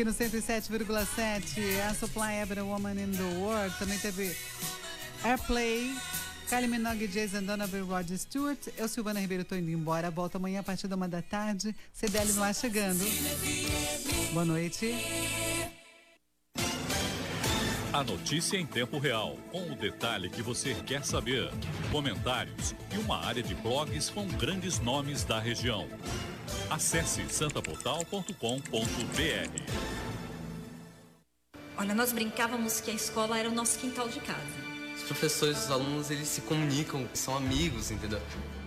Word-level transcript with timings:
aqui 0.00 0.04
no 0.04 0.12
107,7. 0.12 1.80
A 1.88 1.94
Supply 1.94 2.40
Every 2.40 2.62
Woman 2.62 2.98
in 2.98 3.12
the 3.12 3.38
World. 3.38 3.74
Também 3.78 3.98
teve 3.98 4.34
Airplay, 5.22 5.94
Kylie 6.48 6.68
Minogue, 6.68 7.06
Jason 7.06 7.42
Donovan, 7.42 7.82
Rod 7.82 8.08
Stewart. 8.16 8.58
Eu, 8.78 8.88
Silvana 8.88 9.20
Ribeiro, 9.20 9.44
tô 9.44 9.54
indo 9.54 9.70
embora. 9.70 10.10
Volto 10.10 10.36
amanhã 10.36 10.60
a 10.60 10.62
partir 10.62 10.88
da 10.88 10.96
uma 10.96 11.08
da 11.08 11.20
tarde. 11.20 11.74
CDL 11.92 12.32
no 12.32 12.42
ar 12.42 12.54
chegando. 12.54 13.04
Boa 14.32 14.44
noite. 14.44 14.94
A 18.00 18.02
notícia 18.02 18.56
em 18.56 18.64
tempo 18.64 18.98
real, 18.98 19.36
com 19.52 19.70
o 19.70 19.76
detalhe 19.76 20.30
que 20.30 20.40
você 20.40 20.74
quer 20.86 21.04
saber, 21.04 21.50
comentários 21.92 22.74
e 22.94 22.96
uma 22.96 23.22
área 23.22 23.42
de 23.42 23.54
blogs 23.54 24.08
com 24.08 24.26
grandes 24.26 24.78
nomes 24.78 25.22
da 25.22 25.38
região. 25.38 25.86
Acesse 26.70 27.28
santaportal.com.br. 27.28 28.32
Olha, 31.76 31.94
nós 31.94 32.10
brincávamos 32.10 32.80
que 32.80 32.90
a 32.90 32.94
escola 32.94 33.38
era 33.38 33.50
o 33.50 33.54
nosso 33.54 33.78
quintal 33.78 34.08
de 34.08 34.20
casa. 34.20 34.40
Os 34.96 35.02
professores 35.02 35.58
e 35.58 35.60
os 35.64 35.70
alunos, 35.70 36.10
eles 36.10 36.28
se 36.28 36.40
comunicam, 36.40 37.06
são 37.12 37.36
amigos, 37.36 37.90
entendeu? 37.90 38.22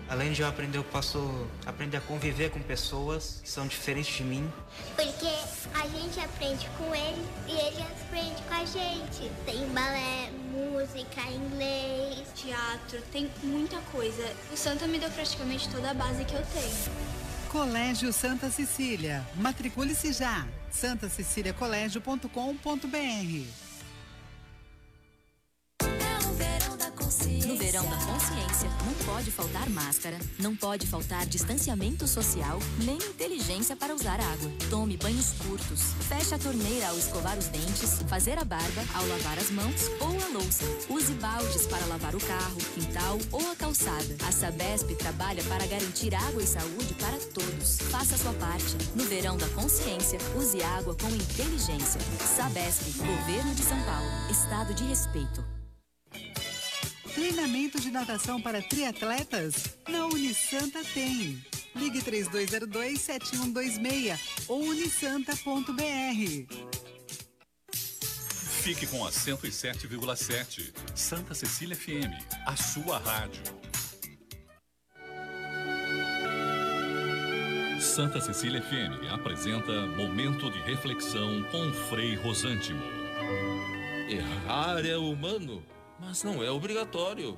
Além 0.09 0.33
de 0.33 0.41
eu 0.41 0.47
aprender, 0.47 0.77
eu 0.77 0.83
posso 0.83 1.47
aprender 1.65 1.97
a 1.97 2.01
conviver 2.01 2.51
com 2.51 2.59
pessoas 2.61 3.39
que 3.41 3.49
são 3.49 3.65
diferentes 3.65 4.15
de 4.15 4.23
mim. 4.23 4.47
Porque 4.95 5.25
a 5.73 5.87
gente 5.87 6.19
aprende 6.19 6.67
com 6.77 6.93
ele 6.93 7.25
e 7.47 7.51
ele 7.51 7.81
aprende 7.81 8.43
com 8.43 8.53
a 8.53 8.65
gente. 8.65 9.31
Tem 9.45 9.65
balé, 9.69 10.29
música, 10.51 11.21
inglês, 11.31 12.27
teatro, 12.35 13.01
tem 13.11 13.31
muita 13.43 13.77
coisa. 13.91 14.29
O 14.51 14.57
Santa 14.57 14.85
me 14.87 14.99
deu 14.99 15.09
praticamente 15.09 15.69
toda 15.69 15.91
a 15.91 15.93
base 15.93 16.25
que 16.25 16.35
eu 16.35 16.45
tenho. 16.53 17.13
Colégio 17.49 18.11
Santa 18.11 18.49
Cecília. 18.49 19.25
Matricule-se 19.35 20.11
já. 20.11 20.45
santaceciliacolégio.com.br 20.71 23.62
No 27.47 27.55
verão 27.55 27.83
da 27.85 27.97
consciência, 27.97 28.69
não 28.85 28.93
pode 29.05 29.29
faltar 29.29 29.69
máscara, 29.69 30.17
não 30.39 30.55
pode 30.55 30.87
faltar 30.87 31.25
distanciamento 31.27 32.07
social, 32.07 32.57
nem 32.83 32.95
inteligência 32.95 33.75
para 33.75 33.93
usar 33.93 34.19
água. 34.19 34.51
Tome 34.69 34.97
banhos 34.97 35.33
curtos, 35.33 35.93
feche 36.07 36.33
a 36.33 36.39
torneira 36.39 36.87
ao 36.87 36.97
escovar 36.97 37.37
os 37.37 37.47
dentes, 37.47 38.01
fazer 38.07 38.39
a 38.39 38.43
barba 38.43 38.83
ao 38.95 39.05
lavar 39.07 39.37
as 39.37 39.51
mãos 39.51 39.91
ou 39.99 40.07
a 40.07 40.39
louça. 40.39 40.65
Use 40.89 41.13
baldes 41.13 41.67
para 41.67 41.85
lavar 41.85 42.15
o 42.15 42.19
carro, 42.19 42.57
quintal 42.73 43.19
ou 43.31 43.51
a 43.51 43.55
calçada. 43.55 44.15
A 44.27 44.31
Sabesp 44.31 44.95
trabalha 44.95 45.43
para 45.43 45.67
garantir 45.67 46.15
água 46.15 46.41
e 46.41 46.47
saúde 46.47 46.95
para 46.95 47.17
todos. 47.33 47.77
Faça 47.91 48.17
sua 48.17 48.33
parte. 48.33 48.75
No 48.95 49.03
verão 49.03 49.37
da 49.37 49.47
consciência, 49.49 50.17
use 50.35 50.63
água 50.63 50.95
com 50.95 51.09
inteligência. 51.09 52.01
Sabesp, 52.35 52.97
Governo 52.97 53.53
de 53.53 53.61
São 53.61 53.79
Paulo. 53.83 54.31
Estado 54.31 54.73
de 54.73 54.83
respeito. 54.83 55.43
Treinamento 57.13 57.79
de 57.79 57.91
natação 57.91 58.41
para 58.41 58.59
triatletas? 58.61 59.77
Na 59.87 60.07
Unisanta 60.07 60.83
tem. 60.95 61.39
Ligue 61.75 62.01
3202-7126 62.01 64.17
ou 64.47 64.63
unisanta.br. 64.63 66.47
Fique 68.63 68.87
com 68.87 69.05
a 69.05 69.11
107,7. 69.11 70.73
Santa 70.95 71.35
Cecília 71.35 71.75
FM, 71.75 72.13
a 72.47 72.55
sua 72.55 72.97
rádio. 72.97 73.43
Santa 77.79 78.19
Cecília 78.21 78.61
FM 78.61 79.11
apresenta 79.11 79.85
Momento 79.85 80.49
de 80.49 80.57
Reflexão 80.61 81.43
com 81.51 81.71
Frei 81.89 82.15
Rosântimo. 82.15 82.81
Errar 84.09 84.85
é 84.85 84.97
humano 84.97 85.61
mas 86.05 86.23
não 86.23 86.43
é 86.43 86.51
obrigatório. 86.51 87.37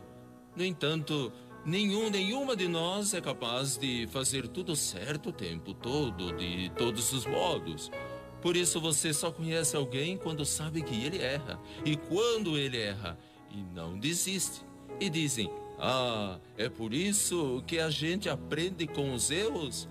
No 0.56 0.64
entanto, 0.64 1.32
nenhum, 1.66 2.10
nenhuma 2.10 2.56
de 2.56 2.68
nós 2.68 3.14
é 3.14 3.22
capaz 3.22 3.78
de 3.78 4.08
fazer 4.08 4.48
tudo 4.48 4.76
certo 4.76 5.30
o 5.30 5.34
tempo 5.34 5.74
todo, 5.74 6.36
de 6.36 6.72
todos 6.78 7.14
os 7.14 7.26
modos. 7.26 7.92
Por 8.42 8.56
isso 8.56 8.80
você 8.80 9.14
só 9.14 9.32
conhece 9.32 9.76
alguém 9.76 10.18
quando 10.18 10.46
sabe 10.46 10.82
que 10.82 11.04
ele 11.04 11.22
erra. 11.22 11.60
E 11.84 11.96
quando 11.96 12.58
ele 12.58 12.78
erra, 12.78 13.18
e 13.52 13.64
não 13.74 13.98
desiste. 13.98 14.66
E 15.00 15.10
dizem: 15.10 15.50
Ah, 15.80 16.40
é 16.58 16.70
por 16.70 16.94
isso 16.94 17.64
que 17.66 17.80
a 17.80 17.90
gente 17.90 18.30
aprende 18.30 18.88
com 18.88 19.14
os 19.14 19.32
erros? 19.32 19.88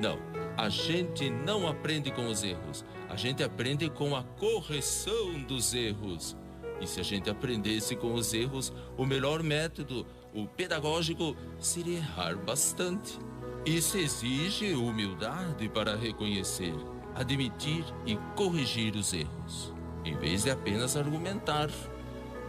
Não, 0.00 0.18
a 0.56 0.68
gente 0.68 1.28
não 1.28 1.66
aprende 1.66 2.10
com 2.10 2.28
os 2.28 2.42
erros. 2.42 2.84
A 3.08 3.16
gente 3.16 3.42
aprende 3.42 3.90
com 3.90 4.14
a 4.14 4.22
correção 4.22 5.42
dos 5.42 5.74
erros. 5.74 6.36
E 6.80 6.86
se 6.86 7.00
a 7.00 7.02
gente 7.02 7.28
aprendesse 7.28 7.94
com 7.94 8.14
os 8.14 8.32
erros, 8.32 8.72
o 8.96 9.04
melhor 9.04 9.42
método, 9.42 10.06
o 10.34 10.46
pedagógico, 10.46 11.36
seria 11.58 11.98
errar 11.98 12.36
bastante. 12.36 13.18
Isso 13.66 13.98
exige 13.98 14.72
humildade 14.72 15.68
para 15.68 15.94
reconhecer, 15.94 16.74
admitir 17.14 17.84
e 18.06 18.16
corrigir 18.34 18.96
os 18.96 19.12
erros, 19.12 19.74
em 20.04 20.16
vez 20.16 20.44
de 20.44 20.50
apenas 20.50 20.96
argumentar 20.96 21.68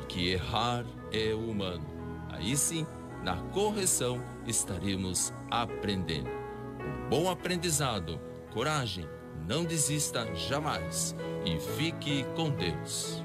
que 0.07 0.29
errar 0.29 0.85
é 1.11 1.33
humano. 1.33 1.85
Aí 2.29 2.55
sim, 2.55 2.87
na 3.23 3.35
correção 3.35 4.21
estaremos 4.47 5.33
aprendendo. 5.49 6.29
Um 6.29 7.09
bom 7.09 7.29
aprendizado, 7.29 8.19
coragem, 8.51 9.05
não 9.47 9.65
desista 9.65 10.33
jamais 10.33 11.15
e 11.45 11.59
fique 11.77 12.25
com 12.35 12.49
Deus. 12.49 13.23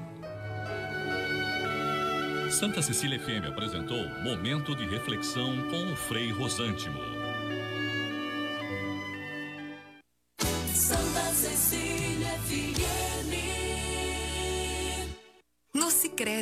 Santa 2.49 2.81
Cecília 2.81 3.19
FM 3.19 3.47
apresentou 3.47 4.07
Momento 4.23 4.75
de 4.75 4.85
Reflexão 4.85 5.61
com 5.69 5.91
o 5.91 5.95
Frei 5.95 6.31
Rosântimo. 6.31 7.16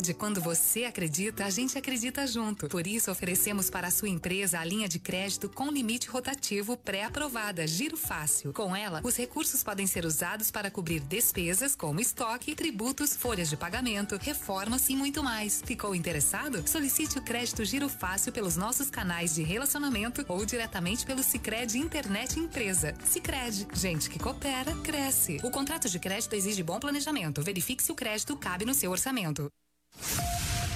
Sicredi, 0.06 0.14
quando 0.14 0.42
você 0.42 0.84
acredita, 0.84 1.46
a 1.46 1.50
gente 1.50 1.78
acredita 1.78 2.28
junto. 2.28 2.68
Por 2.68 2.86
isso 2.86 3.10
oferecemos 3.10 3.70
para 3.70 3.88
a 3.88 3.92
sua 3.92 4.10
empresa 4.10 4.60
a 4.60 4.66
linha 4.66 4.88
de 4.88 5.00
crédito 5.00 5.50
com 5.50 5.72
limite 5.72 6.08
rotativo 6.08 6.78
pré-aprovada, 6.78 7.66
Giro 7.66 7.98
Fácil. 7.98 8.54
Com 8.54 8.76
ela, 8.76 9.02
os 9.04 9.16
recursos 9.16 9.64
podem 9.64 9.88
ser 9.88 10.06
usados 10.06 10.52
para 10.52 10.70
cobrir 10.70 11.00
despesas 11.00 11.76
como 11.76 12.00
estoque, 12.00 12.56
tributos, 12.56 13.16
folhas 13.16 13.50
de 13.50 13.58
pagamento, 13.58 14.18
reformas 14.22 14.88
e 14.90 14.96
muito 14.96 15.24
mais. 15.24 15.62
Ficou 15.66 15.96
interessado? 15.96 16.68
Solicite 16.68 17.18
o 17.18 17.22
crédito 17.22 17.66
Giro 17.66 17.90
Fácil 17.90 18.32
pelos 18.32 18.56
nossos 18.56 18.90
canais 18.90 19.34
de 19.34 19.44
relacionamento 19.44 20.24
ou 20.28 20.46
diretamente 20.46 21.06
pelo 21.06 21.24
Sicredi 21.24 21.80
Internet 21.80 22.40
Empresa. 22.40 22.94
Sicredi, 23.06 23.68
gente 23.74 24.10
que 24.10 24.20
coopera 24.20 24.76
cresce. 24.84 25.40
O 25.44 25.50
contrato 25.50 25.90
de 25.90 26.00
crédito 26.00 26.34
exige 26.34 26.62
bom 26.62 26.80
planejamento. 26.80 27.42
Verifique 27.42 27.82
se 27.82 27.92
o 27.92 27.96
crédito 27.96 28.36
cabe 28.38 28.66
no 28.66 28.74
seu 28.74 28.92
orçamento. 28.92 29.50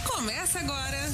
Começa 0.06 0.60
agora. 0.60 1.10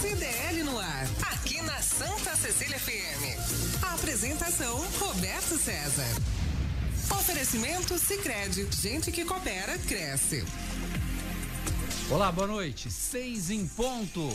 CDL 0.00 0.62
no 0.64 0.78
ar, 0.78 1.06
aqui 1.32 1.60
na 1.62 1.80
Santa 1.82 2.34
Cecília 2.34 2.78
FM. 2.78 3.82
A 3.82 3.94
apresentação 3.94 4.78
Roberto 4.98 5.58
César. 5.58 6.08
Oferecimento 7.10 7.98
Sicredi, 7.98 8.66
gente 8.72 9.12
que 9.12 9.24
coopera 9.24 9.76
cresce. 9.78 10.44
Olá, 12.10 12.32
boa 12.32 12.46
noite. 12.46 12.90
Seis 12.90 13.50
em 13.50 13.66
ponto. 13.66 14.26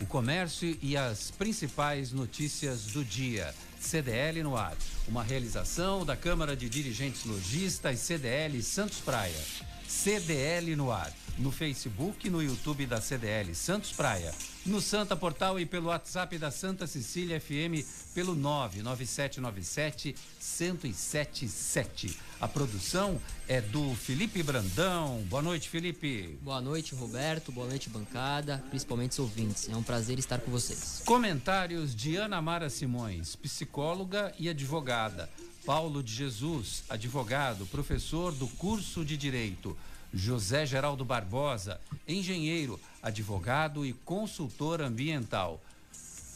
O 0.00 0.06
comércio 0.06 0.76
e 0.82 0.96
as 0.96 1.30
principais 1.30 2.12
notícias 2.12 2.86
do 2.86 3.04
dia. 3.04 3.54
CDL 3.78 4.42
no 4.42 4.56
ar. 4.56 4.76
Uma 5.06 5.22
realização 5.22 6.04
da 6.04 6.16
Câmara 6.16 6.56
de 6.56 6.68
Dirigentes 6.68 7.24
Logistas 7.24 8.00
CDL 8.00 8.60
Santos 8.62 8.98
Praia. 8.98 9.40
CDL 9.86 10.74
no 10.74 10.90
ar 10.90 11.12
no 11.38 11.50
Facebook 11.50 12.26
e 12.26 12.30
no 12.30 12.42
YouTube 12.42 12.86
da 12.86 13.00
CDL 13.00 13.54
Santos 13.54 13.92
Praia, 13.92 14.32
no 14.64 14.80
Santa 14.80 15.16
Portal 15.16 15.58
e 15.58 15.66
pelo 15.66 15.88
WhatsApp 15.88 16.38
da 16.38 16.50
Santa 16.50 16.86
Cecília 16.86 17.40
FM 17.40 17.84
pelo 18.14 18.34
99797 18.34 20.14
1077. 20.38 22.18
A 22.40 22.48
produção 22.48 23.20
é 23.48 23.60
do 23.60 23.94
Felipe 23.94 24.42
Brandão. 24.42 25.24
Boa 25.28 25.42
noite, 25.42 25.68
Felipe. 25.68 26.38
Boa 26.42 26.60
noite, 26.60 26.94
Roberto. 26.94 27.52
Boa 27.52 27.66
noite, 27.68 27.88
bancada, 27.88 28.62
principalmente 28.68 29.12
os 29.12 29.18
ouvintes. 29.20 29.68
É 29.68 29.76
um 29.76 29.82
prazer 29.82 30.18
estar 30.18 30.40
com 30.40 30.50
vocês. 30.50 31.02
Comentários 31.04 31.94
de 31.94 32.16
Ana 32.16 32.42
Mara 32.42 32.68
Simões, 32.68 33.36
psicóloga 33.36 34.34
e 34.38 34.48
advogada. 34.48 35.30
Paulo 35.64 36.02
de 36.02 36.12
Jesus, 36.12 36.82
advogado, 36.88 37.64
professor 37.66 38.32
do 38.32 38.48
curso 38.48 39.04
de 39.04 39.16
Direito. 39.16 39.76
José 40.12 40.66
Geraldo 40.66 41.04
Barbosa, 41.04 41.80
engenheiro, 42.06 42.78
advogado 43.02 43.86
e 43.86 43.92
consultor 43.92 44.82
ambiental. 44.82 45.60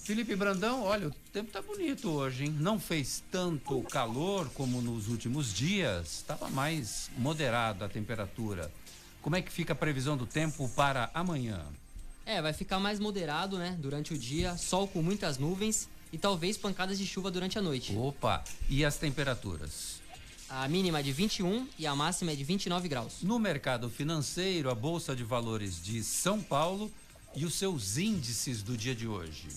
Felipe 0.02 0.36
Brandão, 0.36 0.84
olha, 0.84 1.08
o 1.08 1.10
tempo 1.32 1.50
tá 1.50 1.60
bonito 1.60 2.08
hoje, 2.08 2.44
hein? 2.44 2.56
Não 2.60 2.78
fez 2.78 3.24
tanto 3.30 3.82
calor 3.82 4.48
como 4.50 4.80
nos 4.80 5.08
últimos 5.08 5.52
dias, 5.52 6.18
estava 6.18 6.48
mais 6.48 7.10
moderada 7.18 7.84
a 7.84 7.88
temperatura. 7.88 8.70
Como 9.20 9.34
é 9.34 9.42
que 9.42 9.50
fica 9.50 9.72
a 9.72 9.76
previsão 9.76 10.16
do 10.16 10.24
tempo 10.24 10.68
para 10.70 11.10
amanhã? 11.12 11.60
É, 12.24 12.40
vai 12.40 12.52
ficar 12.52 12.78
mais 12.78 13.00
moderado, 13.00 13.58
né? 13.58 13.76
Durante 13.80 14.14
o 14.14 14.18
dia, 14.18 14.56
sol 14.56 14.86
com 14.86 15.02
muitas 15.02 15.38
nuvens 15.38 15.88
e 16.12 16.18
talvez 16.18 16.56
pancadas 16.56 16.98
de 16.98 17.06
chuva 17.06 17.30
durante 17.30 17.58
a 17.58 17.62
noite. 17.62 17.94
Opa, 17.96 18.44
e 18.68 18.84
as 18.84 18.96
temperaturas? 18.96 20.00
A 20.48 20.68
mínima 20.68 21.00
é 21.00 21.02
de 21.02 21.10
21 21.12 21.66
e 21.76 21.88
a 21.88 21.96
máxima 21.96 22.30
é 22.30 22.36
de 22.36 22.44
29 22.44 22.88
graus. 22.88 23.14
No 23.22 23.36
mercado 23.38 23.90
financeiro, 23.90 24.70
a 24.70 24.74
Bolsa 24.74 25.14
de 25.16 25.24
Valores 25.24 25.82
de 25.82 26.04
São 26.04 26.40
Paulo 26.40 26.88
e 27.34 27.44
os 27.44 27.54
seus 27.54 27.98
índices 27.98 28.62
do 28.62 28.76
dia 28.76 28.94
de 28.94 29.08
hoje. 29.08 29.48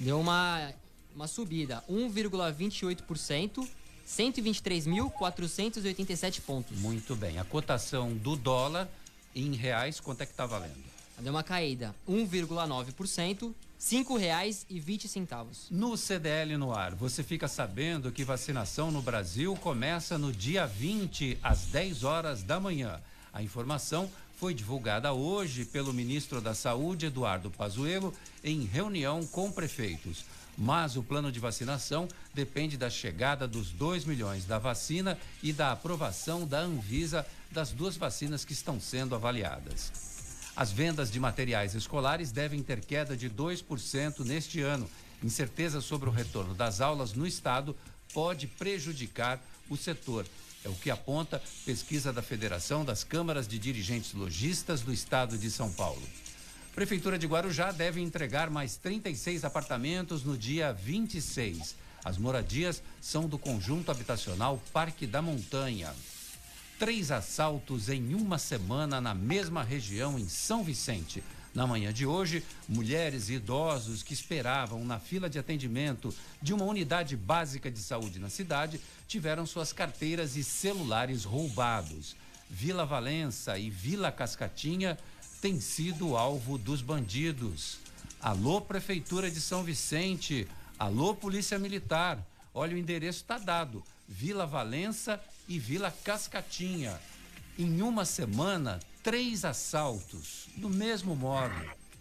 Deu 0.00 0.18
uma, 0.20 0.72
uma 1.14 1.28
subida, 1.28 1.84
1,28%, 1.88 3.68
123.487 4.06 6.40
pontos. 6.40 6.76
Muito 6.78 7.14
bem. 7.14 7.38
A 7.38 7.44
cotação 7.44 8.12
do 8.12 8.34
dólar 8.34 8.88
em 9.32 9.54
reais, 9.54 10.00
quanto 10.00 10.22
é 10.22 10.26
que 10.26 10.32
está 10.32 10.44
valendo? 10.44 10.84
Deu 11.20 11.32
uma 11.32 11.44
caída, 11.44 11.94
1,9%, 12.08 13.54
cinco 13.78 14.16
reais 14.16 14.66
e 14.68 14.80
vinte 14.80 15.08
centavos. 15.08 15.68
No 15.70 15.96
CDL 15.96 16.56
no 16.56 16.72
ar, 16.72 16.94
você 16.94 17.22
fica 17.22 17.48
sabendo 17.48 18.10
que 18.10 18.24
vacinação 18.24 18.90
no 18.90 19.02
Brasil 19.02 19.54
começa 19.56 20.18
no 20.18 20.32
dia 20.32 20.66
20 20.66 21.38
às 21.42 21.66
10 21.66 22.04
horas 22.04 22.42
da 22.42 22.58
manhã. 22.58 23.00
A 23.32 23.42
informação 23.42 24.10
foi 24.36 24.54
divulgada 24.54 25.12
hoje 25.12 25.64
pelo 25.64 25.92
ministro 25.92 26.40
da 26.40 26.54
Saúde, 26.54 27.06
Eduardo 27.06 27.50
Pazuello, 27.50 28.14
em 28.44 28.64
reunião 28.64 29.26
com 29.26 29.50
prefeitos. 29.50 30.24
Mas 30.58 30.96
o 30.96 31.02
plano 31.02 31.30
de 31.30 31.38
vacinação 31.38 32.08
depende 32.32 32.76
da 32.78 32.88
chegada 32.88 33.46
dos 33.46 33.70
2 33.70 34.04
milhões 34.04 34.46
da 34.46 34.58
vacina 34.58 35.18
e 35.42 35.52
da 35.52 35.72
aprovação 35.72 36.46
da 36.46 36.60
Anvisa 36.60 37.26
das 37.50 37.72
duas 37.72 37.96
vacinas 37.96 38.44
que 38.44 38.52
estão 38.52 38.80
sendo 38.80 39.14
avaliadas. 39.14 40.15
As 40.56 40.72
vendas 40.72 41.10
de 41.10 41.20
materiais 41.20 41.74
escolares 41.74 42.32
devem 42.32 42.62
ter 42.62 42.80
queda 42.80 43.14
de 43.14 43.28
2% 43.28 44.20
neste 44.20 44.62
ano. 44.62 44.88
Incerteza 45.22 45.82
sobre 45.82 46.08
o 46.08 46.12
retorno 46.12 46.54
das 46.54 46.80
aulas 46.80 47.12
no 47.12 47.26
estado 47.26 47.76
pode 48.14 48.46
prejudicar 48.46 49.38
o 49.68 49.76
setor. 49.76 50.24
É 50.64 50.68
o 50.70 50.74
que 50.74 50.90
aponta 50.90 51.42
pesquisa 51.66 52.10
da 52.10 52.22
Federação 52.22 52.86
das 52.86 53.04
Câmaras 53.04 53.46
de 53.46 53.58
Dirigentes 53.58 54.14
Logistas 54.14 54.80
do 54.80 54.94
Estado 54.94 55.36
de 55.36 55.50
São 55.50 55.70
Paulo. 55.70 56.02
Prefeitura 56.74 57.18
de 57.18 57.26
Guarujá 57.26 57.70
deve 57.70 58.00
entregar 58.00 58.48
mais 58.48 58.76
36 58.76 59.44
apartamentos 59.44 60.24
no 60.24 60.38
dia 60.38 60.72
26. 60.72 61.74
As 62.02 62.16
moradias 62.16 62.82
são 63.00 63.28
do 63.28 63.38
conjunto 63.38 63.90
habitacional 63.90 64.62
Parque 64.72 65.06
da 65.06 65.20
Montanha. 65.20 65.92
Três 66.78 67.10
assaltos 67.10 67.88
em 67.88 68.14
uma 68.14 68.36
semana 68.36 69.00
na 69.00 69.14
mesma 69.14 69.62
região 69.62 70.18
em 70.18 70.28
São 70.28 70.62
Vicente. 70.62 71.24
Na 71.54 71.66
manhã 71.66 71.90
de 71.90 72.04
hoje, 72.04 72.44
mulheres 72.68 73.30
e 73.30 73.34
idosos 73.34 74.02
que 74.02 74.12
esperavam 74.12 74.84
na 74.84 75.00
fila 75.00 75.30
de 75.30 75.38
atendimento 75.38 76.14
de 76.42 76.52
uma 76.52 76.66
unidade 76.66 77.16
básica 77.16 77.70
de 77.70 77.78
saúde 77.78 78.18
na 78.18 78.28
cidade 78.28 78.78
tiveram 79.08 79.46
suas 79.46 79.72
carteiras 79.72 80.36
e 80.36 80.44
celulares 80.44 81.24
roubados. 81.24 82.14
Vila 82.50 82.84
Valença 82.84 83.58
e 83.58 83.70
Vila 83.70 84.12
Cascatinha 84.12 84.98
têm 85.40 85.58
sido 85.58 86.14
alvo 86.14 86.58
dos 86.58 86.82
bandidos. 86.82 87.78
Alô, 88.20 88.60
Prefeitura 88.60 89.30
de 89.30 89.40
São 89.40 89.62
Vicente. 89.62 90.46
Alô, 90.78 91.14
Polícia 91.14 91.58
Militar. 91.58 92.22
Olha, 92.52 92.76
o 92.76 92.78
endereço 92.78 93.22
está 93.22 93.38
dado. 93.38 93.82
Vila 94.08 94.46
Valença 94.46 95.20
e 95.48 95.58
Vila 95.58 95.90
Cascatinha. 96.04 96.98
Em 97.58 97.82
uma 97.82 98.04
semana, 98.04 98.80
três 99.02 99.44
assaltos, 99.44 100.48
do 100.56 100.68
mesmo 100.68 101.16
modo. 101.16 101.54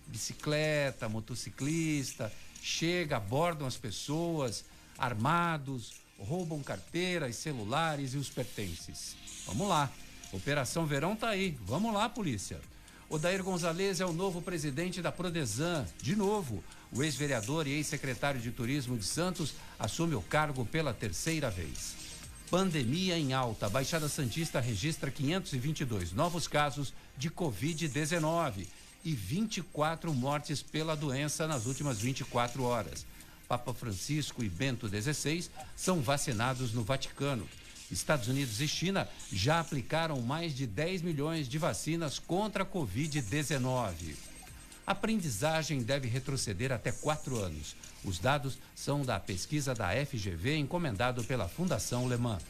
Bicicleta, 0.08 1.10
motociclista, 1.10 2.32
chega, 2.62 3.18
abordam 3.18 3.66
as 3.66 3.78
pessoas, 3.78 4.64
armados, 4.98 5.94
roubam 6.20 6.62
carteiras, 6.62 7.36
celulares 7.36 8.14
e 8.14 8.18
os 8.18 8.30
pertences. 8.30 9.16
Vamos 9.46 9.68
lá. 9.68 9.92
Operação 10.32 10.86
Verão 10.86 11.16
tá 11.16 11.30
aí. 11.30 11.58
Vamos 11.66 11.94
lá, 11.94 12.10
polícia. 12.10 12.60
Odair 13.10 13.44
Gonzalez 13.44 14.00
é 14.00 14.06
o 14.06 14.14
novo 14.14 14.42
presidente 14.42 15.02
da 15.02 15.12
Prodesan. 15.12 15.86
De 16.02 16.16
novo, 16.16 16.64
o 16.96 17.04
ex-vereador 17.04 17.68
e 17.68 17.74
ex-secretário 17.74 18.40
de 18.40 18.52
Turismo 18.52 18.98
de 18.98 19.04
Santos 19.04 19.54
assume 19.78 20.16
o 20.16 20.22
cargo 20.22 20.66
pela 20.66 20.94
terceira 20.94 21.50
vez. 21.50 21.96
Pandemia 22.50 23.18
em 23.18 23.34
alta. 23.34 23.68
Baixada 23.68 24.08
Santista 24.08 24.62
registra 24.62 25.12
522 25.12 26.14
novos 26.14 26.48
casos 26.48 26.94
de 27.18 27.30
Covid-19 27.30 28.66
e 29.04 29.14
24 29.14 30.14
mortes 30.14 30.62
pela 30.62 30.96
doença 30.96 31.48
nas 31.48 31.66
últimas 31.66 32.00
24 32.00 32.64
horas. 32.64 33.06
Papa 33.48 33.74
Francisco 33.74 34.44
e 34.44 34.50
Bento 34.50 34.88
XVI 34.88 35.50
são 35.76 36.02
vacinados 36.02 36.74
no 36.74 36.84
Vaticano. 36.84 37.48
Estados 37.92 38.28
Unidos 38.28 38.62
e 38.62 38.68
China 38.68 39.08
já 39.32 39.60
aplicaram 39.60 40.22
mais 40.22 40.56
de 40.56 40.66
10 40.66 41.02
milhões 41.02 41.48
de 41.48 41.58
vacinas 41.58 42.18
contra 42.18 42.64
a 42.64 42.66
Covid-19. 42.66 44.16
A 44.88 44.92
aprendizagem 44.92 45.82
deve 45.82 46.08
retroceder 46.08 46.72
até 46.72 46.92
quatro 46.92 47.38
anos. 47.38 47.76
Os 48.04 48.20
dados 48.20 48.58
são 48.76 49.04
da 49.04 49.20
pesquisa 49.20 49.74
da 49.74 49.90
FGV 50.06 50.58
encomendado 50.58 51.24
pela 51.24 51.48
Fundação 51.48 52.08
Le 52.08 52.18
Mans. 52.18 52.44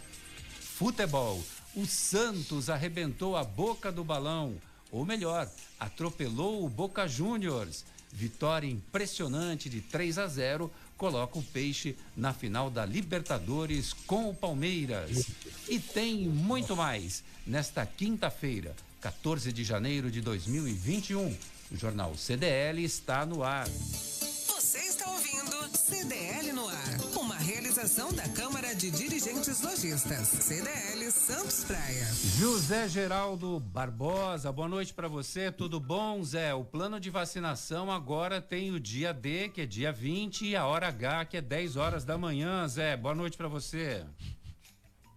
Futebol. 0.60 1.42
O 1.74 1.86
Santos 1.86 2.70
arrebentou 2.70 3.38
a 3.38 3.44
boca 3.44 3.92
do 3.92 4.04
balão, 4.04 4.56
ou 4.92 5.06
melhor, 5.06 5.50
atropelou 5.80 6.65
o 6.65 6.70
Boca 6.70 7.08
Juniors. 7.08 7.86
Vitória 8.12 8.70
impressionante 8.70 9.70
de 9.70 9.82
3 9.82 10.18
a 10.18 10.27
0 10.27 10.72
coloca 10.98 11.38
o 11.38 11.44
Peixe 11.44 11.98
na 12.15 12.34
final 12.34 12.70
da 12.70 12.86
Libertadores 12.86 13.94
com 13.94 14.30
o 14.30 14.34
Palmeiras. 14.34 15.27
E 15.68 15.80
tem 15.80 16.27
muito 16.27 16.75
mais 16.75 17.24
nesta 17.46 17.86
quinta-feira, 17.86 18.74
14 19.01 19.51
de 19.51 19.63
janeiro 19.63 20.10
de 20.10 20.22
2021. 20.22 21.36
O 21.72 21.76
jornal 21.76 22.16
CDL 22.16 22.84
está 22.84 23.26
no 23.26 23.44
ar. 23.44 23.68
Você 23.68 24.78
está 24.80 25.10
ouvindo 25.10 25.76
CDL 25.76 26.52
no 26.54 26.68
ar, 26.68 27.00
uma 27.20 27.36
realização 27.36 28.14
da 28.14 28.28
Câmara 28.30 28.76
de 28.76 28.92
Dirigentes 28.92 29.62
Lojistas, 29.64 30.28
CDL 30.28 31.12
Santos 31.12 31.64
Praia. 31.64 32.06
José 32.38 32.88
Geraldo 32.88 33.60
Barbosa, 33.60 34.52
boa 34.52 34.68
noite 34.68 34.94
para 34.94 35.08
você. 35.08 35.52
Tudo 35.52 35.80
bom, 35.80 36.24
Zé? 36.24 36.54
O 36.54 36.64
plano 36.64 37.00
de 37.00 37.10
vacinação 37.10 37.92
agora 37.92 38.40
tem 38.40 38.72
o 38.72 38.80
dia 38.80 39.12
D, 39.12 39.50
que 39.50 39.62
é 39.62 39.66
dia 39.66 39.92
20, 39.92 40.46
e 40.46 40.56
a 40.56 40.68
hora 40.68 40.88
H, 40.88 41.26
que 41.26 41.38
é 41.38 41.42
10 41.42 41.78
horas 41.78 42.06
da 42.06 42.16
manhã, 42.16 42.68
Zé. 42.68 42.96
Boa 42.96 43.16
noite 43.16 43.36
para 43.36 43.48
você. 43.48 44.06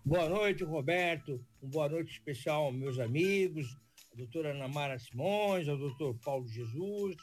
Boa 0.03 0.29
noite, 0.31 0.65
Roberto. 0.65 1.39
Uma 1.61 1.71
boa 1.71 1.89
noite 1.91 2.13
especial 2.13 2.65
aos 2.65 2.75
meus 2.75 2.99
amigos, 2.99 3.77
doutora 4.19 4.51
Ana 4.51 4.67
Mara 4.67 4.99
Simões, 4.99 5.69
ao 5.69 5.79
doutor 5.79 6.19
Paulo 6.19 6.49
Jesus, 6.49 7.17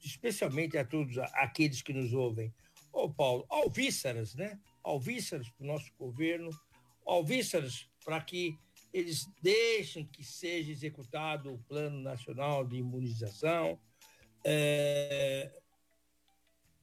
especialmente 0.00 0.78
a 0.78 0.84
todos 0.84 1.18
aqueles 1.18 1.82
que 1.82 1.92
nos 1.92 2.12
ouvem. 2.12 2.54
Ô, 2.92 3.12
Paulo, 3.12 3.44
alvíceras, 3.48 4.34
né? 4.34 4.60
Alvíceras 4.84 5.48
para 5.50 5.64
o 5.64 5.66
nosso 5.66 5.92
governo, 5.98 6.50
alvíceras 7.04 7.88
para 8.04 8.20
que 8.20 8.56
eles 8.92 9.28
deixem 9.42 10.06
que 10.06 10.22
seja 10.22 10.70
executado 10.70 11.52
o 11.52 11.58
Plano 11.64 12.00
Nacional 12.00 12.64
de 12.64 12.76
Imunização. 12.76 13.80
É... 14.44 15.52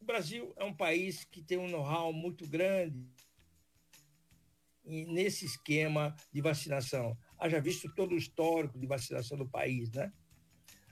O 0.02 0.06
Brasil 0.06 0.54
é 0.58 0.66
um 0.66 0.76
país 0.76 1.24
que 1.24 1.42
tem 1.42 1.58
um 1.58 1.70
know-how 1.70 2.12
muito 2.12 2.46
grande 2.48 3.08
nesse 4.84 5.46
esquema 5.46 6.16
de 6.34 6.42
vacinação. 6.42 7.18
Haja 7.40 7.60
visto 7.60 7.90
todo 7.96 8.14
o 8.14 8.18
histórico 8.18 8.78
de 8.78 8.86
vacinação 8.86 9.38
do 9.38 9.48
país, 9.48 9.90
né? 9.92 10.12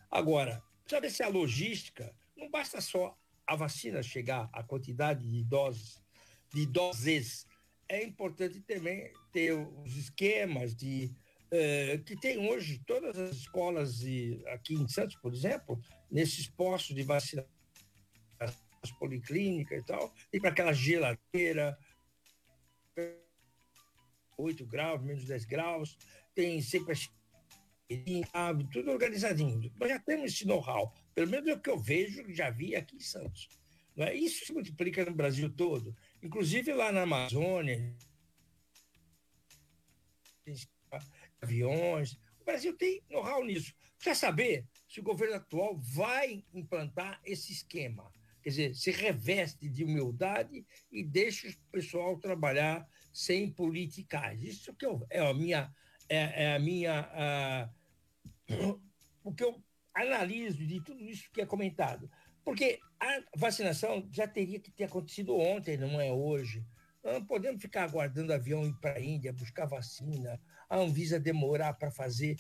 Agora, 0.10 0.64
ver 1.02 1.12
se 1.12 1.22
a 1.22 1.28
logística, 1.28 2.16
não 2.36 2.50
basta 2.50 2.80
só 2.80 3.18
a 3.46 3.56
vacina 3.56 4.02
chegar, 4.02 4.50
a 4.54 4.64
quantidade 4.64 5.30
de 5.30 5.44
doses, 5.44 6.02
de 6.54 6.66
doses. 6.66 7.46
É 7.90 8.04
importante 8.04 8.62
também 8.62 9.12
ter 9.32 9.54
os 9.54 9.96
esquemas 9.96 10.76
de 10.76 11.14
eh, 11.52 11.98
que 12.06 12.16
tem 12.18 12.38
hoje 12.50 12.82
todas 12.86 13.18
as 13.18 13.38
escolas 13.38 14.00
de, 14.00 14.44
aqui 14.48 14.74
em 14.74 14.88
Santos, 14.88 15.16
por 15.18 15.34
exemplo, 15.34 15.80
nesses 16.12 16.48
postos 16.48 16.96
de 16.96 17.04
vacinação, 17.04 17.50
as 18.82 18.92
policlínicas 18.92 19.82
e 19.82 19.86
tal, 19.86 20.14
tem 20.32 20.40
para 20.40 20.50
aquela 20.50 20.74
geladeira, 20.74 21.78
8 24.38 24.66
graus, 24.66 25.02
menos 25.02 25.26
10 25.26 25.46
graus, 25.46 25.98
tem 26.38 26.62
sempre 26.62 26.94
tudo 28.72 28.92
organizadinho. 28.92 29.74
Nós 29.80 29.90
já 29.90 29.98
temos 29.98 30.32
esse 30.32 30.46
know-how, 30.46 30.94
pelo 31.16 31.32
menos 31.32 31.50
é 31.50 31.54
o 31.54 31.60
que 31.60 31.70
eu 31.72 31.80
vejo, 31.80 32.32
já 32.32 32.52
vi 32.52 32.76
aqui 32.76 32.96
em 32.96 33.00
Santos. 33.00 33.50
Né? 33.96 34.14
Isso 34.14 34.46
se 34.46 34.54
multiplica 34.54 35.04
no 35.04 35.16
Brasil 35.16 35.50
todo, 35.50 35.98
inclusive 36.22 36.72
lá 36.74 36.92
na 36.92 37.02
Amazônia, 37.02 37.92
aviões. 41.42 42.14
O 42.40 42.46
Brasil 42.46 42.78
tem 42.78 43.02
know-how 43.10 43.44
nisso. 43.44 43.74
Quer 44.00 44.16
saber 44.16 44.64
se 44.88 45.00
o 45.00 45.04
governo 45.04 45.38
atual 45.38 45.76
vai 45.76 46.46
implantar 46.54 47.20
esse 47.26 47.52
esquema? 47.52 48.12
Quer 48.44 48.50
dizer, 48.50 48.76
se 48.76 48.92
reveste 48.92 49.68
de 49.68 49.84
humildade 49.84 50.64
e 50.92 51.04
deixa 51.04 51.50
o 51.50 51.72
pessoal 51.72 52.16
trabalhar 52.20 52.88
sem 53.12 53.50
politicagem. 53.50 54.48
Isso 54.48 54.72
que 54.76 54.86
eu, 54.86 55.04
é 55.10 55.20
a 55.20 55.34
minha. 55.34 55.74
É, 56.10 56.46
é 56.46 56.56
a 56.56 56.60
minha 56.60 57.10
a, 57.14 57.70
o 59.24 59.34
que 59.34 59.44
eu 59.44 59.62
analiso 59.94 60.66
de 60.66 60.82
tudo 60.82 61.04
isso 61.04 61.30
que 61.32 61.42
é 61.42 61.46
comentado. 61.46 62.10
Porque 62.44 62.80
a 63.00 63.24
vacinação 63.36 64.08
já 64.12 64.28
teria 64.28 64.60
que 64.60 64.72
ter 64.72 64.86
acontecido 64.86 65.36
ontem, 65.36 65.78
não 65.78 66.00
é 66.00 66.12
hoje. 66.12 66.66
Não 67.04 67.24
podemos 67.26 67.62
ficar 67.62 67.84
aguardando 67.84 68.34
avião 68.34 68.66
ir 68.66 68.74
para 68.76 68.94
a 68.94 69.02
Índia 69.02 69.34
buscar 69.34 69.66
vacina, 69.66 70.40
a 70.70 70.78
Anvisa 70.78 71.20
demorar 71.20 71.74
para 71.74 71.92
fazer 71.92 72.38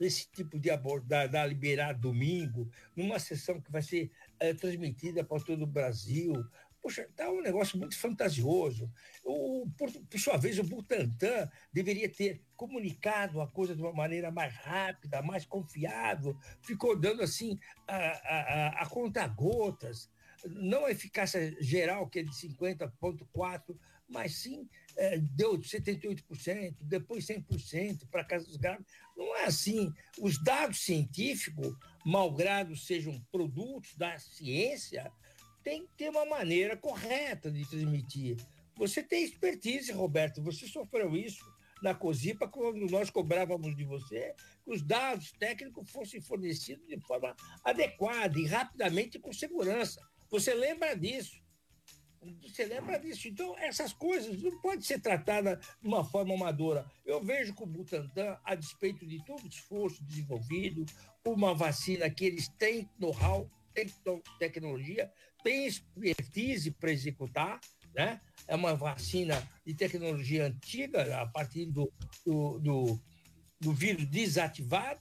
esse 0.00 0.30
tipo 0.30 0.58
de 0.58 0.70
abordagem, 0.70 1.48
liberar 1.48 1.92
domingo, 1.92 2.70
numa 2.94 3.18
sessão 3.18 3.60
que 3.60 3.70
vai 3.70 3.82
ser 3.82 4.10
é, 4.38 4.54
transmitida 4.54 5.24
para 5.24 5.42
todo 5.42 5.62
o 5.62 5.66
Brasil. 5.66 6.32
Poxa, 6.80 7.02
está 7.02 7.30
um 7.30 7.42
negócio 7.42 7.78
muito 7.78 7.98
fantasioso. 7.98 8.90
O, 9.24 9.68
por, 9.76 9.90
por, 9.90 10.20
sua 10.20 10.36
vez, 10.36 10.58
o 10.58 10.64
Butantan 10.64 11.50
deveria 11.72 12.08
ter 12.08 12.42
comunicado 12.56 13.40
a 13.40 13.48
coisa 13.48 13.74
de 13.74 13.82
uma 13.82 13.92
maneira 13.92 14.30
mais 14.30 14.54
rápida, 14.54 15.22
mais 15.22 15.44
confiável, 15.44 16.36
ficou 16.62 16.98
dando 16.98 17.22
assim 17.22 17.58
a, 17.86 17.96
a, 17.96 18.68
a 18.82 18.86
conta 18.88 19.26
gotas, 19.26 20.10
não 20.46 20.84
a 20.84 20.90
eficácia 20.90 21.56
geral, 21.60 22.08
que 22.08 22.20
é 22.20 22.22
de 22.22 22.30
50,4%, 22.30 23.76
mas 24.08 24.36
sim 24.36 24.68
é, 24.96 25.18
deu 25.18 25.58
78%, 25.58 26.76
depois 26.80 27.26
100% 27.26 28.08
para 28.10 28.24
casos 28.24 28.56
graves. 28.56 28.86
Não 29.16 29.36
é 29.36 29.44
assim. 29.44 29.92
Os 30.18 30.42
dados 30.42 30.80
científicos, 30.80 31.76
malgrado 32.04 32.74
sejam 32.76 33.20
produtos 33.30 33.94
da 33.96 34.18
ciência, 34.18 35.12
tem 35.62 35.86
que 35.86 35.92
ter 35.96 36.10
uma 36.10 36.24
maneira 36.24 36.76
correta 36.76 37.50
de 37.50 37.68
transmitir. 37.68 38.36
Você 38.76 39.02
tem 39.02 39.24
expertise, 39.24 39.90
Roberto, 39.92 40.42
você 40.42 40.66
sofreu 40.66 41.16
isso 41.16 41.44
na 41.82 41.94
COSIPA 41.94 42.48
quando 42.48 42.86
nós 42.90 43.10
cobrávamos 43.10 43.76
de 43.76 43.84
você 43.84 44.34
que 44.64 44.70
os 44.70 44.82
dados 44.82 45.32
técnicos 45.32 45.90
fossem 45.90 46.20
fornecidos 46.20 46.86
de 46.86 46.98
forma 47.00 47.34
adequada 47.64 48.38
e 48.38 48.46
rapidamente 48.46 49.18
com 49.18 49.32
segurança. 49.32 50.00
Você 50.30 50.54
lembra 50.54 50.94
disso? 50.94 51.40
Você 52.42 52.64
lembra 52.64 52.98
disso? 52.98 53.28
Então, 53.28 53.56
essas 53.58 53.92
coisas 53.92 54.42
não 54.42 54.60
podem 54.60 54.80
ser 54.80 55.00
tratadas 55.00 55.58
de 55.80 55.86
uma 55.86 56.04
forma 56.04 56.34
amadora. 56.34 56.84
Eu 57.06 57.22
vejo 57.22 57.54
que 57.54 57.62
o 57.62 57.66
Butantan, 57.66 58.36
a 58.44 58.54
despeito 58.54 59.06
de 59.06 59.24
todo 59.24 59.44
o 59.44 59.48
esforço 59.48 60.04
desenvolvido, 60.04 60.84
uma 61.24 61.54
vacina 61.54 62.10
que 62.10 62.24
eles 62.24 62.48
têm 62.58 62.90
know-how, 62.98 63.48
têm 63.72 63.86
tecnologia, 64.38 65.12
têm 65.42 65.66
expertise 65.66 66.70
para 66.70 66.92
executar, 66.92 67.60
né? 67.94 68.20
É 68.46 68.54
uma 68.54 68.74
vacina 68.74 69.46
de 69.64 69.74
tecnologia 69.74 70.46
antiga, 70.46 71.20
a 71.20 71.26
partir 71.26 71.66
do, 71.66 71.92
do, 72.24 72.58
do, 72.58 73.00
do 73.60 73.72
vírus 73.72 74.06
desativado, 74.06 75.00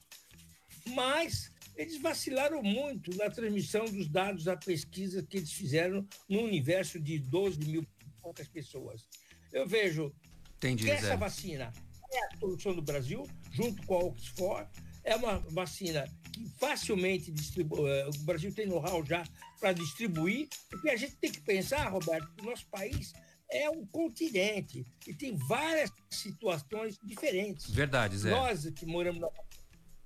mas 0.88 1.52
eles 1.76 2.02
vacilaram 2.02 2.62
muito 2.64 3.16
na 3.16 3.30
transmissão 3.30 3.86
dos 3.86 4.10
dados 4.10 4.44
da 4.44 4.58
pesquisa 4.58 5.24
que 5.24 5.38
eles 5.38 5.52
fizeram 5.52 6.06
no 6.28 6.42
universo 6.42 7.00
de 7.00 7.20
12 7.20 7.60
mil 7.60 7.88
poucas 8.22 8.48
pessoas. 8.48 9.08
Eu 9.54 9.68
vejo 9.68 10.14
Entendi, 10.58 10.86
que 10.86 10.92
essa 10.92 11.08
Zé. 11.08 11.18
vacina 11.18 11.72
é 12.12 12.26
a 12.26 12.40
solução 12.40 12.76
do 12.76 12.82
Brasil, 12.82 13.24
junto 13.52 13.86
com 13.86 13.96
a 13.96 14.00
Oxford, 14.00 14.70
é 15.08 15.16
uma 15.16 15.40
vacina 15.52 16.06
que 16.34 16.46
facilmente 16.60 17.32
distribui, 17.32 17.90
eh, 17.90 18.10
o 18.10 18.24
Brasil 18.26 18.54
tem 18.54 18.68
know-how 18.68 19.04
já 19.06 19.24
para 19.60 19.72
distribuir, 19.72 20.50
porque 20.70 20.90
a 20.90 20.98
gente 20.98 21.16
tem 21.16 21.32
que 21.32 21.40
pensar, 21.42 21.88
Roberto, 21.88 22.30
que 22.36 22.44
o 22.44 22.46
nosso 22.46 22.68
país 22.68 23.14
é 23.50 23.70
um 23.70 23.86
continente 23.86 24.86
e 25.08 25.14
tem 25.14 25.36
várias 25.36 25.90
situações 26.12 27.00
diferentes. 27.02 27.70
Verdade, 27.70 28.18
Zé. 28.18 28.30
Nós 28.30 28.70
que 28.70 28.86
moramos 28.86 29.22
na 29.22 29.30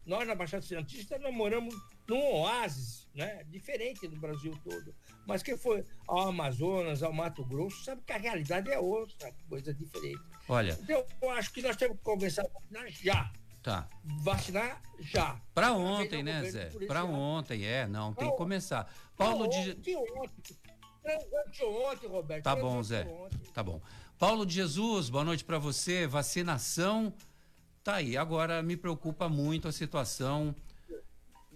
nós, 0.06 0.28
na 0.28 0.34
Baixada 0.34 0.64
Santista, 0.64 1.18
nós 1.20 1.34
moramos 1.34 1.76
num 2.08 2.22
oásis, 2.22 3.08
né? 3.14 3.44
Diferente 3.46 4.08
do 4.08 4.20
Brasil 4.20 4.52
todo. 4.64 4.96
Mas 5.28 5.44
quem 5.44 5.56
foi 5.56 5.86
ao 6.08 6.30
Amazonas, 6.30 7.04
ao 7.04 7.14
Mato 7.14 7.46
Grosso, 7.46 7.84
sabe 7.84 8.02
que 8.06 8.12
a 8.12 8.18
realidade 8.18 8.72
é 8.72 8.80
outra, 8.80 9.32
coisa 9.48 9.74
diferente. 9.74 10.22
Olha. 10.50 10.78
Então, 10.82 11.06
eu 11.22 11.30
acho 11.30 11.54
que 11.54 11.62
nós 11.62 11.76
temos 11.76 11.98
que 11.98 12.04
conversar 12.04 12.48
vacinar 12.52 12.90
já. 12.90 13.32
Tá. 13.62 13.88
Vacinar 14.04 14.82
já. 15.00 15.40
Para 15.54 15.74
ontem, 15.74 16.24
né, 16.24 16.50
Zé? 16.50 16.72
Para 16.88 17.04
ontem, 17.04 17.66
é. 17.66 17.88
Não, 17.88 18.14
tem 18.14 18.30
que 18.30 18.38
começar. 18.38 18.92
Paulo 19.16 19.48
de. 19.48 19.76
De 19.76 19.96
ontem. 19.96 20.58
Ontem, 21.64 22.08
Roberto. 22.08 22.44
Tá 22.44 22.56
bom, 22.56 22.82
Zé. 22.82 23.08
Tá 23.54 23.62
bom. 23.64 23.82
Paulo 24.18 24.46
de 24.46 24.54
Jesus, 24.54 25.10
boa 25.10 25.24
noite 25.24 25.44
para 25.44 25.58
você. 25.60 26.08
Vacinação 26.08 27.14
Tá 27.84 27.96
aí. 27.96 28.16
Agora 28.16 28.62
me 28.62 28.78
preocupa 28.78 29.28
muito 29.28 29.68
a 29.68 29.72
situação 29.72 30.56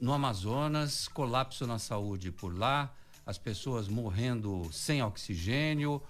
no 0.01 0.11
Amazonas, 0.11 1.07
colapso 1.07 1.67
na 1.67 1.77
saúde 1.77 2.31
por 2.31 2.57
lá, 2.57 2.91
as 3.23 3.37
pessoas 3.37 3.87
morrendo 3.87 4.67
sem 4.73 5.03
oxigênio 5.03 6.01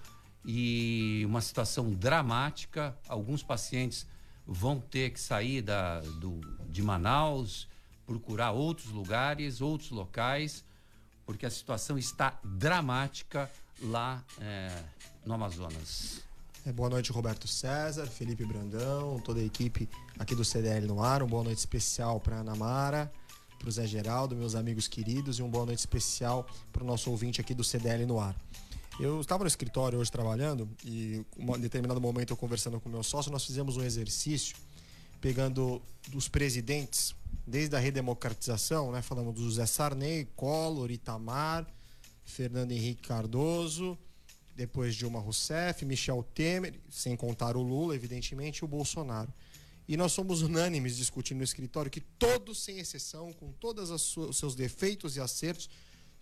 e 0.42 1.22
uma 1.26 1.42
situação 1.42 1.90
dramática. 1.90 2.98
Alguns 3.06 3.42
pacientes 3.42 4.06
vão 4.46 4.80
ter 4.80 5.10
que 5.10 5.20
sair 5.20 5.60
da, 5.60 6.00
do, 6.00 6.40
de 6.70 6.82
Manaus, 6.82 7.68
procurar 8.06 8.52
outros 8.52 8.90
lugares, 8.90 9.60
outros 9.60 9.90
locais, 9.90 10.64
porque 11.24 11.44
a 11.44 11.50
situação 11.50 11.98
está 11.98 12.38
dramática 12.44 13.50
lá 13.82 14.22
é, 14.40 14.70
no 15.24 15.34
Amazonas. 15.34 16.22
É, 16.64 16.72
boa 16.72 16.88
noite, 16.88 17.12
Roberto 17.12 17.48
César, 17.48 18.06
Felipe 18.06 18.44
Brandão, 18.44 19.20
toda 19.20 19.40
a 19.40 19.44
equipe 19.44 19.88
aqui 20.18 20.34
do 20.34 20.44
CDL 20.44 20.86
no 20.86 21.02
ar. 21.02 21.22
Uma 21.22 21.28
boa 21.28 21.44
noite 21.44 21.58
especial 21.58 22.20
para 22.20 22.36
Ana 22.36 22.54
Mara, 22.54 23.12
para 23.58 23.68
o 23.68 23.72
Zé 23.72 23.86
Geraldo, 23.86 24.36
meus 24.36 24.54
amigos 24.54 24.86
queridos, 24.86 25.38
e 25.38 25.42
uma 25.42 25.50
boa 25.50 25.66
noite 25.66 25.80
especial 25.80 26.46
para 26.72 26.82
o 26.82 26.86
nosso 26.86 27.10
ouvinte 27.10 27.40
aqui 27.40 27.54
do 27.54 27.64
CDL 27.64 28.06
no 28.06 28.20
ar. 28.20 28.34
Eu 28.98 29.20
estava 29.20 29.44
no 29.44 29.48
escritório 29.48 29.98
hoje 29.98 30.10
trabalhando 30.10 30.66
e 30.82 31.22
em 31.38 31.60
determinado 31.60 32.00
momento 32.00 32.30
eu 32.30 32.36
conversando 32.36 32.80
com 32.80 32.88
meu 32.88 33.02
sócio, 33.02 33.30
nós 33.30 33.44
fizemos 33.44 33.76
um 33.76 33.82
exercício 33.82 34.56
pegando 35.20 35.82
dos 36.08 36.28
presidentes 36.28 37.14
desde 37.46 37.76
a 37.76 37.78
redemocratização, 37.78 38.90
né? 38.90 39.02
Falamos 39.02 39.34
do 39.34 39.42
José 39.42 39.66
Sarney, 39.66 40.26
Collor, 40.34 40.90
Itamar, 40.90 41.66
Fernando 42.24 42.72
Henrique 42.72 43.06
Cardoso, 43.06 43.98
depois 44.56 44.96
Dilma 44.96 45.20
Rousseff, 45.20 45.84
Michel 45.84 46.26
Temer, 46.34 46.80
sem 46.88 47.14
contar 47.16 47.54
o 47.54 47.62
Lula, 47.62 47.94
evidentemente, 47.94 48.60
e 48.60 48.64
o 48.64 48.68
Bolsonaro. 48.68 49.30
E 49.86 49.94
nós 49.94 50.12
somos 50.12 50.40
unânimes 50.40 50.96
discutindo 50.96 51.38
no 51.38 51.44
escritório 51.44 51.90
que 51.90 52.00
todos, 52.00 52.64
sem 52.64 52.78
exceção, 52.78 53.30
com 53.34 53.52
todos 53.52 53.90
os 53.90 54.36
seus 54.38 54.54
defeitos 54.54 55.16
e 55.16 55.20
acertos, 55.20 55.68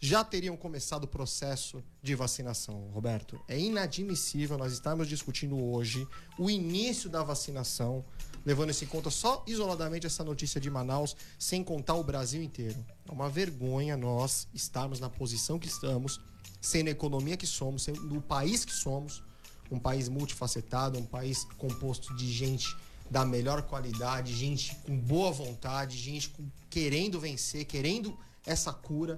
já 0.04 0.22
teriam 0.22 0.54
começado 0.54 1.04
o 1.04 1.08
processo 1.08 1.82
de 2.02 2.14
vacinação. 2.14 2.90
Roberto, 2.92 3.40
é 3.48 3.58
inadmissível 3.58 4.58
nós 4.58 4.70
estarmos 4.70 5.08
discutindo 5.08 5.58
hoje 5.58 6.06
o 6.38 6.50
início 6.50 7.08
da 7.08 7.22
vacinação, 7.22 8.04
levando 8.44 8.68
isso 8.68 8.84
em 8.84 8.86
conta 8.86 9.08
só 9.08 9.42
isoladamente 9.46 10.06
essa 10.06 10.22
notícia 10.22 10.60
de 10.60 10.68
Manaus, 10.68 11.16
sem 11.38 11.64
contar 11.64 11.94
o 11.94 12.04
Brasil 12.04 12.42
inteiro. 12.42 12.84
É 13.08 13.10
uma 13.10 13.30
vergonha 13.30 13.96
nós 13.96 14.46
estarmos 14.52 15.00
na 15.00 15.08
posição 15.08 15.58
que 15.58 15.68
estamos 15.68 16.20
sendo 16.60 16.88
a 16.88 16.90
economia 16.90 17.38
que 17.38 17.46
somos, 17.46 17.84
sendo 17.84 18.18
o 18.18 18.20
país 18.20 18.62
que 18.62 18.74
somos, 18.74 19.22
um 19.70 19.78
país 19.78 20.10
multifacetado, 20.10 20.98
um 20.98 21.06
país 21.06 21.44
composto 21.56 22.14
de 22.14 22.30
gente 22.30 22.76
da 23.10 23.24
melhor 23.24 23.62
qualidade, 23.62 24.34
gente 24.34 24.76
com 24.84 24.98
boa 24.98 25.32
vontade, 25.32 25.96
gente 25.96 26.28
com, 26.28 26.46
querendo 26.68 27.18
vencer, 27.18 27.64
querendo 27.64 28.14
essa 28.44 28.70
cura, 28.70 29.16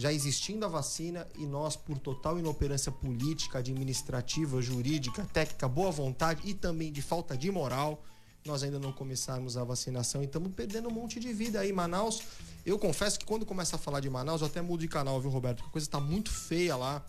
já 0.00 0.10
existindo 0.10 0.64
a 0.64 0.68
vacina 0.68 1.28
e 1.36 1.44
nós, 1.44 1.76
por 1.76 1.98
total 1.98 2.38
inoperância 2.38 2.90
política, 2.90 3.58
administrativa, 3.58 4.62
jurídica, 4.62 5.28
técnica, 5.30 5.68
boa 5.68 5.90
vontade 5.90 6.40
e 6.48 6.54
também 6.54 6.90
de 6.90 7.02
falta 7.02 7.36
de 7.36 7.50
moral, 7.50 8.02
nós 8.46 8.62
ainda 8.62 8.78
não 8.78 8.92
começarmos 8.92 9.58
a 9.58 9.64
vacinação 9.64 10.22
e 10.22 10.24
estamos 10.24 10.52
perdendo 10.54 10.88
um 10.88 10.92
monte 10.92 11.20
de 11.20 11.30
vida 11.34 11.60
aí. 11.60 11.70
Manaus 11.70 12.22
eu 12.64 12.78
confesso 12.78 13.18
que 13.18 13.24
quando 13.24 13.46
começa 13.46 13.76
a 13.76 13.78
falar 13.78 14.00
de 14.00 14.08
Manaus, 14.10 14.40
eu 14.40 14.46
até 14.46 14.62
mudo 14.62 14.80
de 14.80 14.88
canal, 14.88 15.20
viu, 15.20 15.30
Roberto? 15.30 15.58
Porque 15.58 15.68
a 15.68 15.72
coisa 15.72 15.86
está 15.86 16.00
muito 16.00 16.30
feia 16.30 16.76
lá. 16.76 17.04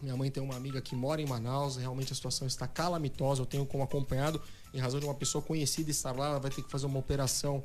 Minha 0.00 0.16
mãe 0.16 0.30
tem 0.30 0.42
uma 0.42 0.56
amiga 0.56 0.80
que 0.80 0.94
mora 0.94 1.20
em 1.20 1.26
Manaus, 1.26 1.76
realmente 1.76 2.12
a 2.12 2.16
situação 2.16 2.46
está 2.46 2.66
calamitosa. 2.66 3.42
Eu 3.42 3.46
tenho 3.46 3.64
como 3.64 3.82
acompanhado, 3.82 4.40
em 4.72 4.78
razão 4.78 5.00
de 5.00 5.06
uma 5.06 5.14
pessoa 5.14 5.40
conhecida 5.42 5.90
estar 5.90 6.12
lá, 6.12 6.28
ela 6.28 6.40
vai 6.40 6.50
ter 6.50 6.62
que 6.62 6.70
fazer 6.70 6.86
uma 6.86 6.98
operação 6.98 7.62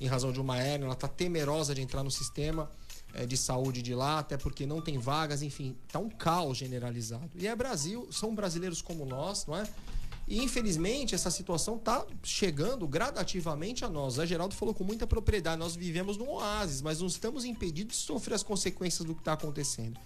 em 0.00 0.06
razão 0.06 0.32
de 0.32 0.40
uma 0.40 0.58
hérnia, 0.58 0.86
ela 0.86 0.94
está 0.94 1.08
temerosa 1.08 1.74
de 1.74 1.82
entrar 1.82 2.02
no 2.02 2.10
sistema. 2.10 2.70
É, 3.14 3.26
de 3.26 3.36
saúde 3.36 3.82
de 3.82 3.94
lá, 3.94 4.18
até 4.18 4.36
porque 4.36 4.66
não 4.66 4.80
tem 4.80 4.98
vagas, 4.98 5.42
enfim, 5.42 5.76
tá 5.88 5.98
um 5.98 6.08
caos 6.08 6.58
generalizado. 6.58 7.30
E 7.34 7.46
é 7.46 7.54
Brasil, 7.54 8.08
são 8.10 8.34
brasileiros 8.34 8.80
como 8.80 9.04
nós, 9.04 9.46
não 9.46 9.56
é? 9.56 9.68
E 10.28 10.40
infelizmente 10.42 11.12
essa 11.12 11.28
situação 11.28 11.76
está 11.76 12.06
chegando 12.22 12.86
gradativamente 12.86 13.84
a 13.84 13.88
nós. 13.88 14.16
A 14.16 14.24
Geraldo 14.24 14.54
falou 14.54 14.72
com 14.72 14.84
muita 14.84 15.04
propriedade. 15.04 15.58
Nós 15.58 15.74
vivemos 15.74 16.16
num 16.16 16.28
oásis, 16.28 16.80
mas 16.80 17.00
não 17.00 17.08
estamos 17.08 17.44
impedidos 17.44 17.96
de 17.96 18.02
sofrer 18.02 18.34
as 18.34 18.42
consequências 18.44 19.04
do 19.04 19.12
que 19.12 19.22
está 19.22 19.32
acontecendo. 19.32 19.98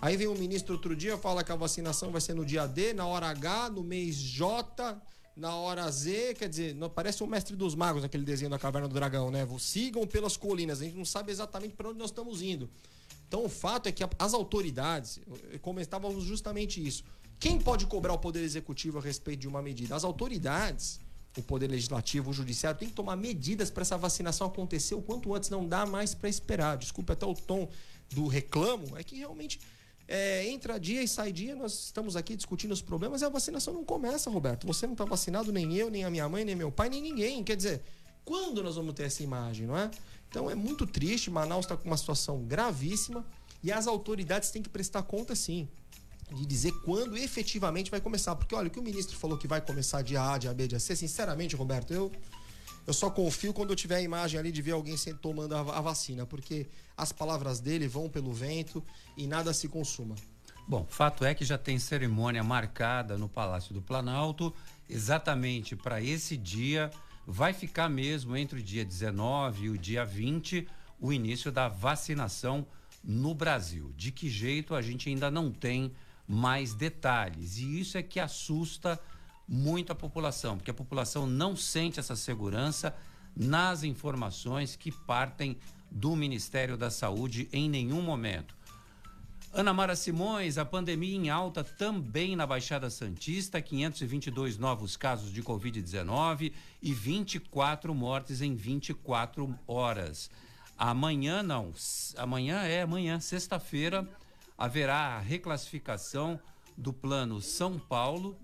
Aí 0.00 0.16
vem 0.16 0.28
o 0.28 0.34
ministro 0.34 0.74
outro 0.74 0.96
dia, 0.96 1.18
fala 1.18 1.44
que 1.44 1.52
a 1.52 1.56
vacinação 1.56 2.10
vai 2.10 2.20
ser 2.20 2.34
no 2.34 2.44
dia 2.44 2.66
D, 2.66 2.94
na 2.94 3.06
hora 3.06 3.28
H, 3.28 3.70
no 3.70 3.82
mês 3.82 4.16
J, 4.16 4.96
na 5.36 5.54
hora 5.54 5.90
Z, 5.90 6.34
quer 6.34 6.48
dizer, 6.48 6.74
parece 6.94 7.22
o 7.22 7.26
mestre 7.26 7.54
dos 7.54 7.74
magos 7.74 8.02
naquele 8.02 8.24
desenho 8.24 8.50
da 8.50 8.58
Caverna 8.58 8.88
do 8.88 8.94
Dragão, 8.94 9.30
né? 9.30 9.46
Sigam 9.58 10.06
pelas 10.06 10.36
colinas, 10.36 10.80
a 10.80 10.84
gente 10.84 10.96
não 10.96 11.04
sabe 11.04 11.30
exatamente 11.30 11.74
para 11.74 11.90
onde 11.90 11.98
nós 11.98 12.08
estamos 12.08 12.40
indo. 12.40 12.70
Então 13.28 13.44
o 13.44 13.48
fato 13.48 13.86
é 13.86 13.92
que 13.92 14.02
as 14.18 14.32
autoridades, 14.32 15.20
comentávamos 15.60 16.24
justamente 16.24 16.84
isso. 16.84 17.04
Quem 17.38 17.60
pode 17.60 17.84
cobrar 17.86 18.14
o 18.14 18.18
Poder 18.18 18.42
Executivo 18.42 18.98
a 18.98 19.02
respeito 19.02 19.40
de 19.40 19.48
uma 19.48 19.60
medida? 19.60 19.94
As 19.94 20.04
autoridades, 20.04 21.00
o 21.36 21.42
Poder 21.42 21.70
Legislativo, 21.70 22.30
o 22.30 22.32
Judiciário, 22.32 22.78
tem 22.78 22.88
que 22.88 22.94
tomar 22.94 23.14
medidas 23.14 23.70
para 23.70 23.82
essa 23.82 23.98
vacinação 23.98 24.46
acontecer 24.46 24.94
o 24.94 25.02
quanto 25.02 25.34
antes. 25.34 25.50
Não 25.50 25.68
dá 25.68 25.84
mais 25.84 26.14
para 26.14 26.30
esperar. 26.30 26.78
Desculpe 26.78 27.12
até 27.12 27.26
o 27.26 27.34
tom 27.34 27.68
do 28.10 28.26
reclamo, 28.26 28.96
é 28.96 29.04
que 29.04 29.16
realmente 29.16 29.60
é, 30.08 30.46
entra 30.48 30.78
dia 30.78 31.02
e 31.02 31.08
sai 31.08 31.32
dia, 31.32 31.56
nós 31.56 31.86
estamos 31.86 32.16
aqui 32.16 32.36
discutindo 32.36 32.72
os 32.72 32.80
problemas 32.80 33.22
e 33.22 33.24
a 33.24 33.28
vacinação 33.28 33.74
não 33.74 33.84
começa, 33.84 34.30
Roberto. 34.30 34.66
Você 34.66 34.86
não 34.86 34.94
está 34.94 35.04
vacinado, 35.04 35.52
nem 35.52 35.74
eu, 35.74 35.90
nem 35.90 36.04
a 36.04 36.10
minha 36.10 36.28
mãe, 36.28 36.44
nem 36.44 36.54
meu 36.54 36.70
pai, 36.70 36.88
nem 36.88 37.02
ninguém. 37.02 37.42
Quer 37.42 37.56
dizer, 37.56 37.82
quando 38.24 38.62
nós 38.62 38.76
vamos 38.76 38.94
ter 38.94 39.04
essa 39.04 39.22
imagem, 39.22 39.66
não 39.66 39.76
é? 39.76 39.90
Então 40.28 40.50
é 40.50 40.54
muito 40.54 40.86
triste, 40.86 41.30
Manaus 41.30 41.64
está 41.64 41.76
com 41.76 41.88
uma 41.88 41.96
situação 41.96 42.44
gravíssima 42.44 43.24
e 43.62 43.72
as 43.72 43.86
autoridades 43.86 44.50
têm 44.50 44.62
que 44.62 44.68
prestar 44.68 45.02
conta 45.02 45.34
sim 45.34 45.68
de 46.30 46.44
dizer 46.44 46.72
quando 46.84 47.16
efetivamente 47.16 47.90
vai 47.90 48.00
começar. 48.00 48.34
Porque 48.36 48.54
olha, 48.54 48.68
o 48.68 48.70
que 48.70 48.78
o 48.78 48.82
ministro 48.82 49.16
falou 49.16 49.38
que 49.38 49.46
vai 49.46 49.60
começar 49.60 50.02
dia 50.02 50.22
A, 50.22 50.38
dia 50.38 50.52
B, 50.52 50.66
dia 50.66 50.80
C, 50.80 50.94
sinceramente, 50.96 51.54
Roberto, 51.54 51.92
eu, 51.92 52.10
eu 52.86 52.92
só 52.92 53.10
confio 53.10 53.52
quando 53.52 53.70
eu 53.70 53.76
tiver 53.76 53.96
a 53.96 54.02
imagem 54.02 54.38
ali 54.38 54.52
de 54.52 54.62
ver 54.62 54.72
alguém 54.72 54.96
tomando 55.20 55.54
a, 55.54 55.80
vacina, 55.80 56.24
porque 56.24 56.66
as 56.96 57.10
palavras 57.10 57.58
dele 57.58 57.88
vão 57.88 58.08
pelo 58.08 58.32
vento 58.32 58.82
e 59.16 59.26
nada 59.26 59.52
se 59.52 59.68
consuma. 59.68 60.14
Bom, 60.68 60.86
fato 60.88 61.24
é 61.24 61.34
que 61.34 61.44
já 61.44 61.58
tem 61.58 61.78
cerimônia 61.78 62.42
marcada 62.42 63.18
no 63.18 63.28
Palácio 63.28 63.74
do 63.74 63.82
Planalto, 63.82 64.54
exatamente 64.88 65.74
para 65.76 66.00
esse 66.00 66.36
dia. 66.36 66.90
Vai 67.26 67.52
ficar 67.52 67.88
mesmo 67.88 68.36
entre 68.36 68.60
o 68.60 68.62
dia 68.62 68.84
19 68.84 69.64
e 69.64 69.70
o 69.70 69.78
dia 69.78 70.04
20 70.04 70.66
o 71.00 71.12
início 71.12 71.52
da 71.52 71.68
vacinação 71.68 72.66
no 73.02 73.34
Brasil. 73.34 73.92
De 73.96 74.10
que 74.10 74.28
jeito 74.28 74.74
a 74.74 74.82
gente 74.82 75.08
ainda 75.08 75.30
não 75.30 75.50
tem 75.52 75.92
mais 76.26 76.74
detalhes. 76.74 77.58
E 77.58 77.80
isso 77.80 77.98
é 77.98 78.02
que 78.02 78.18
assusta 78.18 78.98
muito 79.48 79.92
a 79.92 79.94
população, 79.94 80.56
porque 80.56 80.70
a 80.70 80.74
população 80.74 81.26
não 81.26 81.56
sente 81.56 82.00
essa 82.00 82.16
segurança 82.16 82.94
nas 83.34 83.84
informações 83.84 84.76
que 84.76 84.90
partem 84.90 85.56
do 85.90 86.16
Ministério 86.16 86.76
da 86.76 86.90
Saúde 86.90 87.48
em 87.52 87.68
nenhum 87.68 88.02
momento. 88.02 88.56
Ana 89.52 89.72
Mara 89.72 89.96
Simões, 89.96 90.58
a 90.58 90.66
pandemia 90.66 91.16
em 91.16 91.30
alta 91.30 91.64
também 91.64 92.36
na 92.36 92.46
Baixada 92.46 92.90
Santista, 92.90 93.62
522 93.62 94.58
novos 94.58 94.98
casos 94.98 95.32
de 95.32 95.42
Covid-19 95.42 96.52
e 96.82 96.92
24 96.92 97.94
mortes 97.94 98.42
em 98.42 98.54
24 98.54 99.58
horas. 99.66 100.30
Amanhã 100.76 101.42
não, 101.42 101.72
amanhã 102.18 102.64
é 102.64 102.82
amanhã, 102.82 103.18
sexta-feira, 103.18 104.06
haverá 104.58 105.16
a 105.16 105.20
reclassificação 105.20 106.38
do 106.76 106.92
plano 106.92 107.40
São 107.40 107.78
Paulo. 107.78 108.36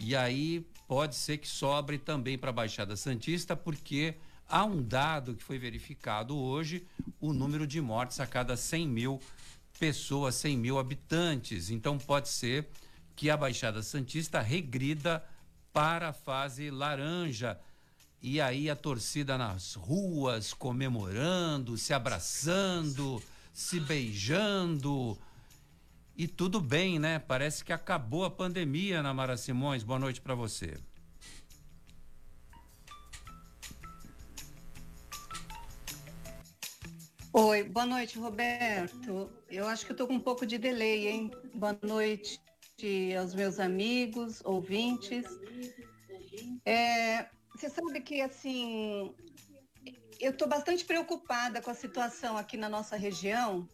E 0.00 0.16
aí 0.16 0.66
pode 0.88 1.14
ser 1.14 1.36
que 1.36 1.46
sobre 1.46 1.98
também 1.98 2.38
para 2.38 2.48
a 2.48 2.54
Baixada 2.54 2.96
Santista, 2.96 3.54
porque 3.54 4.14
há 4.48 4.64
um 4.64 4.82
dado 4.82 5.34
que 5.34 5.44
foi 5.44 5.58
verificado 5.58 6.36
hoje: 6.36 6.86
o 7.20 7.34
número 7.34 7.66
de 7.66 7.80
mortes 7.80 8.18
a 8.18 8.26
cada 8.26 8.56
100 8.56 8.88
mil 8.88 9.20
pessoas, 9.78 10.34
100 10.36 10.56
mil 10.56 10.78
habitantes. 10.78 11.68
Então 11.68 11.98
pode 11.98 12.30
ser 12.30 12.66
que 13.14 13.28
a 13.28 13.36
Baixada 13.36 13.82
Santista 13.82 14.40
regrida 14.40 15.22
para 15.72 16.08
a 16.08 16.12
fase 16.14 16.70
laranja. 16.70 17.60
E 18.22 18.40
aí 18.40 18.68
a 18.70 18.76
torcida 18.76 19.36
nas 19.36 19.74
ruas 19.74 20.54
comemorando, 20.54 21.76
se 21.76 21.92
abraçando 21.92 23.22
se 23.52 23.80
beijando. 23.80 25.18
E 26.20 26.28
tudo 26.28 26.60
bem, 26.60 26.98
né? 26.98 27.18
Parece 27.18 27.64
que 27.64 27.72
acabou 27.72 28.26
a 28.26 28.30
pandemia, 28.30 29.02
Namara 29.02 29.38
Simões. 29.38 29.82
Boa 29.82 29.98
noite 29.98 30.20
para 30.20 30.34
você. 30.34 30.76
Oi, 37.32 37.62
boa 37.62 37.86
noite, 37.86 38.18
Roberto. 38.18 39.32
Eu 39.48 39.66
acho 39.66 39.86
que 39.86 39.92
eu 39.92 39.96
tô 39.96 40.06
com 40.06 40.12
um 40.12 40.20
pouco 40.20 40.44
de 40.44 40.58
delay, 40.58 41.08
hein? 41.08 41.30
Boa 41.54 41.78
noite 41.80 42.38
aos 43.18 43.34
meus 43.34 43.58
amigos, 43.58 44.42
ouvintes. 44.44 45.24
É, 46.66 47.30
você 47.56 47.70
sabe 47.70 47.98
que, 48.02 48.20
assim, 48.20 49.14
eu 50.20 50.32
estou 50.32 50.46
bastante 50.46 50.84
preocupada 50.84 51.62
com 51.62 51.70
a 51.70 51.74
situação 51.74 52.36
aqui 52.36 52.58
na 52.58 52.68
nossa 52.68 52.94
região, 52.94 53.66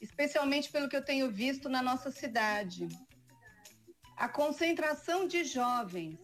especialmente 0.00 0.70
pelo 0.70 0.88
que 0.88 0.96
eu 0.96 1.04
tenho 1.04 1.30
visto 1.30 1.68
na 1.68 1.82
nossa 1.82 2.10
cidade. 2.10 2.88
A 4.16 4.28
concentração 4.28 5.26
de 5.26 5.44
jovens 5.44 6.18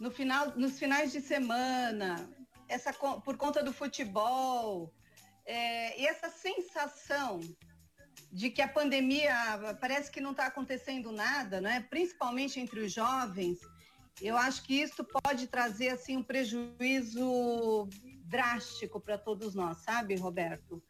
no 0.00 0.10
final, 0.10 0.56
nos 0.56 0.78
finais 0.78 1.12
de 1.12 1.20
semana, 1.20 2.28
essa, 2.68 2.92
por 2.92 3.36
conta 3.36 3.62
do 3.62 3.72
futebol, 3.72 4.92
é, 5.44 6.00
e 6.00 6.06
essa 6.06 6.30
sensação 6.30 7.40
de 8.32 8.48
que 8.50 8.62
a 8.62 8.68
pandemia 8.68 9.34
parece 9.80 10.10
que 10.10 10.20
não 10.20 10.30
está 10.30 10.46
acontecendo 10.46 11.12
nada, 11.12 11.60
né? 11.60 11.86
principalmente 11.90 12.60
entre 12.60 12.80
os 12.80 12.92
jovens, 12.92 13.58
eu 14.20 14.36
acho 14.36 14.62
que 14.62 14.80
isso 14.80 15.04
pode 15.04 15.46
trazer 15.48 15.88
assim 15.90 16.16
um 16.16 16.22
prejuízo 16.22 17.88
drástico 18.24 19.00
para 19.00 19.18
todos 19.18 19.54
nós, 19.54 19.78
sabe, 19.78 20.14
Roberto? 20.16 20.82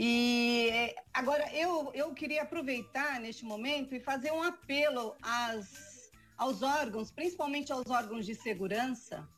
E 0.00 0.94
agora 1.12 1.52
eu, 1.52 1.90
eu 1.92 2.14
queria 2.14 2.42
aproveitar 2.42 3.18
neste 3.18 3.44
momento 3.44 3.96
e 3.96 3.98
fazer 3.98 4.30
um 4.30 4.44
apelo 4.44 5.16
às, 5.20 6.08
aos 6.36 6.62
órgãos, 6.62 7.10
principalmente 7.10 7.72
aos 7.72 7.90
órgãos 7.90 8.24
de 8.24 8.36
segurança, 8.36 9.28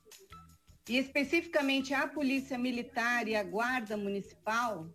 e 0.87 0.99
especificamente 0.99 1.94
à 1.94 2.07
Polícia 2.07 2.59
Militar 2.59 3.27
e 3.27 3.35
à 3.35 3.42
Guarda 3.42 3.96
Municipal, 3.96 4.87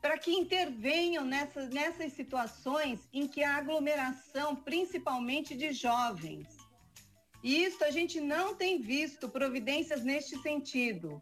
para 0.00 0.16
que 0.16 0.30
intervenham 0.30 1.24
nessas, 1.24 1.68
nessas 1.70 2.12
situações 2.12 3.08
em 3.12 3.26
que 3.26 3.42
há 3.42 3.56
aglomeração, 3.56 4.54
principalmente 4.54 5.56
de 5.56 5.72
jovens. 5.72 6.46
E 7.42 7.64
isso 7.64 7.82
a 7.82 7.90
gente 7.90 8.20
não 8.20 8.54
tem 8.54 8.80
visto 8.80 9.28
providências 9.28 10.04
neste 10.04 10.38
sentido. 10.38 11.20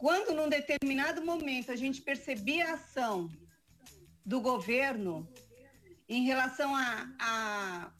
Quando, 0.00 0.34
num 0.34 0.48
determinado 0.48 1.22
momento, 1.22 1.70
a 1.70 1.76
gente 1.76 2.00
percebia 2.00 2.70
a 2.70 2.72
ação 2.72 3.30
do 4.24 4.40
governo 4.40 5.28
em 6.08 6.24
relação 6.24 6.74
a, 6.74 7.14
a, 7.20 7.92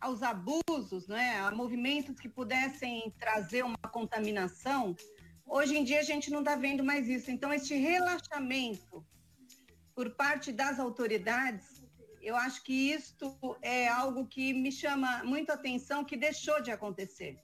aos 0.00 0.20
abusos, 0.20 1.06
né, 1.06 1.38
a 1.38 1.52
movimentos 1.52 2.18
que 2.18 2.28
pudessem 2.28 3.14
trazer 3.20 3.64
uma 3.64 3.88
contaminação, 3.92 4.96
hoje 5.46 5.76
em 5.76 5.84
dia 5.84 6.00
a 6.00 6.08
gente 6.10 6.28
não 6.28 6.40
está 6.40 6.56
vendo 6.56 6.82
mais 6.82 7.08
isso. 7.08 7.30
Então, 7.30 7.52
este 7.52 7.74
relaxamento 7.76 9.06
por 9.94 10.10
parte 10.16 10.50
das 10.50 10.80
autoridades 10.80 11.78
eu 12.20 12.36
acho 12.36 12.62
que 12.64 12.90
isto 12.92 13.56
é 13.62 13.86
algo 13.88 14.26
que 14.26 14.52
me 14.52 14.72
chama 14.72 15.22
muito 15.24 15.50
atenção, 15.50 16.04
que 16.04 16.16
deixou 16.16 16.60
de 16.60 16.70
acontecer. 16.70 17.38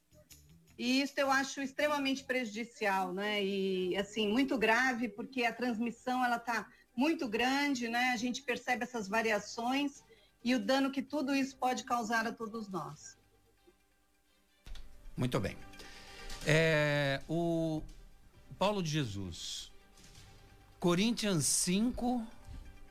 E 0.78 1.02
isso 1.02 1.14
eu 1.16 1.30
acho 1.30 1.60
extremamente 1.62 2.24
prejudicial, 2.24 3.12
né? 3.12 3.44
E 3.44 3.96
assim, 3.96 4.28
muito 4.28 4.58
grave, 4.58 5.08
porque 5.08 5.44
a 5.44 5.52
transmissão 5.52 6.24
ela 6.24 6.36
está 6.36 6.66
muito 6.96 7.28
grande, 7.28 7.88
né? 7.88 8.10
A 8.12 8.16
gente 8.16 8.42
percebe 8.42 8.84
essas 8.84 9.08
variações 9.08 10.02
e 10.42 10.54
o 10.54 10.58
dano 10.58 10.90
que 10.90 11.02
tudo 11.02 11.34
isso 11.34 11.56
pode 11.56 11.84
causar 11.84 12.26
a 12.26 12.32
todos 12.32 12.68
nós. 12.68 13.16
Muito 15.16 15.38
bem. 15.38 15.56
É, 16.46 17.22
o 17.28 17.82
Paulo 18.58 18.82
de 18.82 18.90
Jesus. 18.90 19.72
Corinthians 20.78 21.46
5, 21.46 22.26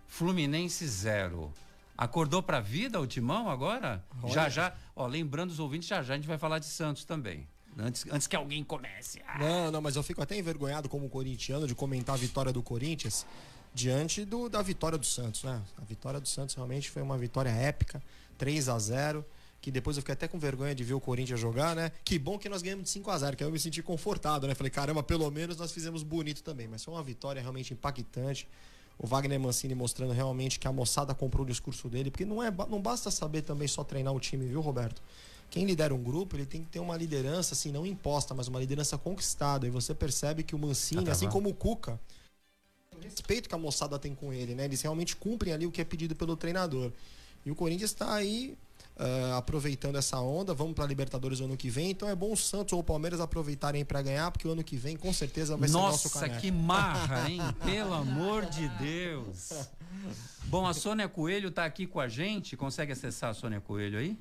Fluminense 0.07 0.87
0. 0.87 1.53
Acordou 1.95 2.41
para 2.41 2.57
a 2.57 2.61
vida 2.61 2.99
o 2.99 3.05
Timão 3.05 3.49
agora? 3.49 4.03
Olha. 4.23 4.33
Já 4.33 4.49
já, 4.49 4.75
ó, 4.95 5.05
lembrando 5.05 5.51
os 5.51 5.59
ouvintes, 5.59 5.87
já 5.87 6.01
já 6.01 6.13
a 6.13 6.17
gente 6.17 6.27
vai 6.27 6.37
falar 6.37 6.59
de 6.59 6.65
Santos 6.65 7.05
também. 7.05 7.47
Antes, 7.77 8.05
antes 8.11 8.27
que 8.27 8.35
alguém 8.35 8.63
comece. 8.63 9.21
Ah. 9.27 9.39
Não, 9.39 9.71
não, 9.71 9.81
mas 9.81 9.95
eu 9.95 10.03
fico 10.03 10.21
até 10.21 10.37
envergonhado 10.37 10.87
como 10.87 11.09
corintiano 11.09 11.67
de 11.67 11.73
comentar 11.73 12.15
a 12.15 12.17
vitória 12.17 12.51
do 12.51 12.61
Corinthians 12.61 13.25
diante 13.73 14.23
do, 14.23 14.47
da 14.49 14.61
vitória 14.61 14.97
do 14.97 15.05
Santos, 15.05 15.43
né? 15.43 15.61
A 15.81 15.83
vitória 15.83 16.19
do 16.19 16.27
Santos 16.27 16.55
realmente 16.55 16.89
foi 16.89 17.01
uma 17.01 17.17
vitória 17.17 17.49
épica, 17.49 18.01
3 18.37 18.69
a 18.69 18.77
0 18.77 19.25
que 19.63 19.71
depois 19.71 19.95
eu 19.95 20.01
fiquei 20.01 20.11
até 20.11 20.27
com 20.27 20.37
vergonha 20.37 20.75
de 20.75 20.83
ver 20.83 20.93
o 20.93 20.99
Corinthians 20.99 21.39
jogar, 21.39 21.73
né? 21.73 21.89
Que 22.03 22.19
bom 22.19 22.37
que 22.37 22.49
nós 22.49 22.61
ganhamos 22.61 22.83
de 22.83 22.89
5 22.89 23.09
a 23.09 23.17
0 23.17 23.37
que 23.37 23.43
aí 23.45 23.47
eu 23.47 23.53
me 23.53 23.57
senti 23.57 23.81
confortado, 23.81 24.45
né? 24.45 24.53
Falei, 24.53 24.69
caramba, 24.69 25.01
pelo 25.01 25.31
menos 25.31 25.55
nós 25.55 25.71
fizemos 25.71 26.03
bonito 26.03 26.43
também. 26.43 26.67
Mas 26.67 26.83
foi 26.83 26.93
uma 26.93 27.01
vitória 27.01 27.41
realmente 27.41 27.73
impactante. 27.73 28.45
O 28.99 29.07
Wagner 29.07 29.39
Mancini 29.39 29.73
mostrando 29.73 30.11
realmente 30.11 30.59
que 30.59 30.67
a 30.67 30.71
moçada 30.73 31.15
comprou 31.15 31.45
o 31.45 31.47
discurso 31.47 31.87
dele, 31.87 32.11
porque 32.11 32.25
não, 32.25 32.43
é, 32.43 32.51
não 32.51 32.81
basta 32.81 33.09
saber 33.09 33.43
também 33.43 33.65
só 33.65 33.85
treinar 33.85 34.13
o 34.13 34.19
time, 34.19 34.45
viu, 34.45 34.59
Roberto? 34.59 35.01
Quem 35.53 35.65
lidera 35.65 35.93
um 35.93 36.01
grupo, 36.01 36.35
ele 36.35 36.47
tem 36.47 36.63
que 36.63 36.69
ter 36.71 36.79
uma 36.79 36.97
liderança, 36.97 37.53
assim, 37.53 37.71
não 37.71 37.85
imposta, 37.85 38.33
mas 38.33 38.47
uma 38.47 38.59
liderança 38.59 38.97
conquistada. 38.97 39.67
E 39.67 39.69
você 39.69 39.93
percebe 39.93 40.41
que 40.41 40.55
o 40.55 40.57
Mancini, 40.57 41.07
assim 41.11 41.29
como 41.29 41.47
o 41.47 41.53
Cuca, 41.53 41.99
o 42.91 42.99
respeito 42.99 43.47
que 43.47 43.53
a 43.53 43.57
moçada 43.59 43.99
tem 43.99 44.15
com 44.15 44.33
ele, 44.33 44.55
né? 44.55 44.65
Eles 44.65 44.81
realmente 44.81 45.15
cumprem 45.15 45.53
ali 45.53 45.67
o 45.67 45.71
que 45.71 45.79
é 45.79 45.83
pedido 45.85 46.15
pelo 46.15 46.35
treinador. 46.35 46.91
E 47.45 47.51
o 47.51 47.55
Corinthians 47.55 47.91
está 47.91 48.15
aí 48.15 48.57
uh, 48.97 49.35
aproveitando 49.35 49.95
essa 49.95 50.19
onda. 50.19 50.55
Vamos 50.55 50.73
para 50.73 50.85
a 50.85 50.87
Libertadores 50.87 51.39
ano 51.39 51.55
que 51.55 51.69
vem. 51.69 51.91
Então 51.91 52.09
é 52.09 52.15
bom 52.15 52.31
o 52.31 52.35
Santos 52.35 52.73
ou 52.73 52.79
o 52.79 52.83
Palmeiras 52.83 53.19
aproveitarem 53.19 53.85
para 53.85 54.01
ganhar, 54.01 54.31
porque 54.31 54.47
o 54.47 54.53
ano 54.53 54.63
que 54.63 54.75
vem 54.75 54.97
com 54.97 55.13
certeza 55.13 55.55
vai 55.55 55.69
Nossa, 55.69 55.99
ser 55.99 56.07
nosso 56.07 56.19
Nossa, 56.19 56.41
que 56.41 56.49
marra, 56.49 57.29
hein? 57.29 57.39
Pelo 57.63 57.93
amor 57.93 58.47
de 58.47 58.67
Deus. 58.69 59.51
Bom, 60.49 60.65
a 60.65 60.73
Sônia 60.73 61.07
Coelho 61.07 61.49
está 61.49 61.63
aqui 61.63 61.85
com 61.85 61.99
a 61.99 62.07
gente. 62.07 62.57
Consegue 62.57 62.91
acessar 62.91 63.29
a 63.29 63.33
Sônia 63.35 63.61
Coelho 63.61 63.99
aí? 63.99 64.17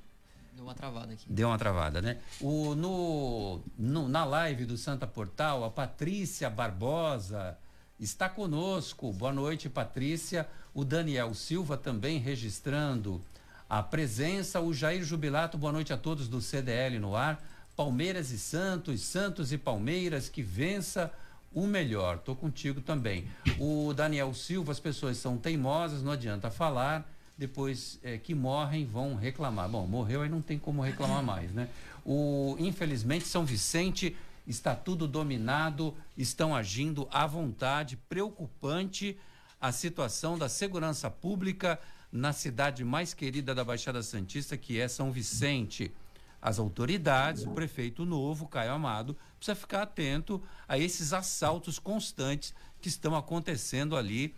Deu 0.54 0.64
uma 0.64 0.74
travada 0.74 1.12
aqui. 1.12 1.24
Deu 1.28 1.48
uma 1.48 1.58
travada, 1.58 2.02
né? 2.02 2.18
O, 2.40 2.74
no, 2.74 3.60
no, 3.78 4.08
na 4.08 4.24
live 4.24 4.66
do 4.66 4.76
Santa 4.76 5.06
Portal, 5.06 5.64
a 5.64 5.70
Patrícia 5.70 6.50
Barbosa 6.50 7.56
está 7.98 8.28
conosco. 8.28 9.12
Boa 9.12 9.32
noite, 9.32 9.68
Patrícia. 9.70 10.46
O 10.74 10.84
Daniel 10.84 11.32
Silva 11.34 11.76
também 11.76 12.18
registrando 12.18 13.22
a 13.68 13.82
presença. 13.82 14.60
O 14.60 14.74
Jair 14.74 15.02
Jubilato, 15.02 15.56
boa 15.56 15.72
noite 15.72 15.92
a 15.92 15.96
todos 15.96 16.28
do 16.28 16.40
CDL 16.40 16.98
no 16.98 17.16
ar. 17.16 17.42
Palmeiras 17.74 18.30
e 18.30 18.38
Santos, 18.38 19.00
Santos 19.00 19.52
e 19.52 19.58
Palmeiras, 19.58 20.28
que 20.28 20.42
vença 20.42 21.10
o 21.54 21.66
melhor. 21.66 22.18
Tô 22.18 22.36
contigo 22.36 22.80
também. 22.82 23.26
O 23.58 23.94
Daniel 23.94 24.34
Silva, 24.34 24.72
as 24.72 24.80
pessoas 24.80 25.16
são 25.16 25.38
teimosas, 25.38 26.02
não 26.02 26.12
adianta 26.12 26.50
falar. 26.50 27.10
Depois 27.42 27.98
é, 28.05 28.18
que 28.18 28.37
morrem, 28.37 28.87
vão 28.87 29.16
reclamar. 29.16 29.68
Bom, 29.68 29.85
morreu 29.85 30.22
aí 30.22 30.28
não 30.28 30.40
tem 30.40 30.61
como 30.61 30.81
reclamar 30.81 31.24
mais, 31.24 31.50
né? 31.50 31.68
O, 32.07 32.55
infelizmente, 32.57 33.26
São 33.26 33.44
Vicente 33.44 34.16
está 34.46 34.76
tudo 34.76 35.09
dominado, 35.09 35.92
estão 36.16 36.55
agindo 36.55 37.09
à 37.11 37.26
vontade, 37.26 37.96
preocupante 38.09 39.18
a 39.61 39.72
situação 39.72 40.38
da 40.38 40.48
segurança 40.48 41.11
pública 41.11 41.81
na 42.12 42.33
cidade 42.33 42.85
mais 42.85 43.12
querida 43.12 43.52
da 43.52 43.64
Baixada 43.64 44.05
Santista, 44.05 44.57
que 44.57 44.78
é 44.78 44.87
São 44.87 45.11
Vicente. 45.11 45.90
As 46.40 46.61
autoridades, 46.61 47.44
o 47.44 47.50
prefeito 47.50 48.05
novo, 48.05 48.46
Caio 48.46 48.70
Amado, 48.70 49.16
precisa 49.37 49.57
ficar 49.57 49.83
atento 49.83 50.40
a 50.68 50.78
esses 50.78 51.12
assaltos 51.12 51.81
constantes 51.81 52.55
que 52.81 52.87
estão 52.87 53.16
acontecendo 53.16 53.96
ali 53.96 54.33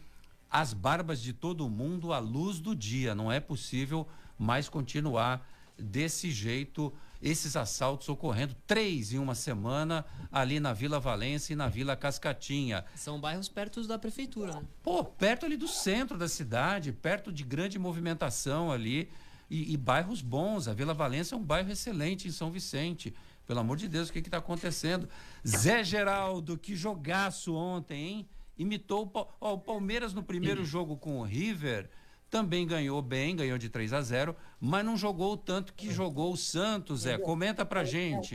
às 0.55 0.73
barbas 0.73 1.21
de 1.21 1.33
todo 1.33 1.69
mundo 1.69 2.13
à 2.13 2.21
luz 2.21 2.61
do 2.61 2.77
dia. 2.77 3.13
Não 3.13 3.31
é 3.31 3.41
possível 3.41 4.07
mais 4.39 4.69
continuar 4.69 5.45
desse 5.77 6.31
jeito 6.31 6.93
esses 7.21 7.57
assaltos 7.57 8.09
ocorrendo, 8.09 8.55
três 8.65 9.13
em 9.13 9.19
uma 9.19 9.35
semana, 9.35 10.05
ali 10.31 10.61
na 10.61 10.73
Vila 10.73 11.01
Valência 11.01 11.55
e 11.55 11.57
na 11.57 11.67
Vila 11.67 11.97
Cascatinha. 11.97 12.85
São 12.95 13.19
bairros 13.19 13.49
perto 13.49 13.85
da 13.89 13.99
prefeitura, 13.99 14.53
né? 14.55 14.63
Pô, 14.81 15.03
perto 15.03 15.45
ali 15.45 15.57
do 15.57 15.67
centro 15.67 16.17
da 16.17 16.29
cidade, 16.29 16.93
perto 16.93 17.33
de 17.33 17.43
grande 17.43 17.77
movimentação 17.77 18.71
ali. 18.71 19.11
E, 19.51 19.75
e 19.75 19.77
bairros 19.77 20.23
bons. 20.23 20.69
A 20.69 20.73
Vila 20.73 20.95
Valência 20.95 21.35
é 21.35 21.39
um 21.39 21.43
bairro 21.43 21.71
excelente 21.71 22.29
em 22.29 22.31
São 22.31 22.51
Vicente. 22.51 23.13
Pelo 23.47 23.61
amor 23.61 23.77
de 23.77 23.89
Deus, 23.89 24.09
o 24.09 24.13
que 24.13 24.21
está 24.21 24.39
acontecendo? 24.39 25.09
Zé 25.47 25.83
Geraldo, 25.83 26.57
que 26.57 26.77
jogaço 26.77 27.55
ontem, 27.55 28.09
hein? 28.09 28.29
Imitou 28.57 29.11
o, 29.41 29.53
o 29.53 29.59
Palmeiras 29.59 30.13
no 30.15 30.23
primeiro 30.23 30.65
jogo 30.65 30.97
com 30.97 31.19
o 31.19 31.23
River 31.23 31.91
também 32.31 32.67
ganhou 32.67 33.01
bem, 33.01 33.37
ganhou 33.37 33.57
de 33.57 33.69
3 33.69 33.93
a 33.93 34.03
0, 34.03 34.37
mas 34.59 34.85
não 34.85 34.97
jogou 34.97 35.35
o 35.35 35.37
tanto 35.37 35.73
que 35.73 35.93
jogou 35.93 36.33
o 36.33 36.37
Santos, 36.37 37.07
é. 37.07 37.17
Comenta 37.17 37.65
pra 37.65 37.85
gente. 37.85 38.35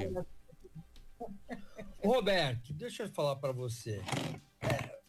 Roberto, 2.01 2.71
deixa 2.71 3.03
eu 3.03 3.09
falar 3.09 3.35
para 3.35 3.51
você. 3.51 4.01
É, 4.61 4.99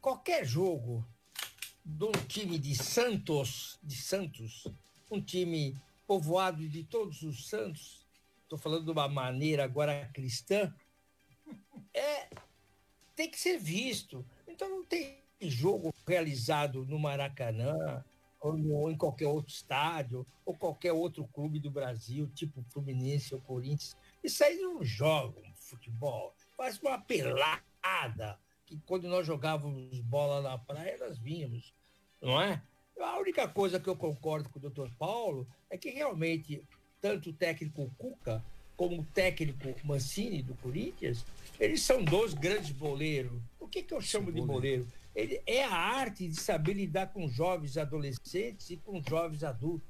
qualquer 0.00 0.44
jogo 0.44 1.06
de 1.84 2.04
um 2.04 2.12
time 2.26 2.58
de 2.58 2.74
Santos, 2.74 3.78
de 3.80 3.94
Santos, 3.94 4.66
um 5.10 5.20
time 5.20 5.80
povoado 6.06 6.68
de 6.68 6.82
todos 6.82 7.22
os 7.22 7.48
santos, 7.48 8.04
estou 8.42 8.58
falando 8.58 8.84
de 8.86 8.90
uma 8.90 9.08
maneira 9.08 9.62
agora 9.62 10.10
cristã, 10.12 10.74
é 11.94 12.28
tem 13.20 13.28
que 13.28 13.38
ser 13.38 13.58
visto. 13.58 14.24
Então 14.48 14.70
não 14.70 14.82
tem 14.82 15.18
jogo 15.42 15.92
realizado 16.06 16.86
no 16.86 16.98
Maracanã, 16.98 18.02
ou, 18.40 18.56
no, 18.56 18.74
ou, 18.74 18.90
em 18.90 18.96
qualquer 18.96 19.26
outro 19.26 19.52
estádio, 19.52 20.26
ou 20.46 20.56
qualquer 20.56 20.92
outro 20.92 21.28
clube 21.28 21.58
do 21.58 21.70
Brasil, 21.70 22.30
tipo 22.34 22.64
Fluminense 22.70 23.34
ou 23.34 23.40
Corinthians, 23.42 23.94
isso 24.24 24.42
aí 24.42 24.56
não 24.56 24.82
jogam 24.82 25.42
futebol, 25.54 26.34
faz 26.56 26.78
uma 26.78 26.98
pelada, 26.98 28.38
que 28.64 28.78
quando 28.86 29.06
nós 29.06 29.26
jogávamos 29.26 30.00
bola 30.00 30.40
na 30.40 30.56
praia, 30.56 30.96
nós 30.98 31.18
vínhamos, 31.18 31.74
não 32.22 32.40
é? 32.40 32.62
A 32.98 33.18
única 33.18 33.46
coisa 33.46 33.78
que 33.78 33.88
eu 33.88 33.96
concordo 33.96 34.48
com 34.48 34.58
o 34.58 34.62
doutor 34.62 34.90
Paulo 34.98 35.46
é 35.68 35.76
que 35.76 35.90
realmente, 35.90 36.66
tanto 37.02 37.30
o 37.30 37.34
técnico 37.34 37.92
Cuca 37.98 38.42
como 38.80 39.02
o 39.02 39.04
técnico 39.12 39.68
Mancini 39.84 40.42
do 40.42 40.54
Corinthians, 40.54 41.22
eles 41.58 41.82
são 41.82 42.02
dois 42.02 42.32
grandes 42.32 42.70
boleiros. 42.70 43.38
O 43.60 43.68
que, 43.68 43.82
que 43.82 43.92
eu 43.92 44.00
chamo 44.00 44.32
de 44.32 44.40
boleiro? 44.40 44.88
Ele 45.14 45.38
é 45.46 45.62
a 45.62 45.76
arte 45.76 46.26
de 46.26 46.34
saber 46.40 46.72
lidar 46.72 47.08
com 47.08 47.28
jovens 47.28 47.76
adolescentes 47.76 48.70
e 48.70 48.78
com 48.78 49.02
jovens 49.06 49.44
adultos. 49.44 49.86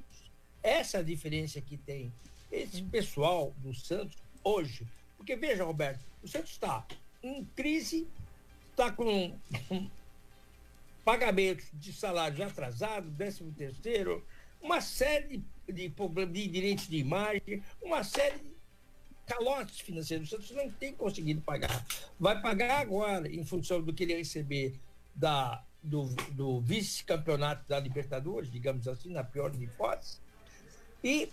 Essa 0.61 0.96
é 0.96 1.00
a 1.00 1.05
diferença 1.05 1.61
que 1.61 1.76
tem 1.76 2.12
esse 2.50 2.83
pessoal 2.83 3.55
do 3.59 3.72
Santos 3.72 4.16
hoje. 4.42 4.85
Porque 5.16 5.37
veja, 5.37 5.62
Roberto, 5.62 6.00
o 6.20 6.26
Santos 6.26 6.50
está 6.50 6.85
em 7.22 7.44
crise, 7.55 8.09
está 8.72 8.90
com 8.90 9.38
pagamentos 11.05 11.66
de 11.74 11.92
salários 11.92 12.40
atrasados, 12.40 13.12
décimo 13.12 13.53
terceiro, 13.53 14.26
uma 14.61 14.81
série 14.81 15.40
de 15.68 15.88
problemas 15.90 16.35
de 16.35 16.48
direitos 16.48 16.88
de 16.88 16.96
imagem, 16.96 17.62
uma 17.81 18.03
série 18.03 18.38
de 18.40 18.49
calotes 19.30 19.80
financeiros. 19.80 20.28
O 20.28 20.30
Santos 20.30 20.50
não 20.50 20.68
tem 20.70 20.92
conseguido 20.92 21.40
pagar. 21.40 21.86
Vai 22.18 22.40
pagar 22.40 22.80
agora, 22.80 23.32
em 23.32 23.44
função 23.44 23.80
do 23.80 23.94
que 23.94 24.02
ele 24.02 24.16
receber 24.16 24.74
da, 25.14 25.64
do, 25.80 26.06
do 26.32 26.60
vice-campeonato 26.60 27.68
da 27.68 27.78
Libertadores, 27.78 28.50
digamos 28.50 28.88
assim, 28.88 29.12
na 29.12 29.22
pior 29.22 29.50
de 29.50 29.62
hipóteses. 29.62 30.20
E 31.02 31.30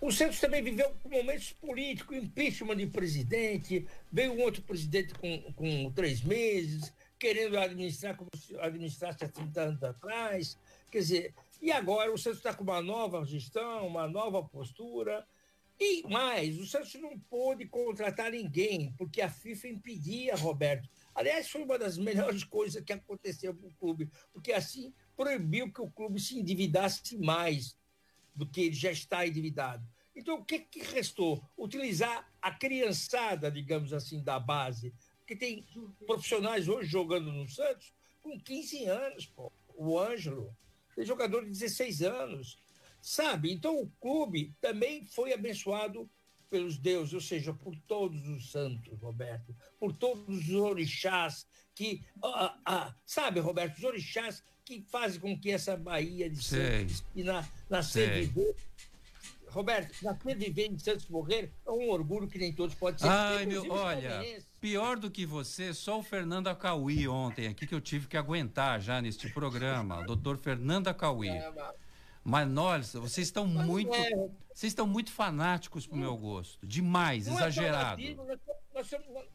o 0.00 0.12
Santos 0.12 0.38
também 0.38 0.62
viveu 0.62 0.94
momentos 1.04 1.52
políticos, 1.52 2.16
impeachment 2.16 2.76
de 2.76 2.86
presidente, 2.86 3.84
veio 4.12 4.32
um 4.32 4.42
outro 4.42 4.62
presidente 4.62 5.12
com, 5.14 5.52
com 5.54 5.90
três 5.90 6.22
meses, 6.22 6.92
querendo 7.18 7.58
administrar 7.58 8.16
como 8.16 8.30
se 8.36 8.56
administrasse 8.60 9.24
há 9.24 9.28
30 9.28 9.60
anos 9.60 9.82
atrás. 9.82 10.56
Quer 10.88 10.98
dizer, 10.98 11.34
e 11.60 11.72
agora 11.72 12.12
o 12.12 12.16
Santos 12.16 12.38
está 12.38 12.54
com 12.54 12.62
uma 12.62 12.80
nova 12.80 13.24
gestão, 13.24 13.88
uma 13.88 14.06
nova 14.06 14.40
postura. 14.40 15.26
E 15.80 16.02
mais, 16.08 16.58
o 16.58 16.66
Santos 16.66 16.94
não 16.94 17.18
pôde 17.18 17.66
contratar 17.66 18.32
ninguém, 18.32 18.92
porque 18.98 19.20
a 19.20 19.30
FIFA 19.30 19.68
impedia, 19.68 20.34
Roberto, 20.34 20.88
Aliás, 21.18 21.50
foi 21.50 21.64
uma 21.64 21.76
das 21.76 21.98
melhores 21.98 22.44
coisas 22.44 22.80
que 22.80 22.92
aconteceu 22.92 23.52
para 23.52 23.66
o 23.66 23.72
clube, 23.72 24.08
porque 24.32 24.52
assim 24.52 24.94
proibiu 25.16 25.72
que 25.72 25.80
o 25.80 25.90
clube 25.90 26.20
se 26.20 26.38
endividasse 26.38 27.18
mais 27.18 27.76
do 28.32 28.46
que 28.46 28.60
ele 28.60 28.74
já 28.76 28.92
está 28.92 29.26
endividado. 29.26 29.84
Então, 30.14 30.36
o 30.36 30.44
que, 30.44 30.60
que 30.60 30.78
restou? 30.78 31.44
Utilizar 31.58 32.32
a 32.40 32.52
criançada, 32.52 33.50
digamos 33.50 33.92
assim, 33.92 34.22
da 34.22 34.38
base, 34.38 34.94
porque 35.18 35.34
tem 35.34 35.66
profissionais 36.06 36.68
hoje 36.68 36.88
jogando 36.88 37.32
no 37.32 37.48
Santos 37.48 37.92
com 38.22 38.38
15 38.38 38.84
anos, 38.84 39.26
pô. 39.26 39.50
o 39.74 39.98
Ângelo, 39.98 40.56
tem 40.94 41.04
jogador 41.04 41.42
de 41.42 41.50
16 41.50 42.02
anos, 42.02 42.62
sabe? 43.08 43.50
Então, 43.50 43.80
o 43.80 43.90
clube 44.00 44.54
também 44.60 45.06
foi 45.06 45.32
abençoado 45.32 46.08
pelos 46.50 46.76
deuses, 46.76 47.14
ou 47.14 47.20
seja, 47.20 47.52
por 47.52 47.74
todos 47.86 48.26
os 48.28 48.50
santos, 48.50 48.98
Roberto, 49.00 49.54
por 49.78 49.94
todos 49.96 50.48
os 50.48 50.50
orixás 50.50 51.46
que, 51.74 52.02
ah, 52.22 52.58
ah, 52.64 52.94
sabe, 53.06 53.40
Roberto, 53.40 53.78
os 53.78 53.84
orixás 53.84 54.42
que 54.64 54.82
fazem 54.90 55.20
com 55.20 55.38
que 55.38 55.50
essa 55.50 55.76
Bahia 55.76 56.28
de 56.28 56.42
Santos 56.42 57.02
e 57.14 57.22
na, 57.22 57.48
na 57.70 57.80
Roberto, 59.48 60.04
nascer, 60.04 60.36
viver 60.36 60.66
em 60.66 60.78
Santos 60.78 61.08
morrer 61.08 61.50
é 61.66 61.70
um 61.70 61.88
orgulho 61.88 62.28
que 62.28 62.38
nem 62.38 62.52
todos 62.52 62.74
podem 62.74 62.98
ser. 62.98 63.08
Ai, 63.08 63.46
meu, 63.46 63.70
olha, 63.70 64.20
pior 64.60 64.98
do 64.98 65.10
que 65.10 65.24
você, 65.24 65.72
só 65.72 65.98
o 65.98 66.02
Fernando 66.02 66.48
Acauí 66.48 67.08
ontem 67.08 67.46
aqui 67.46 67.66
que 67.66 67.74
eu 67.74 67.80
tive 67.80 68.06
que 68.06 68.18
aguentar 68.18 68.80
já 68.80 69.00
neste 69.00 69.30
programa, 69.32 70.00
o 70.00 70.04
doutor 70.04 70.36
Fernando 70.36 70.88
Acauí. 70.88 71.30
É, 71.30 71.50
mas 71.50 71.87
nossa, 72.46 73.00
vocês 73.00 73.26
estão 73.26 73.46
muito, 73.46 73.94
é. 73.94 74.10
vocês 74.52 74.70
estão 74.70 74.86
muito 74.86 75.10
fanáticos 75.10 75.86
pro 75.86 75.96
meu 75.96 76.16
gosto, 76.16 76.66
demais, 76.66 77.26
não 77.26 77.34
é 77.34 77.36
exagerado. 77.36 78.02
É 78.02 78.16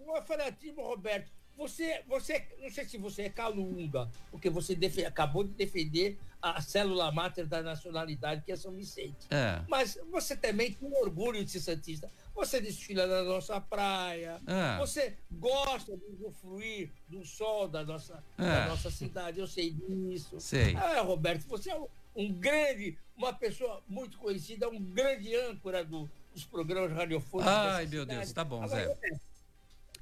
não 0.05 0.17
é 0.17 0.21
fanatismo, 0.21 0.81
Roberto. 0.83 1.31
Você, 1.55 2.01
você, 2.07 2.47
não 2.59 2.69
sei 2.71 2.85
se 2.85 2.97
você 2.97 3.23
é 3.23 3.29
calunga, 3.29 4.09
porque 4.31 4.49
você 4.49 4.73
acabou 5.05 5.43
de 5.43 5.51
defender 5.51 6.17
a 6.41 6.59
célula 6.61 7.11
máter 7.11 7.45
da 7.45 7.61
nacionalidade, 7.61 8.43
que 8.43 8.51
é 8.51 8.55
São 8.55 8.73
Vicente. 8.73 9.27
É. 9.29 9.61
Mas 9.69 9.97
você 10.11 10.35
também 10.35 10.73
tem 10.73 10.91
orgulho 10.97 11.43
de 11.45 11.51
ser 11.51 11.59
santista. 11.59 12.09
Você 12.35 12.59
desfila 12.59 13.05
na 13.05 13.23
nossa 13.23 13.61
praia, 13.61 14.41
é. 14.47 14.77
você 14.79 15.15
gosta 15.31 15.95
de 15.95 16.03
usufruir 16.05 16.91
do 17.07 17.23
sol 17.23 17.67
da 17.67 17.85
nossa, 17.85 18.23
é. 18.39 18.43
da 18.43 18.67
nossa 18.69 18.89
cidade, 18.89 19.39
eu 19.39 19.47
sei 19.47 19.71
disso. 19.71 20.39
Sei. 20.39 20.75
Ah, 20.75 21.01
Roberto, 21.01 21.47
você 21.47 21.69
é 21.69 21.75
um, 21.75 21.87
um 22.15 22.31
grande, 22.31 22.97
uma 23.15 23.33
pessoa 23.33 23.83
muito 23.87 24.17
conhecida, 24.17 24.69
um 24.69 24.81
grande 24.81 25.35
âncora 25.35 25.83
do, 25.83 26.09
dos 26.33 26.45
programas 26.45 26.91
radiofônicos. 26.91 27.53
Ai, 27.53 27.85
meu. 27.85 28.05
Deus, 28.05 28.31
tá 28.31 28.43
bom, 28.43 28.63
Agora, 28.63 28.87
Zé. 28.87 29.19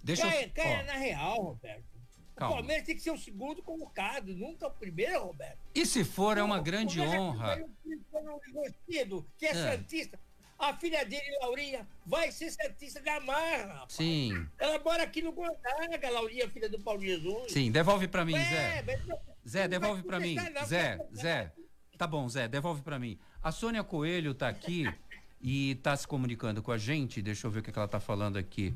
Deixa 0.04 0.28
caia, 0.28 0.46
eu... 0.46 0.52
caia 0.52 0.84
na 0.84 0.94
real, 0.94 1.42
Roberto. 1.42 1.92
Calma. 2.36 2.56
O 2.56 2.58
Palmeiras 2.58 2.86
tem 2.86 2.96
que 2.96 3.02
ser 3.02 3.12
o 3.12 3.18
segundo 3.18 3.62
colocado, 3.62 4.34
nunca 4.36 4.68
o 4.68 4.72
primeiro, 4.72 5.26
Roberto. 5.26 5.60
E 5.76 5.86
se 5.86 6.04
for, 6.04 6.38
é 6.38 6.44
uma 6.44 6.60
grande 6.60 7.00
o 7.00 7.04
honra. 7.04 7.64
O 7.64 9.26
que 9.38 9.46
é, 9.46 9.52
é 9.52 9.54
Santista. 9.54 10.20
A 10.58 10.76
filha 10.76 11.04
dele, 11.04 11.38
Laurinha, 11.42 11.88
vai 12.06 12.32
ser 12.32 12.52
Santista 12.52 13.02
da 13.02 13.20
Marra. 13.20 13.74
Rapaz. 13.74 13.94
Sim. 13.94 14.48
Ela 14.60 14.80
mora 14.80 15.04
aqui 15.04 15.22
no 15.22 15.32
Gonzaga, 15.32 16.10
Laurinha, 16.10 16.48
filha 16.50 16.70
do 16.70 16.80
Paulo 16.80 17.02
Jesus. 17.02 17.52
Sim, 17.52 17.72
devolve 17.72 18.08
para 18.08 18.24
mim, 18.24 18.36
é, 18.36 18.84
Zé. 18.84 19.02
Zé, 19.48 19.68
devolve 19.68 20.04
para 20.04 20.20
mim. 20.20 20.36
Não, 20.36 20.66
Zé, 20.66 21.00
Zé. 21.16 21.52
Tá 22.02 22.08
bom, 22.08 22.28
Zé, 22.28 22.48
devolve 22.48 22.82
para 22.82 22.98
mim. 22.98 23.16
A 23.44 23.52
Sônia 23.52 23.84
Coelho 23.84 24.34
tá 24.34 24.50
aqui 24.50 24.92
e 25.40 25.76
tá 25.84 25.96
se 25.96 26.08
comunicando 26.08 26.60
com 26.60 26.72
a 26.72 26.78
gente. 26.80 27.22
Deixa 27.22 27.46
eu 27.46 27.52
ver 27.52 27.60
o 27.60 27.62
que 27.62 27.70
ela 27.78 27.88
tá 27.88 28.00
falando 28.00 28.38
aqui. 28.38 28.74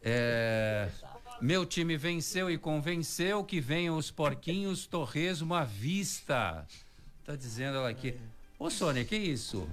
É, 0.00 0.88
meu 1.40 1.66
time 1.66 1.96
venceu 1.96 2.48
e 2.48 2.56
convenceu 2.56 3.42
que 3.42 3.60
venham 3.60 3.96
os 3.96 4.12
porquinhos 4.12 4.86
torresmo 4.86 5.56
à 5.56 5.64
vista. 5.64 6.64
Tá 7.24 7.34
dizendo 7.34 7.78
ela 7.78 7.88
aqui. 7.88 8.14
Ô 8.56 8.70
Sônia, 8.70 9.04
que 9.04 9.16
isso? 9.16 9.68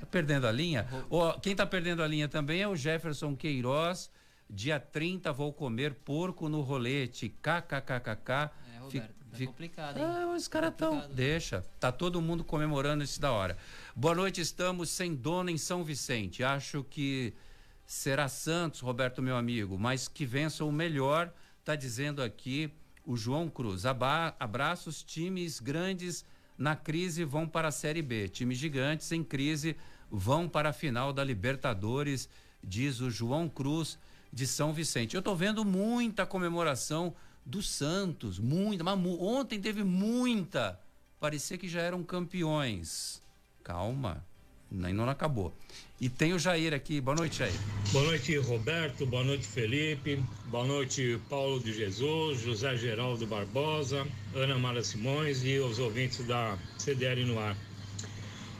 Tá 0.00 0.06
perdendo 0.06 0.48
a 0.48 0.50
linha? 0.50 0.88
Ô, 1.08 1.34
quem 1.34 1.54
tá 1.54 1.64
perdendo 1.64 2.02
a 2.02 2.08
linha 2.08 2.26
também 2.26 2.60
é 2.60 2.66
o 2.66 2.74
Jefferson 2.74 3.36
Queiroz. 3.36 4.10
Dia 4.50 4.80
30 4.80 5.32
vou 5.32 5.52
comer 5.52 5.94
porco 5.94 6.48
no 6.48 6.62
rolete. 6.62 7.28
KKKKK. 7.28 8.50
É, 8.74 8.78
Roberto, 8.80 9.17
tá 9.30 9.46
complicado, 9.46 9.98
hein? 9.98 10.04
Ah, 10.04 10.34
os 10.34 10.48
caras 10.48 10.74
tão. 10.76 11.08
Deixa. 11.10 11.64
Tá 11.78 11.90
todo 11.92 12.20
mundo 12.20 12.44
comemorando 12.44 13.04
isso 13.04 13.20
da 13.20 13.32
hora. 13.32 13.56
Boa 13.94 14.14
noite, 14.14 14.40
estamos 14.40 14.90
sem 14.90 15.14
dono 15.14 15.50
em 15.50 15.58
São 15.58 15.84
Vicente. 15.84 16.42
Acho 16.44 16.84
que 16.84 17.34
será 17.86 18.28
Santos, 18.28 18.80
Roberto, 18.80 19.22
meu 19.22 19.36
amigo, 19.36 19.78
mas 19.78 20.08
que 20.08 20.26
vença 20.26 20.64
o 20.64 20.70
melhor, 20.70 21.32
está 21.60 21.74
dizendo 21.74 22.22
aqui 22.22 22.70
o 23.04 23.16
João 23.16 23.48
Cruz. 23.48 23.86
Aba 23.86 24.36
abraços, 24.38 25.02
times 25.02 25.58
grandes 25.58 26.24
na 26.56 26.76
crise 26.76 27.24
vão 27.24 27.48
para 27.48 27.68
a 27.68 27.72
Série 27.72 28.02
B, 28.02 28.28
times 28.28 28.58
gigantes 28.58 29.10
em 29.12 29.24
crise 29.24 29.76
vão 30.10 30.48
para 30.48 30.70
a 30.70 30.72
final 30.72 31.12
da 31.12 31.24
Libertadores, 31.24 32.28
diz 32.62 33.00
o 33.00 33.10
João 33.10 33.48
Cruz 33.48 33.98
de 34.32 34.46
São 34.46 34.72
Vicente. 34.72 35.14
Eu 35.14 35.20
estou 35.20 35.34
vendo 35.34 35.64
muita 35.64 36.26
comemoração 36.26 37.14
do 37.48 37.62
Santos, 37.62 38.38
muita, 38.38 38.84
mas 38.84 38.98
ontem 39.18 39.58
teve 39.58 39.82
muita. 39.82 40.78
Parecia 41.18 41.56
que 41.56 41.66
já 41.66 41.80
eram 41.80 42.04
campeões. 42.04 43.22
Calma, 43.64 44.22
ainda 44.70 44.92
não 44.92 45.08
acabou. 45.08 45.54
E 45.98 46.10
tem 46.10 46.34
o 46.34 46.38
Jair 46.38 46.74
aqui. 46.74 47.00
Boa 47.00 47.16
noite, 47.16 47.38
Jair. 47.38 47.54
Boa 47.90 48.04
noite, 48.04 48.36
Roberto. 48.36 49.06
Boa 49.06 49.24
noite, 49.24 49.46
Felipe. 49.46 50.22
Boa 50.46 50.66
noite, 50.66 51.18
Paulo 51.30 51.58
de 51.58 51.72
Jesus, 51.72 52.42
José 52.42 52.76
Geraldo 52.76 53.26
Barbosa, 53.26 54.06
Ana 54.34 54.58
Mara 54.58 54.84
Simões 54.84 55.42
e 55.42 55.58
os 55.58 55.78
ouvintes 55.78 56.24
da 56.26 56.58
CDL 56.76 57.24
no 57.24 57.38
ar. 57.40 57.56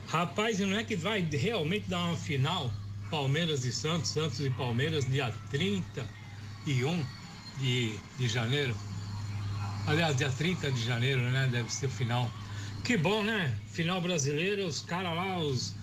Rapaz, 0.07 0.59
não 0.59 0.75
é 0.75 0.83
que 0.83 0.95
vai 0.95 1.21
realmente 1.21 1.87
dar 1.87 2.03
uma 2.05 2.17
final 2.17 2.73
Palmeiras 3.11 3.63
e 3.65 3.71
Santos, 3.71 4.09
Santos 4.09 4.39
e 4.39 4.49
Palmeiras, 4.49 5.05
dia 5.05 5.31
31 5.51 5.79
de, 7.59 8.05
de 8.15 8.27
janeiro? 8.27 8.81
Aliás, 9.85 10.15
dia 10.15 10.31
30 10.31 10.71
de 10.71 10.81
janeiro, 10.83 11.21
né? 11.31 11.47
Deve 11.47 11.69
ser 11.73 11.87
o 11.87 11.89
final. 11.89 12.37
Que 12.83 12.97
bom, 12.97 13.23
né? 13.23 13.63
Final 13.67 14.01
brasileiro, 14.01 14.65
os 14.67 14.81
caras 14.81 15.15
lá, 15.15 15.39
os 15.39 15.77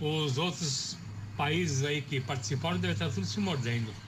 os 0.00 0.38
outros 0.38 1.04
países 1.36 1.82
aí 1.84 2.02
que 2.02 2.20
participaram 2.20 2.78
devem 2.80 2.92
estar 2.94 3.10
tudo 3.10 3.26
se 3.26 3.40
mordendo. 3.40 3.98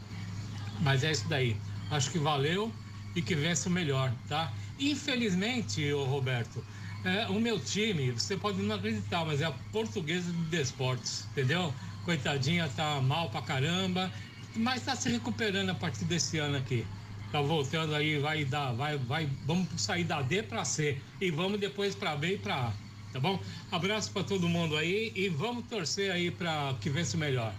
Mas 0.79 1.05
é 1.05 1.13
isso 1.13 1.29
daí. 1.29 1.65
Acho 1.89 2.11
que 2.11 2.19
valeu 2.19 2.81
e 3.15 3.23
que 3.23 3.35
vença 3.37 3.69
o 3.69 3.73
melhor, 3.73 4.17
tá? 4.27 4.57
Infelizmente, 4.79 5.93
o 5.93 6.05
Roberto, 6.05 6.67
é, 7.03 7.29
o 7.29 7.41
meu 7.41 7.61
time, 7.63 8.13
você 8.13 8.37
pode 8.37 8.63
não 8.63 8.77
acreditar, 8.77 9.25
mas 9.27 9.41
é 9.41 9.47
a 9.47 9.53
portuguesa 9.53 10.33
de 10.33 10.45
desportos, 10.45 11.29
entendeu? 11.31 11.77
Coitadinha, 12.03 12.69
tá 12.71 13.01
mal 13.03 13.31
pra 13.31 13.43
caramba, 13.43 14.13
mas 14.55 14.85
tá 14.85 14.97
se 14.97 15.11
recuperando 15.11 15.71
a 15.71 15.75
partir 15.75 16.05
desse 16.07 16.39
ano 16.39 16.57
aqui. 16.59 16.93
Tá 17.31 17.41
voltando 17.41 17.95
aí, 17.95 18.19
vai 18.19 18.45
dar, 18.45 18.73
vai, 18.73 18.99
vai, 18.99 19.29
vamos 19.47 19.69
sair 19.81 20.05
da 20.05 20.21
D 20.21 20.43
para 20.43 20.65
C 20.65 20.99
e 21.21 21.31
vamos 21.31 21.61
depois 21.61 21.95
para 21.95 22.17
B 22.17 22.35
e 22.35 22.39
para 22.39 22.69
A 22.69 22.91
tá 23.13 23.19
bom? 23.19 23.41
Abraço 23.71 24.13
para 24.13 24.25
todo 24.25 24.49
mundo 24.49 24.77
aí 24.77 25.13
e 25.15 25.29
vamos 25.29 25.67
torcer 25.67 26.11
aí 26.11 26.31
para 26.31 26.75
que 26.81 26.89
vença 26.89 27.17
o 27.17 27.21
melhor. 27.21 27.53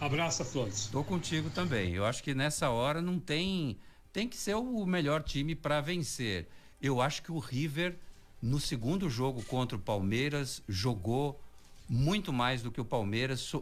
Abraço 0.00 0.42
a 0.42 0.44
todos. 0.44 0.88
Tô 0.88 1.02
contigo 1.02 1.48
também. 1.50 1.94
Eu 1.94 2.04
acho 2.04 2.22
que 2.22 2.34
nessa 2.34 2.70
hora 2.70 3.00
não 3.00 3.18
tem 3.18 3.78
tem 4.12 4.28
que 4.28 4.36
ser 4.36 4.54
o 4.54 4.86
melhor 4.86 5.22
time 5.22 5.54
para 5.54 5.80
vencer. 5.80 6.48
Eu 6.80 7.00
acho 7.00 7.22
que 7.22 7.30
o 7.30 7.38
River 7.38 7.96
no 8.40 8.58
segundo 8.58 9.08
jogo 9.10 9.42
contra 9.44 9.76
o 9.76 9.80
Palmeiras 9.80 10.62
jogou 10.68 11.40
muito 11.88 12.32
mais 12.32 12.62
do 12.62 12.70
que 12.70 12.80
o 12.80 12.84
Palmeiras. 12.84 13.52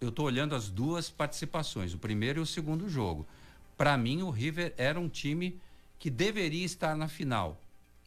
Eu 0.00 0.08
estou 0.08 0.26
olhando 0.26 0.54
as 0.54 0.70
duas 0.70 1.10
participações, 1.10 1.94
o 1.94 1.98
primeiro 1.98 2.40
e 2.40 2.42
o 2.42 2.46
segundo 2.46 2.88
jogo. 2.88 3.26
Para 3.76 3.96
mim, 3.96 4.22
o 4.22 4.30
River 4.30 4.74
era 4.76 4.98
um 4.98 5.08
time 5.08 5.60
que 5.98 6.10
deveria 6.10 6.64
estar 6.64 6.96
na 6.96 7.08
final. 7.08 7.60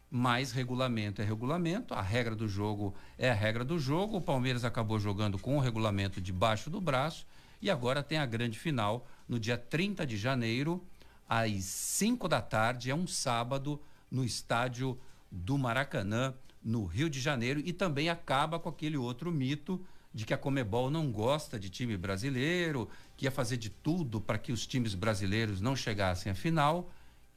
Mas 0.10 0.52
regulamento 0.52 1.22
é 1.22 1.26
regulamento, 1.26 1.94
a 1.94 2.02
regra 2.02 2.34
do 2.34 2.48
jogo 2.48 2.96
é 3.18 3.30
a 3.30 3.34
regra 3.34 3.66
do 3.66 3.78
jogo. 3.78 4.18
O 4.18 4.22
Palmeiras 4.22 4.64
acabou 4.64 4.98
jogando 5.00 5.38
com 5.38 5.58
o 5.58 5.60
regulamento 5.60 6.22
debaixo 6.22 6.70
do 6.70 6.80
braço. 6.80 7.26
E 7.62 7.70
agora 7.70 8.02
tem 8.02 8.18
a 8.18 8.26
grande 8.26 8.58
final 8.58 9.06
no 9.28 9.40
dia 9.40 9.58
30 9.58 10.06
de 10.06 10.16
janeiro, 10.16 10.82
às 11.28 11.66
5 11.66 12.28
da 12.28 12.42
tarde, 12.42 12.90
é 12.90 12.96
um 12.96 13.08
sábado, 13.08 13.82
no 14.10 14.24
estádio 14.24 14.98
do 15.30 15.58
Maracanã, 15.58 16.34
no 16.64 16.86
Rio 16.86 17.10
de 17.10 17.20
Janeiro, 17.20 17.62
e 17.66 17.74
também 17.74 18.10
acaba 18.10 18.60
com 18.60 18.70
aquele 18.70 18.96
outro 18.96 19.32
mito 19.32 19.84
de 20.14 20.26
que 20.26 20.34
a 20.34 20.38
Comebol 20.38 20.90
não 20.90 21.12
gosta 21.12 21.60
de 21.60 21.70
time 21.70 21.98
brasileiro, 21.98 22.90
que 23.18 23.26
ia 23.26 23.32
fazer 23.32 23.58
de 23.58 23.70
tudo 23.70 24.22
para 24.22 24.38
que 24.38 24.52
os 24.52 24.68
times 24.68 24.94
brasileiros 24.94 25.60
não 25.60 25.76
chegassem 25.76 26.32
à 26.32 26.36
final 26.36 26.90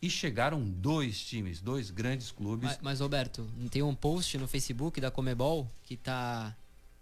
e 0.02 0.08
chegaram 0.08 0.62
dois 0.62 1.20
times, 1.20 1.60
dois 1.60 1.90
grandes 1.90 2.30
clubes. 2.30 2.68
Mas, 2.68 2.78
mas, 2.82 3.00
Roberto, 3.00 3.48
tem 3.70 3.82
um 3.82 3.94
post 3.94 4.36
no 4.38 4.46
Facebook 4.46 5.00
da 5.00 5.10
Comebol 5.10 5.66
que 5.82 5.96
tá 5.96 6.54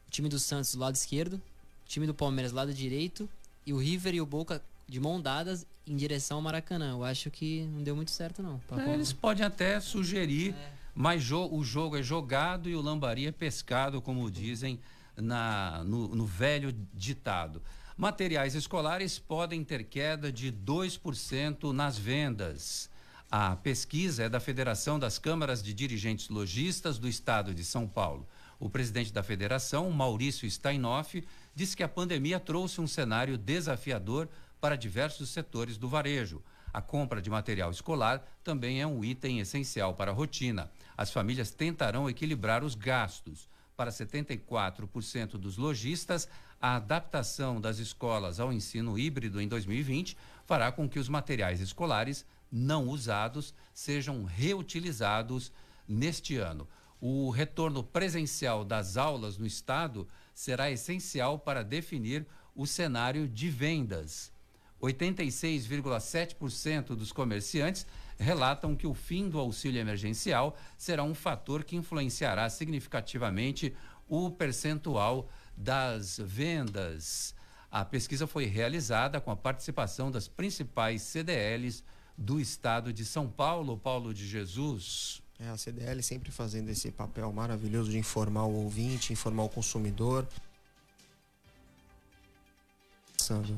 o 0.07 0.11
time 0.11 0.29
do 0.29 0.39
Santos 0.39 0.75
do 0.75 0.81
lado 0.81 0.95
esquerdo, 0.95 1.35
o 1.35 1.89
time 1.89 2.07
do 2.07 2.15
Palmeiras 2.15 2.53
do 2.53 2.57
lado 2.57 2.73
direito 2.73 3.29
e 3.67 3.73
o 3.73 3.79
River 3.79 4.15
e 4.15 4.21
o 4.21 4.27
Boca 4.27 4.63
de 4.89 4.99
mão 4.99 5.21
dadas 5.21 5.67
em 5.87 5.97
direção 5.97 6.39
ao 6.39 6.43
Maracanã. 6.43 6.93
Eu 6.93 7.05
acho 7.05 7.31
que 7.31 7.69
não 7.73 7.83
deu 7.83 7.95
muito 7.95 8.11
certo 8.11 8.43
não. 8.43 8.61
É, 8.79 8.95
eles 8.95 9.13
podem 9.13 9.45
até 9.45 9.81
sugerir, 9.81 10.55
é. 10.55 10.73
mas 10.95 11.23
jo 11.23 11.49
o 11.53 11.63
jogo 11.63 11.97
é 11.97 12.03
jogado 12.03 12.69
e 12.69 12.75
o 12.75 12.81
lambari 12.81 13.27
é 13.27 13.33
pescado, 13.33 14.01
como 14.01 14.31
dizem 14.31 14.79
na, 15.17 15.83
no, 15.85 16.09
no 16.09 16.25
velho 16.25 16.75
ditado. 16.95 17.61
Materiais 17.99 18.55
escolares 18.55 19.19
podem 19.19 19.65
ter 19.65 19.83
queda 19.83 20.31
de 20.31 20.53
2% 20.53 21.73
nas 21.73 21.99
vendas. 21.99 22.89
A 23.29 23.57
pesquisa 23.57 24.23
é 24.23 24.29
da 24.29 24.39
Federação 24.39 25.01
das 25.01 25.19
Câmaras 25.19 25.61
de 25.61 25.75
Dirigentes 25.75 26.29
Logistas 26.29 26.97
do 26.97 27.09
Estado 27.09 27.53
de 27.53 27.65
São 27.65 27.89
Paulo. 27.89 28.25
O 28.61 28.71
presidente 28.71 29.13
da 29.13 29.25
federação, 29.25 29.91
Maurício 29.91 30.49
Steinoff, 30.49 31.27
disse 31.57 31.77
que 31.77 31.83
a 31.83 31.89
pandemia 31.89 32.39
trouxe 32.39 32.81
um 32.81 32.87
cenário 32.87 33.37
desafiador 33.37 34.29
para 34.61 34.77
diversos 34.77 35.31
setores 35.31 35.77
do 35.77 35.89
varejo. 35.89 36.41
A 36.73 36.81
compra 36.81 37.21
de 37.21 37.29
material 37.29 37.73
escolar 37.73 38.25
também 38.45 38.81
é 38.81 38.87
um 38.87 39.05
item 39.05 39.41
essencial 39.41 39.95
para 39.95 40.13
a 40.13 40.15
rotina. 40.15 40.71
As 40.97 41.11
famílias 41.11 41.51
tentarão 41.51 42.09
equilibrar 42.09 42.63
os 42.63 42.77
gastos. 42.77 43.49
para 43.77 43.93
74% 43.93 45.39
dos 45.39 45.57
lojistas, 45.57 46.29
a 46.61 46.75
adaptação 46.77 47.61
das 47.61 47.79
escolas 47.79 48.41
ao 48.41 48.53
ensino 48.53 48.99
híbrido 48.99 49.41
em 49.41 49.49
2020 49.49 50.17
fará 50.45 50.73
com 50.73 50.89
que 50.89 50.99
os 50.99 51.09
materiais 51.09 51.61
escolares 51.61 52.27
não 52.51 52.89
usados 52.89 53.55
sejam 53.73 54.25
reutilizados 54.25 55.53
neste 55.87 56.37
ano. 56.37 56.67
O 57.01 57.31
retorno 57.31 57.85
presencial 57.85 58.65
das 58.65 58.97
aulas 58.97 59.39
no 59.39 59.47
estado 59.47 60.09
será 60.35 60.69
essencial 60.71 61.39
para 61.39 61.63
definir 61.63 62.27
o 62.57 62.67
cenário 62.67 63.29
de 63.29 63.49
vendas. 63.49 64.33
86,7% 64.81 66.97
dos 66.97 67.13
comerciantes 67.13 67.87
relatam 68.19 68.75
que 68.75 68.87
o 68.87 68.95
fim 68.95 69.29
do 69.29 69.39
auxílio 69.39 69.79
emergencial 69.81 70.57
será 70.77 71.05
um 71.05 71.15
fator 71.15 71.63
que 71.65 71.77
influenciará 71.77 72.51
significativamente 72.51 73.73
o 74.09 74.31
percentual 74.31 75.29
das 75.59 76.19
vendas. 76.19 77.35
A 77.71 77.85
pesquisa 77.85 78.27
foi 78.27 78.47
realizada 78.47 79.21
com 79.21 79.31
a 79.31 79.37
participação 79.37 80.11
das 80.11 80.29
principais 80.29 81.03
CDLs 81.03 81.85
do 82.17 82.41
estado 82.41 82.93
de 82.93 83.05
São 83.05 83.29
Paulo, 83.29 83.77
Paulo 83.77 84.15
de 84.15 84.27
Jesus. 84.27 85.21
É, 85.39 85.49
a 85.49 85.57
CDL 85.57 86.03
sempre 86.03 86.31
fazendo 86.33 86.69
esse 86.69 86.91
papel 86.91 87.31
maravilhoso 87.33 87.91
de 87.91 87.99
informar 87.99 88.45
o 88.45 88.55
ouvinte, 88.55 89.13
informar 89.13 89.45
o 89.45 89.49
consumidor. 89.49 90.27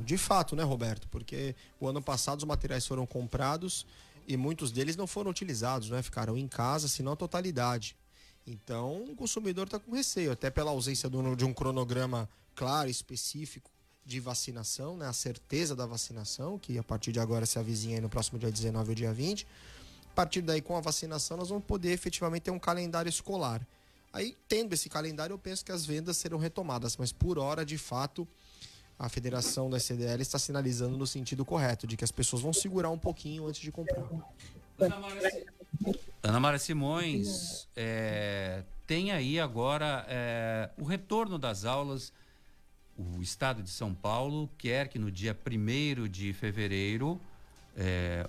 De 0.05 0.19
fato, 0.19 0.57
né, 0.57 0.65
Roberto? 0.65 1.07
Porque 1.09 1.55
o 1.79 1.87
ano 1.87 2.03
passado 2.03 2.39
os 2.39 2.45
materiais 2.45 2.85
foram 2.87 3.07
comprados 3.07 3.87
e 4.27 4.37
muitos 4.37 4.73
deles 4.73 4.97
não 4.97 5.07
foram 5.07 5.31
utilizados, 5.31 5.91
né? 5.91 6.03
Ficaram 6.03 6.37
em 6.37 6.49
casa, 6.49 6.89
se 6.89 7.05
não 7.05 7.13
a 7.13 7.17
totalidade. 7.17 7.97
Então, 8.51 9.05
o 9.05 9.15
consumidor 9.15 9.67
está 9.67 9.79
com 9.79 9.93
receio, 9.93 10.33
até 10.33 10.51
pela 10.51 10.73
ausência 10.73 11.09
de 11.09 11.45
um 11.45 11.55
cronograma 11.55 12.29
claro, 12.57 12.91
específico 12.91 13.71
de 14.05 14.19
vacinação, 14.19 14.97
né? 14.97 15.07
A 15.07 15.13
certeza 15.13 15.77
da 15.77 15.87
vacinação, 15.87 16.59
que 16.59 16.77
a 16.77 16.83
partir 16.83 17.13
de 17.13 17.21
agora 17.21 17.47
se 17.47 17.61
avizinha 17.61 18.01
no 18.01 18.09
próximo 18.09 18.41
dia 18.41 18.51
19 18.51 18.89
ou 18.89 18.95
dia 18.97 19.13
20. 19.13 19.47
A 20.11 20.15
partir 20.17 20.43
daí, 20.43 20.61
com 20.61 20.77
a 20.77 20.81
vacinação, 20.81 21.37
nós 21.37 21.49
vamos 21.49 21.65
poder 21.65 21.93
efetivamente 21.93 22.43
ter 22.43 22.51
um 22.51 22.59
calendário 22.59 23.09
escolar. 23.09 23.65
Aí, 24.13 24.37
tendo 24.49 24.73
esse 24.73 24.89
calendário, 24.89 25.35
eu 25.35 25.39
penso 25.39 25.65
que 25.65 25.71
as 25.71 25.87
vendas 25.87 26.17
serão 26.17 26.37
retomadas, 26.37 26.97
mas 26.97 27.13
por 27.13 27.39
hora, 27.39 27.65
de 27.65 27.79
fato, 27.79 28.27
a 28.99 29.09
federação 29.09 29.71
da 29.71 29.79
CDL 29.79 30.21
está 30.21 30.41
sinalizando 30.41 30.99
no 30.99 31.07
sentido 31.07 31.45
correto, 31.45 31.87
de 31.87 31.97
que 31.97 32.03
as 32.03 32.11
pessoas 32.11 32.43
vão 32.43 32.53
segurar 32.53 32.91
um 32.91 32.99
pouquinho 32.99 33.47
antes 33.47 33.61
de 33.61 33.71
comprar. 33.71 34.05
Ana 36.23 36.39
Mara 36.39 36.59
Simões, 36.59 37.67
é, 37.75 38.63
tem 38.87 39.11
aí 39.11 39.41
agora 39.41 40.05
é, 40.09 40.71
o 40.77 40.85
retorno 40.85 41.39
das 41.39 41.65
aulas. 41.65 42.13
O 42.97 43.23
estado 43.23 43.63
de 43.63 43.71
São 43.71 43.95
Paulo 43.95 44.51
quer 44.59 44.89
que 44.89 44.99
no 44.99 45.11
dia 45.11 45.35
1 45.35 46.07
de 46.09 46.35
fevereiro 46.35 47.19
é, 47.75 48.29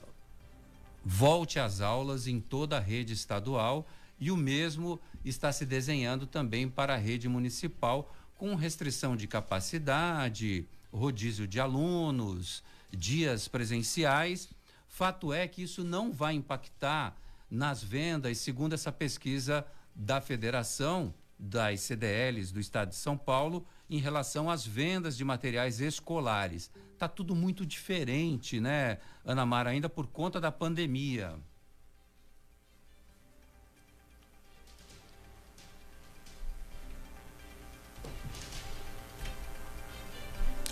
volte 1.03 1.59
às 1.59 1.81
aulas 1.81 2.25
em 2.25 2.39
toda 2.39 2.77
a 2.77 2.79
rede 2.79 3.11
estadual 3.11 3.85
e 4.17 4.31
o 4.31 4.37
mesmo 4.37 5.01
está 5.25 5.51
se 5.51 5.65
desenhando 5.65 6.25
também 6.25 6.69
para 6.69 6.93
a 6.93 6.97
rede 6.97 7.27
municipal, 7.27 8.15
com 8.37 8.55
restrição 8.55 9.17
de 9.17 9.27
capacidade, 9.27 10.65
rodízio 10.93 11.45
de 11.45 11.59
alunos, 11.59 12.63
dias 12.89 13.47
presenciais. 13.47 14.47
Fato 14.87 15.33
é 15.33 15.47
que 15.47 15.63
isso 15.63 15.83
não 15.83 16.13
vai 16.13 16.35
impactar 16.35 17.17
nas 17.51 17.83
vendas, 17.83 18.37
segundo 18.37 18.73
essa 18.73 18.93
pesquisa 18.93 19.65
da 19.93 20.21
Federação 20.21 21.13
das 21.37 21.81
CDLs 21.81 22.53
do 22.53 22.59
Estado 22.59 22.89
de 22.89 22.95
São 22.95 23.17
Paulo, 23.17 23.65
em 23.89 23.97
relação 23.97 24.49
às 24.49 24.65
vendas 24.65 25.17
de 25.17 25.25
materiais 25.25 25.81
escolares. 25.81 26.71
Tá 26.97 27.09
tudo 27.09 27.35
muito 27.35 27.65
diferente, 27.65 28.61
né, 28.61 28.99
Ana 29.25 29.45
Mara, 29.45 29.71
ainda 29.71 29.89
por 29.89 30.07
conta 30.07 30.39
da 30.39 30.51
pandemia. 30.51 31.35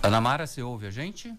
Ana 0.02 0.22
Mara, 0.22 0.48
você 0.48 0.62
ouve 0.62 0.88
a 0.88 0.92
gente? 0.92 1.36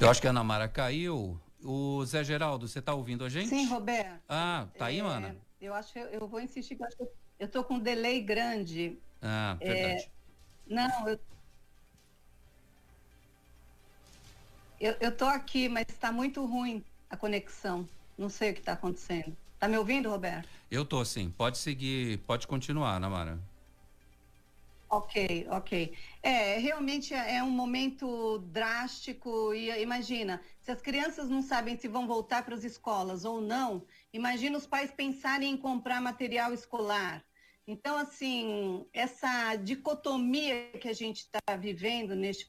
Eu 0.00 0.08
acho 0.08 0.20
que 0.20 0.26
a 0.28 0.30
Ana 0.30 0.44
Mara 0.44 0.68
caiu. 0.68 1.40
O 1.62 2.04
Zé 2.04 2.22
Geraldo, 2.22 2.68
você 2.68 2.78
está 2.78 2.94
ouvindo 2.94 3.24
a 3.24 3.28
gente? 3.28 3.48
Sim, 3.48 3.66
Roberto. 3.66 4.22
Ah, 4.28 4.68
tá 4.78 4.86
aí, 4.86 5.00
é, 5.00 5.02
mana? 5.02 5.36
Eu 5.60 5.74
acho 5.74 5.92
que 5.92 5.98
eu, 5.98 6.06
eu 6.06 6.28
vou 6.28 6.40
insistir 6.40 6.76
que 6.76 6.84
eu, 6.84 7.10
estou 7.40 7.64
com 7.64 7.74
um 7.74 7.80
delay 7.80 8.22
grande. 8.22 8.96
Ah, 9.20 9.56
verdade. 9.58 10.04
É, 10.04 10.08
não, 10.72 11.08
eu, 14.80 14.94
eu, 15.00 15.16
tô 15.16 15.24
aqui, 15.24 15.68
mas 15.68 15.86
está 15.88 16.12
muito 16.12 16.46
ruim 16.46 16.84
a 17.10 17.16
conexão. 17.16 17.88
Não 18.16 18.28
sei 18.28 18.52
o 18.52 18.54
que 18.54 18.60
está 18.60 18.74
acontecendo. 18.74 19.36
Tá 19.58 19.66
me 19.66 19.76
ouvindo, 19.76 20.08
Roberto? 20.08 20.48
Eu 20.70 20.84
tô 20.84 21.04
sim. 21.04 21.34
Pode 21.36 21.58
seguir, 21.58 22.18
pode 22.18 22.46
continuar, 22.46 22.94
Ana 22.94 23.10
Mara. 23.10 23.38
Ok, 24.90 25.46
ok. 25.50 25.94
É, 26.22 26.58
realmente 26.58 27.12
é, 27.12 27.36
é 27.36 27.42
um 27.42 27.50
momento 27.50 28.38
drástico 28.38 29.52
e 29.52 29.70
imagina, 29.82 30.40
se 30.62 30.70
as 30.70 30.80
crianças 30.80 31.28
não 31.28 31.42
sabem 31.42 31.76
se 31.76 31.86
vão 31.86 32.06
voltar 32.06 32.42
para 32.42 32.54
as 32.54 32.64
escolas 32.64 33.26
ou 33.26 33.38
não, 33.38 33.84
imagina 34.14 34.56
os 34.56 34.66
pais 34.66 34.90
pensarem 34.90 35.52
em 35.52 35.56
comprar 35.58 36.00
material 36.00 36.54
escolar. 36.54 37.22
Então, 37.66 37.98
assim, 37.98 38.86
essa 38.94 39.56
dicotomia 39.56 40.70
que 40.80 40.88
a 40.88 40.94
gente 40.94 41.18
está 41.18 41.54
vivendo 41.54 42.16
neste 42.16 42.46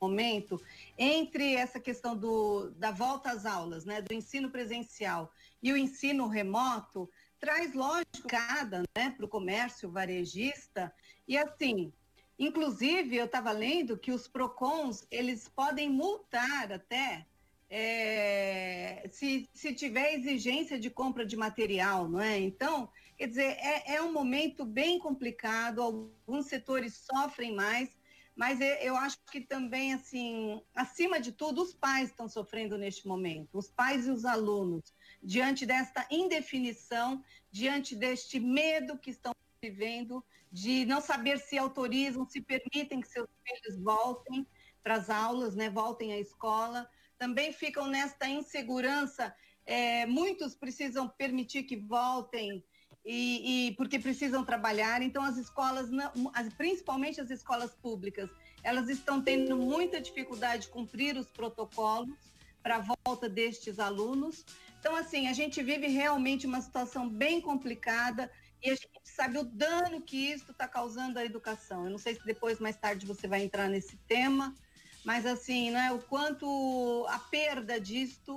momento 0.00 0.60
entre 0.96 1.54
essa 1.56 1.80
questão 1.80 2.16
do, 2.16 2.70
da 2.76 2.92
volta 2.92 3.32
às 3.32 3.44
aulas, 3.44 3.84
né, 3.84 4.00
do 4.00 4.14
ensino 4.14 4.48
presencial 4.48 5.32
e 5.60 5.72
o 5.72 5.76
ensino 5.76 6.28
remoto, 6.28 7.10
traz, 7.44 7.74
lógico, 7.74 8.26
cada 8.26 8.82
né, 8.96 9.10
para 9.10 9.26
o 9.26 9.28
comércio 9.28 9.90
varejista. 9.90 10.90
E 11.28 11.36
assim, 11.36 11.92
inclusive, 12.38 13.16
eu 13.16 13.26
estava 13.26 13.52
lendo 13.52 13.98
que 13.98 14.12
os 14.12 14.26
PROCONs, 14.26 15.06
eles 15.10 15.46
podem 15.46 15.90
multar 15.90 16.72
até 16.72 17.26
é, 17.68 19.06
se, 19.10 19.46
se 19.52 19.74
tiver 19.74 20.14
exigência 20.14 20.78
de 20.78 20.88
compra 20.88 21.26
de 21.26 21.36
material, 21.36 22.08
não 22.08 22.18
é? 22.18 22.38
Então, 22.38 22.88
quer 23.18 23.28
dizer, 23.28 23.58
é, 23.58 23.96
é 23.96 24.02
um 24.02 24.10
momento 24.10 24.64
bem 24.64 24.98
complicado, 24.98 25.82
alguns 25.82 26.46
setores 26.46 27.06
sofrem 27.12 27.54
mais, 27.54 27.90
mas 28.34 28.58
eu 28.80 28.96
acho 28.96 29.18
que 29.30 29.42
também, 29.42 29.92
assim, 29.92 30.62
acima 30.74 31.20
de 31.20 31.30
tudo, 31.30 31.62
os 31.62 31.74
pais 31.74 32.08
estão 32.08 32.26
sofrendo 32.26 32.78
neste 32.78 33.06
momento, 33.06 33.58
os 33.58 33.68
pais 33.68 34.06
e 34.06 34.10
os 34.10 34.24
alunos 34.24 34.94
diante 35.24 35.64
desta 35.64 36.06
indefinição, 36.10 37.24
diante 37.50 37.96
deste 37.96 38.38
medo 38.38 38.98
que 38.98 39.10
estão 39.10 39.32
vivendo, 39.62 40.22
de 40.52 40.84
não 40.84 41.00
saber 41.00 41.38
se 41.38 41.56
autorizam, 41.56 42.28
se 42.28 42.40
permitem 42.40 43.00
que 43.00 43.08
seus 43.08 43.26
filhos 43.44 43.82
voltem 43.82 44.46
para 44.82 44.96
as 44.96 45.08
aulas, 45.08 45.56
né, 45.56 45.70
voltem 45.70 46.12
à 46.12 46.20
escola. 46.20 46.88
Também 47.18 47.52
ficam 47.52 47.86
nesta 47.88 48.28
insegurança. 48.28 49.34
É, 49.66 50.04
muitos 50.04 50.54
precisam 50.54 51.08
permitir 51.08 51.62
que 51.62 51.76
voltem 51.76 52.62
e, 53.04 53.68
e, 53.68 53.72
porque 53.76 53.98
precisam 53.98 54.44
trabalhar. 54.44 55.02
Então, 55.02 55.22
as 55.22 55.38
escolas, 55.38 55.88
as, 56.34 56.52
principalmente 56.52 57.20
as 57.20 57.30
escolas 57.30 57.74
públicas, 57.74 58.30
elas 58.62 58.88
estão 58.88 59.22
tendo 59.22 59.56
muita 59.56 60.00
dificuldade 60.00 60.62
de 60.62 60.68
cumprir 60.68 61.16
os 61.16 61.26
protocolos 61.26 62.18
para 62.62 62.76
a 62.76 62.96
volta 63.04 63.28
destes 63.28 63.78
alunos. 63.78 64.44
Então, 64.84 64.96
assim, 64.96 65.28
a 65.28 65.32
gente 65.32 65.62
vive 65.62 65.86
realmente 65.86 66.46
uma 66.46 66.60
situação 66.60 67.08
bem 67.08 67.40
complicada 67.40 68.30
e 68.62 68.68
a 68.68 68.74
gente 68.74 69.00
sabe 69.02 69.38
o 69.38 69.42
dano 69.42 70.02
que 70.02 70.30
isso 70.30 70.50
está 70.50 70.68
causando 70.68 71.18
à 71.18 71.24
educação. 71.24 71.86
Eu 71.86 71.90
não 71.90 71.96
sei 71.96 72.14
se 72.14 72.26
depois, 72.26 72.60
mais 72.60 72.76
tarde, 72.76 73.06
você 73.06 73.26
vai 73.26 73.42
entrar 73.42 73.66
nesse 73.66 73.96
tema, 74.06 74.54
mas 75.02 75.24
assim, 75.24 75.70
né, 75.70 75.90
o 75.90 76.00
quanto 76.00 77.06
a 77.08 77.18
perda 77.18 77.80
disto 77.80 78.36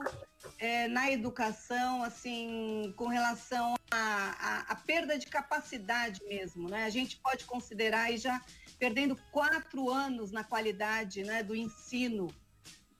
é, 0.57 0.87
na 0.87 1.11
educação, 1.11 2.01
assim, 2.01 2.93
com 2.95 3.07
relação 3.07 3.75
à 3.91 4.81
perda 4.85 5.19
de 5.19 5.25
capacidade 5.25 6.23
mesmo, 6.23 6.69
né? 6.69 6.85
A 6.85 6.89
gente 6.89 7.17
pode 7.17 7.43
considerar 7.43 8.03
aí 8.03 8.17
já 8.17 8.41
perdendo 8.79 9.17
quatro 9.33 9.89
anos 9.89 10.31
na 10.31 10.45
qualidade 10.45 11.23
né, 11.23 11.43
do 11.43 11.53
ensino 11.53 12.33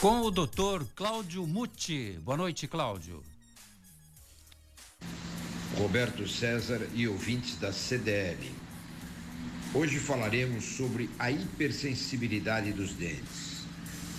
Com 0.00 0.22
o 0.22 0.30
doutor 0.30 0.86
Cláudio 0.96 1.46
Muti. 1.46 2.18
Boa 2.22 2.36
noite, 2.36 2.66
Cláudio. 2.66 3.22
Roberto 5.78 6.26
César 6.26 6.80
e 6.92 7.06
ouvintes 7.06 7.56
da 7.56 7.72
CDL. 7.72 8.50
Hoje 9.72 10.00
falaremos 10.00 10.64
sobre 10.64 11.08
a 11.16 11.30
hipersensibilidade 11.30 12.72
dos 12.72 12.90
dentes. 12.94 13.62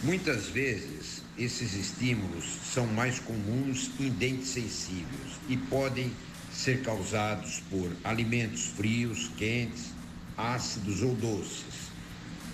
Muitas 0.02 0.48
vezes, 0.48 1.22
esses 1.38 1.74
estímulos 1.74 2.46
são 2.64 2.88
mais 2.88 3.20
comuns 3.20 3.92
em 4.00 4.10
dentes 4.10 4.48
sensíveis 4.48 5.34
e 5.50 5.58
podem 5.58 6.14
ser 6.50 6.82
causados 6.82 7.62
por 7.70 7.92
alimentos 8.06 8.68
frios, 8.68 9.30
quentes, 9.36 9.88
ácidos 10.38 11.02
ou 11.02 11.14
doces, 11.14 11.92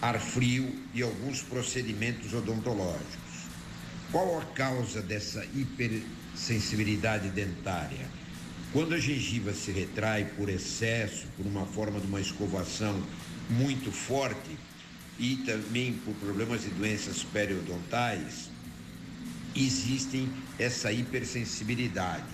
ar 0.02 0.20
frio 0.20 0.68
e 0.96 1.04
alguns 1.04 1.44
procedimentos 1.44 2.34
odontológicos. 2.34 3.46
Qual 4.12 4.40
a 4.40 4.46
causa 4.46 5.00
dessa 5.00 5.46
hipersensibilidade 5.54 7.30
dentária? 7.30 8.25
Quando 8.76 8.94
a 8.94 9.00
gengiva 9.00 9.54
se 9.54 9.72
retrai 9.72 10.26
por 10.36 10.50
excesso, 10.50 11.28
por 11.38 11.46
uma 11.46 11.66
forma 11.66 11.98
de 11.98 12.08
uma 12.08 12.20
escovação 12.20 13.02
muito 13.50 13.90
forte 13.90 14.58
e 15.18 15.38
também 15.46 15.94
por 15.94 16.14
problemas 16.16 16.64
de 16.64 16.72
doenças 16.72 17.24
periodontais, 17.24 18.50
existem 19.56 20.28
essa 20.60 20.92
hipersensibilidade. 20.92 22.28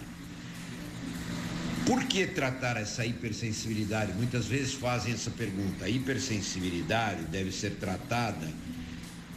Por 1.85 2.05
que 2.05 2.25
tratar 2.25 2.75
essa 2.75 3.05
hipersensibilidade? 3.05 4.11
Muitas 4.13 4.47
vezes 4.47 4.73
fazem 4.73 5.13
essa 5.13 5.29
pergunta. 5.29 5.85
A 5.85 5.89
hipersensibilidade 5.89 7.23
deve 7.25 7.51
ser 7.51 7.75
tratada 7.75 8.51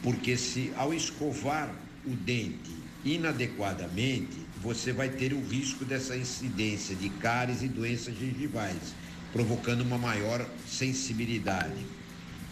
porque 0.01 0.35
se 0.35 0.73
ao 0.75 0.91
escovar 0.91 1.71
o 2.03 2.15
dente 2.15 2.75
inadequadamente, 3.03 4.43
você 4.65 4.91
vai 4.91 5.09
ter 5.09 5.31
o 5.31 5.39
risco 5.47 5.85
dessa 5.85 6.17
incidência 6.17 6.95
de 6.95 7.07
cáries 7.07 7.61
e 7.61 7.67
doenças 7.67 8.17
gengivais, 8.17 8.95
provocando 9.31 9.81
uma 9.81 9.99
maior 9.99 10.43
sensibilidade. 10.67 11.85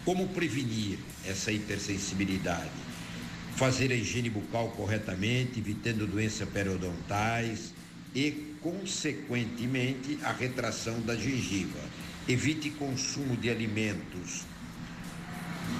Como 0.04 0.28
prevenir 0.28 0.96
essa 1.26 1.50
hipersensibilidade? 1.50 2.70
Fazer 3.56 3.90
a 3.90 3.96
higiene 3.96 4.30
bucal 4.30 4.68
corretamente, 4.76 5.58
evitando 5.58 6.06
doenças 6.06 6.48
periodontais 6.48 7.74
e, 8.14 8.54
consequentemente, 8.62 10.16
a 10.22 10.30
retração 10.30 11.00
da 11.00 11.16
gengiva. 11.16 11.80
Evite 12.28 12.70
consumo 12.70 13.36
de 13.36 13.50
alimentos 13.50 14.42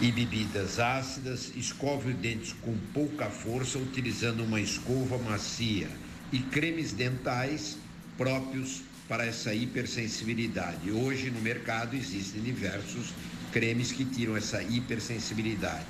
e 0.01 0.11
bebidas 0.11 0.81
ácidas, 0.81 1.53
escove 1.55 2.11
os 2.11 2.17
dentes 2.17 2.53
com 2.55 2.77
pouca 2.93 3.27
força 3.27 3.79
utilizando 3.79 4.43
uma 4.43 4.61
escova 4.61 5.17
macia 5.17 5.89
e 6.35 6.41
cremes 6.41 6.93
dentais 6.93 7.79
próprios 8.19 8.83
para 9.09 9.25
essa 9.25 9.55
hipersensibilidade. 9.55 10.91
Hoje 10.91 11.31
no 11.31 11.41
mercado 11.41 11.95
existem 11.95 12.43
diversos 12.43 13.15
cremes 13.53 13.93
que 13.93 14.05
tiram 14.05 14.37
essa 14.37 14.61
hipersensibilidade. 14.61 15.87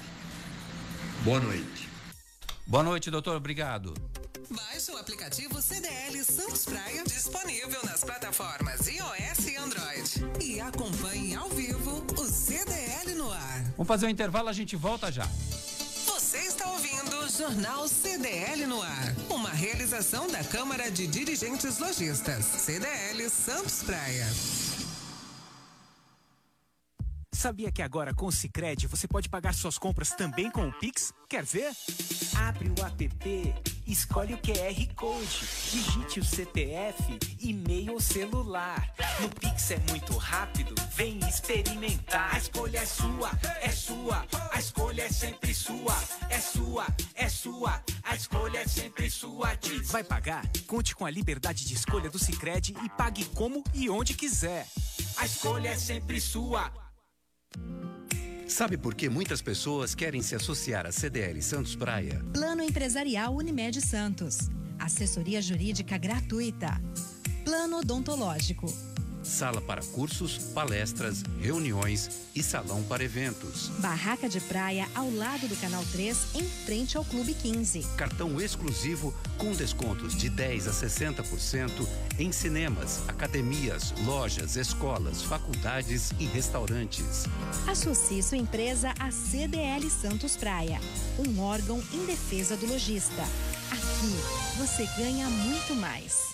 Boa 1.22 1.40
noite. 1.40 1.88
Boa 2.66 2.82
noite, 2.82 3.10
doutor. 3.10 3.36
Obrigado. 3.36 3.94
Baixe 4.50 4.90
o 4.92 4.98
aplicativo 4.98 5.62
CDL 5.62 6.22
Santos 6.22 6.66
Praia, 6.66 7.02
disponível 7.04 7.80
nas 7.84 8.04
plataformas 8.04 8.86
iOS 8.86 9.48
e 9.48 9.56
Android. 9.56 10.44
E 10.44 10.60
acompanhe 10.60 11.34
ao 11.34 11.48
vivo 11.48 12.04
o 12.18 12.24
CDL 12.26 13.14
no 13.14 13.32
ar. 13.32 13.62
Vamos 13.78 13.88
fazer 13.88 14.04
um 14.04 14.10
intervalo, 14.10 14.50
a 14.50 14.52
gente 14.52 14.76
volta 14.76 15.10
já. 15.10 15.26
Você 16.06 16.36
está 16.36 16.73
Jornal 17.36 17.88
CDL 17.88 18.64
no 18.66 18.80
ar. 18.80 19.12
Uma 19.28 19.50
realização 19.50 20.28
da 20.28 20.44
Câmara 20.44 20.88
de 20.88 21.04
Dirigentes 21.08 21.78
Lojistas. 21.78 22.44
CDL 22.44 23.28
Santos 23.28 23.82
Praia. 23.82 24.26
Sabia 27.44 27.70
que 27.70 27.82
agora 27.82 28.14
com 28.14 28.24
o 28.24 28.32
Cicred 28.32 28.86
você 28.86 29.06
pode 29.06 29.28
pagar 29.28 29.52
suas 29.52 29.76
compras 29.76 30.12
também 30.12 30.50
com 30.50 30.66
o 30.66 30.72
Pix? 30.72 31.12
Quer 31.28 31.44
ver? 31.44 31.70
Abre 32.38 32.70
o 32.70 32.82
app, 32.82 33.54
escolhe 33.86 34.32
o 34.32 34.38
QR 34.38 34.94
Code, 34.94 35.46
digite 35.70 36.20
o 36.20 36.24
CPF, 36.24 37.18
e-mail 37.38 37.92
ou 37.92 38.00
celular. 38.00 38.90
No 39.20 39.28
Pix 39.28 39.72
é 39.72 39.78
muito 39.90 40.16
rápido, 40.16 40.74
vem 40.94 41.18
experimentar. 41.28 42.34
A 42.34 42.38
escolha 42.38 42.78
é 42.78 42.86
sua, 42.86 43.30
é 43.60 43.68
sua, 43.68 44.26
a 44.50 44.58
escolha 44.58 45.02
é 45.02 45.10
sempre 45.10 45.54
sua, 45.54 45.98
é 46.30 46.40
sua, 46.40 46.86
é 47.14 47.28
sua, 47.28 47.84
a 48.04 48.14
escolha 48.14 48.60
é 48.60 48.66
sempre 48.66 49.10
sua. 49.10 49.54
Diz. 49.56 49.90
Vai 49.90 50.02
pagar? 50.02 50.50
Conte 50.66 50.94
com 50.94 51.04
a 51.04 51.10
liberdade 51.10 51.66
de 51.66 51.74
escolha 51.74 52.08
do 52.08 52.18
Cicred 52.18 52.74
e 52.82 52.88
pague 52.88 53.26
como 53.26 53.62
e 53.74 53.90
onde 53.90 54.14
quiser. 54.14 54.66
A 55.18 55.26
escolha 55.26 55.68
é 55.68 55.76
sempre 55.76 56.18
sua. 56.18 56.83
Sabe 58.46 58.76
por 58.76 58.94
que 58.94 59.08
muitas 59.08 59.42
pessoas 59.42 59.94
querem 59.94 60.22
se 60.22 60.34
associar 60.34 60.86
à 60.86 60.92
CDL 60.92 61.40
Santos 61.42 61.74
Praia? 61.74 62.22
Plano 62.32 62.62
Empresarial 62.62 63.34
Unimed 63.34 63.80
Santos. 63.80 64.50
Assessoria 64.78 65.40
Jurídica 65.40 65.98
gratuita. 65.98 66.80
Plano 67.44 67.78
Odontológico. 67.78 68.66
Sala 69.24 69.60
para 69.60 69.82
cursos, 69.82 70.36
palestras, 70.54 71.22
reuniões 71.40 72.28
e 72.34 72.42
salão 72.42 72.82
para 72.82 73.02
eventos. 73.02 73.68
Barraca 73.78 74.28
de 74.28 74.38
praia 74.38 74.86
ao 74.94 75.10
lado 75.10 75.48
do 75.48 75.56
Canal 75.56 75.82
3, 75.92 76.34
em 76.34 76.44
frente 76.44 76.96
ao 76.96 77.04
Clube 77.04 77.32
15. 77.32 77.84
Cartão 77.96 78.38
exclusivo 78.38 79.14
com 79.38 79.52
descontos 79.52 80.14
de 80.14 80.28
10 80.28 80.68
a 80.68 80.70
60% 80.72 81.70
em 82.18 82.30
cinemas, 82.30 83.02
academias, 83.08 83.94
lojas, 84.04 84.56
escolas, 84.56 85.22
faculdades 85.22 86.10
e 86.20 86.26
restaurantes. 86.26 87.24
Associe 87.66 88.22
sua 88.22 88.38
empresa 88.38 88.92
à 89.00 89.10
CDL 89.10 89.88
Santos 89.88 90.36
Praia, 90.36 90.78
um 91.18 91.40
órgão 91.40 91.82
em 91.92 92.04
defesa 92.04 92.56
do 92.56 92.66
lojista. 92.66 93.22
Aqui 93.70 94.58
você 94.58 94.86
ganha 94.98 95.28
muito 95.28 95.74
mais. 95.74 96.33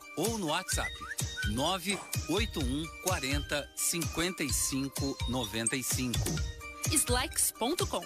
ou 0.17 0.37
no 0.37 0.47
WhatsApp 0.47 0.91
981 1.49 2.85
40 3.03 3.69
55 3.75 5.17
95. 5.29 6.19
Slex.com. 6.91 8.05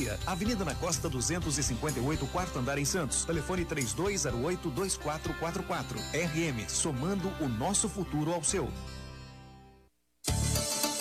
Avenida 0.25 0.65
na 0.65 0.73
Costa 0.75 1.09
258, 1.09 2.25
quarto 2.27 2.59
andar 2.59 2.77
em 2.77 2.85
Santos. 2.85 3.25
Telefone 3.25 3.65
3208-2444. 3.65 5.97
RM, 6.13 6.69
somando 6.69 7.33
o 7.39 7.47
nosso 7.47 7.89
futuro 7.89 8.33
ao 8.33 8.43
seu. 8.43 8.69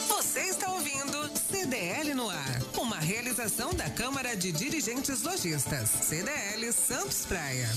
Você 0.08 0.40
está 0.40 0.72
ouvindo 0.72 1.28
CDL 1.36 2.14
no 2.14 2.30
ar, 2.30 2.62
uma 2.78 2.98
realização 2.98 3.74
da 3.74 3.90
Câmara 3.90 4.36
de 4.36 4.52
Dirigentes 4.52 5.22
Lojistas. 5.22 5.88
CDL 5.88 6.72
Santos 6.72 7.26
Praia. 7.26 7.68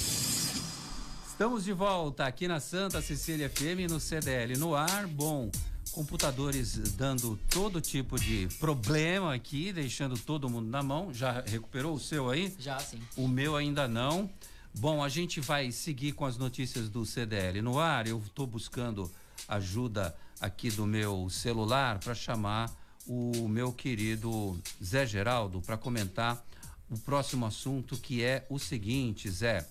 Estamos 1.27 1.63
de 1.63 1.73
volta 1.73 2.25
aqui 2.25 2.47
na 2.47 2.59
Santa 2.59 3.01
Cecília 3.01 3.49
FM 3.49 3.89
no 3.89 3.99
CDL 3.99 4.55
no 4.57 4.75
ar. 4.75 5.07
Bom, 5.07 5.49
computadores 5.93 6.75
dando 6.95 7.39
todo 7.49 7.79
tipo 7.79 8.19
de 8.19 8.47
problema 8.59 9.33
aqui, 9.33 9.71
deixando 9.71 10.17
todo 10.17 10.49
mundo 10.49 10.67
na 10.67 10.81
mão. 10.81 11.13
Já 11.13 11.41
recuperou 11.41 11.93
o 11.93 11.99
seu 11.99 12.29
aí? 12.29 12.53
Já, 12.59 12.79
sim. 12.79 12.99
O 13.15 13.27
meu 13.27 13.55
ainda 13.55 13.87
não. 13.87 14.29
Bom, 14.73 15.03
a 15.03 15.07
gente 15.07 15.39
vai 15.39 15.71
seguir 15.71 16.13
com 16.13 16.25
as 16.25 16.35
notícias 16.35 16.89
do 16.89 17.05
CDL 17.05 17.61
no 17.61 17.79
ar. 17.79 18.07
Eu 18.07 18.17
estou 18.17 18.47
buscando 18.47 19.09
ajuda 19.47 20.15
aqui 20.41 20.71
do 20.71 20.87
meu 20.87 21.29
celular 21.29 21.99
para 21.99 22.15
chamar 22.15 22.71
o 23.05 23.47
meu 23.47 23.71
querido 23.71 24.59
Zé 24.83 25.05
Geraldo 25.05 25.61
para 25.61 25.77
comentar 25.77 26.43
o 26.89 26.97
próximo 26.97 27.45
assunto 27.45 27.97
que 27.97 28.23
é 28.23 28.45
o 28.49 28.57
seguinte, 28.57 29.29
Zé. 29.29 29.67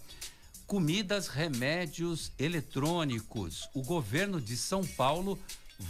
Comidas, 0.66 1.26
remédios 1.26 2.30
eletrônicos. 2.38 3.68
O 3.74 3.82
governo 3.82 4.40
de 4.40 4.56
São 4.56 4.86
Paulo 4.86 5.38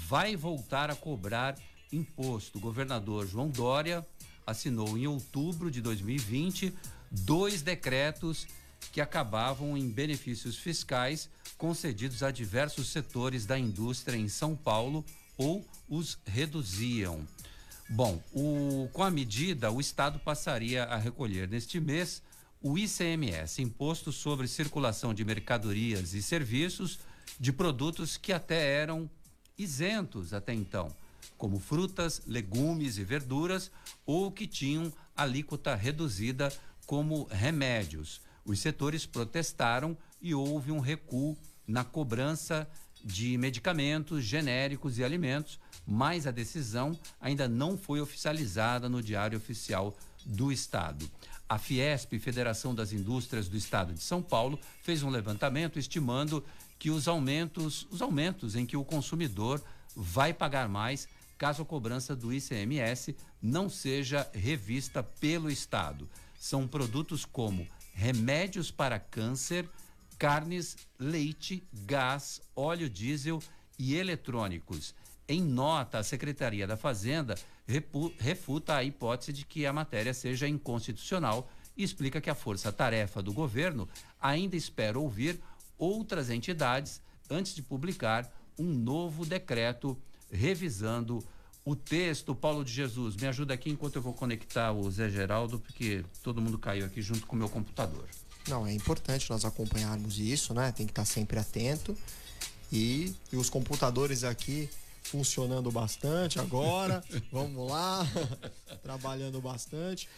vai 0.08 0.36
voltar 0.36 0.90
a 0.90 0.96
cobrar 0.96 1.56
imposto. 1.92 2.58
O 2.58 2.60
governador 2.60 3.26
João 3.26 3.48
Dória 3.48 4.06
assinou 4.46 4.96
em 4.96 5.06
outubro 5.06 5.70
de 5.70 5.80
2020 5.80 6.74
dois 7.10 7.62
decretos 7.62 8.46
que 8.90 9.00
acabavam 9.00 9.76
em 9.76 9.88
benefícios 9.88 10.56
fiscais 10.56 11.28
concedidos 11.56 12.22
a 12.22 12.30
diversos 12.30 12.88
setores 12.88 13.46
da 13.46 13.58
indústria 13.58 14.16
em 14.16 14.28
São 14.28 14.56
Paulo 14.56 15.04
ou 15.36 15.64
os 15.88 16.18
reduziam. 16.26 17.26
Bom, 17.88 18.22
o, 18.32 18.88
com 18.92 19.02
a 19.02 19.10
medida, 19.10 19.70
o 19.70 19.80
Estado 19.80 20.18
passaria 20.18 20.84
a 20.84 20.96
recolher 20.96 21.48
neste 21.48 21.78
mês 21.78 22.22
o 22.60 22.78
ICMS, 22.78 23.60
Imposto 23.60 24.12
sobre 24.12 24.46
Circulação 24.48 25.12
de 25.12 25.24
Mercadorias 25.24 26.14
e 26.14 26.22
Serviços, 26.22 27.00
de 27.38 27.52
produtos 27.52 28.16
que 28.16 28.32
até 28.32 28.80
eram 28.80 29.10
isentos 29.62 30.34
até 30.34 30.52
então, 30.52 30.94
como 31.38 31.58
frutas, 31.58 32.22
legumes 32.26 32.98
e 32.98 33.04
verduras, 33.04 33.70
ou 34.04 34.30
que 34.30 34.46
tinham 34.46 34.92
alíquota 35.16 35.74
reduzida, 35.74 36.52
como 36.86 37.24
remédios. 37.30 38.20
Os 38.44 38.60
setores 38.60 39.06
protestaram 39.06 39.96
e 40.20 40.34
houve 40.34 40.72
um 40.72 40.80
recuo 40.80 41.36
na 41.66 41.84
cobrança 41.84 42.68
de 43.04 43.36
medicamentos 43.36 44.24
genéricos 44.24 44.98
e 44.98 45.04
alimentos, 45.04 45.58
mas 45.86 46.26
a 46.26 46.30
decisão 46.30 46.98
ainda 47.20 47.48
não 47.48 47.76
foi 47.76 48.00
oficializada 48.00 48.88
no 48.88 49.02
Diário 49.02 49.38
Oficial 49.38 49.96
do 50.24 50.52
Estado. 50.52 51.08
A 51.48 51.58
Fiesp, 51.58 52.18
Federação 52.18 52.74
das 52.74 52.92
Indústrias 52.92 53.48
do 53.48 53.56
Estado 53.56 53.92
de 53.92 54.02
São 54.02 54.22
Paulo, 54.22 54.58
fez 54.82 55.02
um 55.02 55.10
levantamento 55.10 55.78
estimando 55.78 56.44
que 56.82 56.90
os 56.90 57.06
aumentos, 57.06 57.86
os 57.92 58.02
aumentos 58.02 58.56
em 58.56 58.66
que 58.66 58.76
o 58.76 58.84
consumidor 58.84 59.62
vai 59.94 60.34
pagar 60.34 60.68
mais 60.68 61.06
caso 61.38 61.62
a 61.62 61.64
cobrança 61.64 62.16
do 62.16 62.32
ICMS 62.32 63.14
não 63.40 63.70
seja 63.70 64.28
revista 64.34 65.00
pelo 65.00 65.48
Estado. 65.48 66.10
São 66.34 66.66
produtos 66.66 67.24
como 67.24 67.68
remédios 67.94 68.72
para 68.72 68.98
câncer, 68.98 69.70
carnes, 70.18 70.76
leite, 70.98 71.62
gás, 71.72 72.42
óleo 72.56 72.90
diesel 72.90 73.40
e 73.78 73.94
eletrônicos. 73.94 74.92
Em 75.28 75.40
nota, 75.40 75.98
a 75.98 76.02
Secretaria 76.02 76.66
da 76.66 76.76
Fazenda 76.76 77.36
refuta 78.18 78.74
a 78.74 78.82
hipótese 78.82 79.32
de 79.32 79.46
que 79.46 79.66
a 79.66 79.72
matéria 79.72 80.12
seja 80.12 80.48
inconstitucional 80.48 81.48
e 81.76 81.84
explica 81.84 82.20
que 82.20 82.28
a 82.28 82.34
força-tarefa 82.34 83.22
do 83.22 83.32
governo 83.32 83.88
ainda 84.20 84.56
espera 84.56 84.98
ouvir 84.98 85.40
outras 85.78 86.30
entidades 86.30 87.00
antes 87.30 87.54
de 87.54 87.62
publicar 87.62 88.30
um 88.58 88.64
novo 88.64 89.24
decreto 89.24 89.96
revisando 90.30 91.24
o 91.64 91.76
texto. 91.76 92.34
Paulo 92.34 92.64
de 92.64 92.72
Jesus, 92.72 93.16
me 93.16 93.26
ajuda 93.26 93.54
aqui 93.54 93.70
enquanto 93.70 93.96
eu 93.96 94.02
vou 94.02 94.12
conectar 94.12 94.72
o 94.72 94.90
Zé 94.90 95.08
Geraldo, 95.08 95.58
porque 95.58 96.04
todo 96.22 96.40
mundo 96.40 96.58
caiu 96.58 96.86
aqui 96.86 97.00
junto 97.00 97.26
com 97.26 97.36
o 97.36 97.38
meu 97.38 97.48
computador. 97.48 98.08
Não, 98.48 98.66
é 98.66 98.72
importante 98.72 99.30
nós 99.30 99.44
acompanharmos 99.44 100.18
isso, 100.18 100.52
né? 100.52 100.72
Tem 100.72 100.86
que 100.86 100.92
estar 100.92 101.04
sempre 101.04 101.38
atento. 101.38 101.96
E, 102.72 103.14
e 103.32 103.36
os 103.36 103.48
computadores 103.48 104.24
aqui 104.24 104.68
funcionando 105.02 105.70
bastante 105.70 106.40
agora. 106.40 107.04
Vamos 107.30 107.70
lá, 107.70 108.06
trabalhando 108.82 109.40
bastante. 109.40 110.08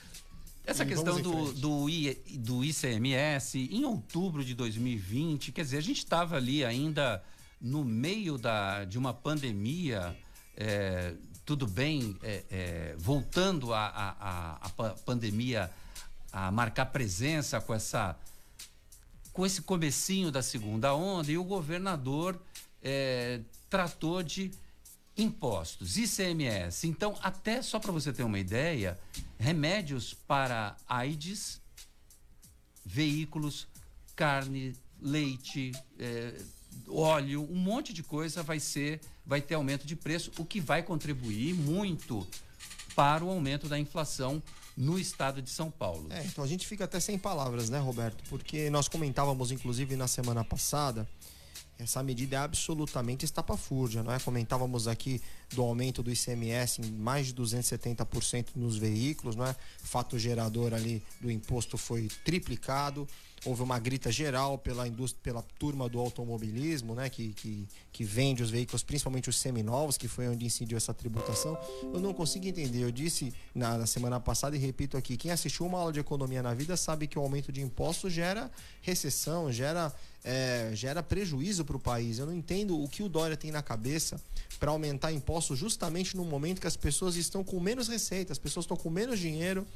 Essa 0.66 0.82
e 0.82 0.86
questão 0.86 1.20
do, 1.20 1.52
do, 1.52 1.88
I, 1.90 2.14
do 2.38 2.64
ICMS, 2.64 3.68
em 3.70 3.84
outubro 3.84 4.44
de 4.44 4.54
2020, 4.54 5.52
quer 5.52 5.62
dizer, 5.62 5.76
a 5.76 5.82
gente 5.82 5.98
estava 5.98 6.36
ali 6.36 6.64
ainda 6.64 7.22
no 7.60 7.84
meio 7.84 8.38
da, 8.38 8.84
de 8.84 8.98
uma 8.98 9.12
pandemia, 9.12 10.16
é, 10.56 11.14
tudo 11.44 11.66
bem, 11.66 12.16
é, 12.22 12.44
é, 12.50 12.94
voltando 12.98 13.74
a, 13.74 13.86
a, 13.86 14.10
a, 14.20 14.66
a, 14.66 14.90
pandemia 15.04 15.70
a 16.32 16.50
marcar 16.50 16.86
presença 16.86 17.60
com 17.60 17.74
essa 17.74 18.16
com 19.32 19.44
esse 19.44 19.62
comecinho 19.62 20.30
da 20.30 20.42
segunda 20.42 20.94
onda 20.94 21.30
e 21.30 21.36
o 21.36 21.42
governador 21.42 22.40
é, 22.80 23.40
tratou 23.68 24.22
de 24.22 24.52
impostos, 25.16 25.96
ICMS. 25.96 26.86
Então, 26.86 27.16
até 27.22 27.62
só 27.62 27.78
para 27.78 27.92
você 27.92 28.12
ter 28.12 28.24
uma 28.24 28.38
ideia, 28.38 28.98
remédios 29.38 30.14
para 30.14 30.76
AIDS, 30.88 31.60
veículos, 32.84 33.66
carne, 34.16 34.74
leite, 35.00 35.72
é, 35.98 36.34
óleo, 36.88 37.48
um 37.50 37.56
monte 37.56 37.92
de 37.92 38.02
coisa 38.02 38.42
vai 38.42 38.58
ser, 38.58 39.00
vai 39.24 39.40
ter 39.40 39.54
aumento 39.54 39.86
de 39.86 39.94
preço, 39.94 40.32
o 40.38 40.44
que 40.44 40.60
vai 40.60 40.82
contribuir 40.82 41.54
muito 41.54 42.26
para 42.94 43.24
o 43.24 43.30
aumento 43.30 43.68
da 43.68 43.78
inflação 43.78 44.42
no 44.76 44.98
estado 44.98 45.40
de 45.40 45.50
São 45.50 45.70
Paulo. 45.70 46.08
É, 46.10 46.24
então 46.24 46.42
a 46.42 46.46
gente 46.46 46.66
fica 46.66 46.84
até 46.84 46.98
sem 46.98 47.18
palavras, 47.18 47.70
né, 47.70 47.78
Roberto? 47.78 48.22
Porque 48.28 48.68
nós 48.70 48.88
comentávamos, 48.88 49.52
inclusive, 49.52 49.94
na 49.94 50.08
semana 50.08 50.44
passada 50.44 51.08
essa 51.78 52.02
medida 52.02 52.36
é 52.36 52.38
absolutamente 52.38 53.24
estapafúrdia, 53.24 54.02
não 54.02 54.12
é? 54.12 54.18
Comentávamos 54.20 54.86
aqui 54.86 55.20
do 55.52 55.62
aumento 55.62 56.02
do 56.02 56.10
ICMS 56.10 56.80
em 56.80 56.90
mais 56.90 57.26
de 57.26 57.34
270% 57.34 58.48
nos 58.54 58.76
veículos, 58.76 59.34
não 59.36 59.46
é? 59.46 59.54
Fato 59.82 60.18
gerador 60.18 60.72
ali 60.72 61.02
do 61.20 61.30
imposto 61.30 61.76
foi 61.76 62.08
triplicado 62.24 63.08
houve 63.44 63.62
uma 63.62 63.78
grita 63.78 64.10
geral 64.10 64.56
pela 64.58 64.88
indústria, 64.88 65.20
pela 65.22 65.42
turma 65.58 65.88
do 65.88 66.00
automobilismo, 66.00 66.94
né, 66.94 67.08
que, 67.08 67.32
que, 67.34 67.68
que 67.92 68.04
vende 68.04 68.42
os 68.42 68.50
veículos, 68.50 68.82
principalmente 68.82 69.28
os 69.28 69.36
seminovos, 69.36 69.98
que 69.98 70.08
foi 70.08 70.28
onde 70.28 70.46
incidiu 70.46 70.76
essa 70.76 70.94
tributação. 70.94 71.56
Eu 71.82 72.00
não 72.00 72.14
consigo 72.14 72.46
entender. 72.46 72.82
Eu 72.82 72.90
disse 72.90 73.32
na, 73.54 73.78
na 73.78 73.86
semana 73.86 74.18
passada 74.18 74.56
e 74.56 74.58
repito 74.58 74.96
aqui: 74.96 75.16
quem 75.16 75.30
assistiu 75.30 75.66
uma 75.66 75.78
aula 75.78 75.92
de 75.92 76.00
economia 76.00 76.42
na 76.42 76.54
vida 76.54 76.76
sabe 76.76 77.06
que 77.06 77.18
o 77.18 77.22
aumento 77.22 77.52
de 77.52 77.60
impostos 77.60 78.12
gera 78.12 78.50
recessão, 78.80 79.52
gera, 79.52 79.92
é, 80.24 80.70
gera 80.72 81.02
prejuízo 81.02 81.64
para 81.64 81.76
o 81.76 81.80
país. 81.80 82.18
Eu 82.18 82.26
não 82.26 82.34
entendo 82.34 82.82
o 82.82 82.88
que 82.88 83.02
o 83.02 83.08
Dória 83.08 83.36
tem 83.36 83.52
na 83.52 83.62
cabeça 83.62 84.20
para 84.58 84.70
aumentar 84.70 85.12
impostos 85.12 85.58
justamente 85.58 86.16
no 86.16 86.24
momento 86.24 86.60
que 86.60 86.66
as 86.66 86.76
pessoas 86.76 87.14
estão 87.14 87.44
com 87.44 87.60
menos 87.60 87.86
receita, 87.86 88.32
as 88.32 88.38
pessoas 88.38 88.64
estão 88.64 88.76
com 88.76 88.88
menos 88.88 89.18
dinheiro 89.18 89.66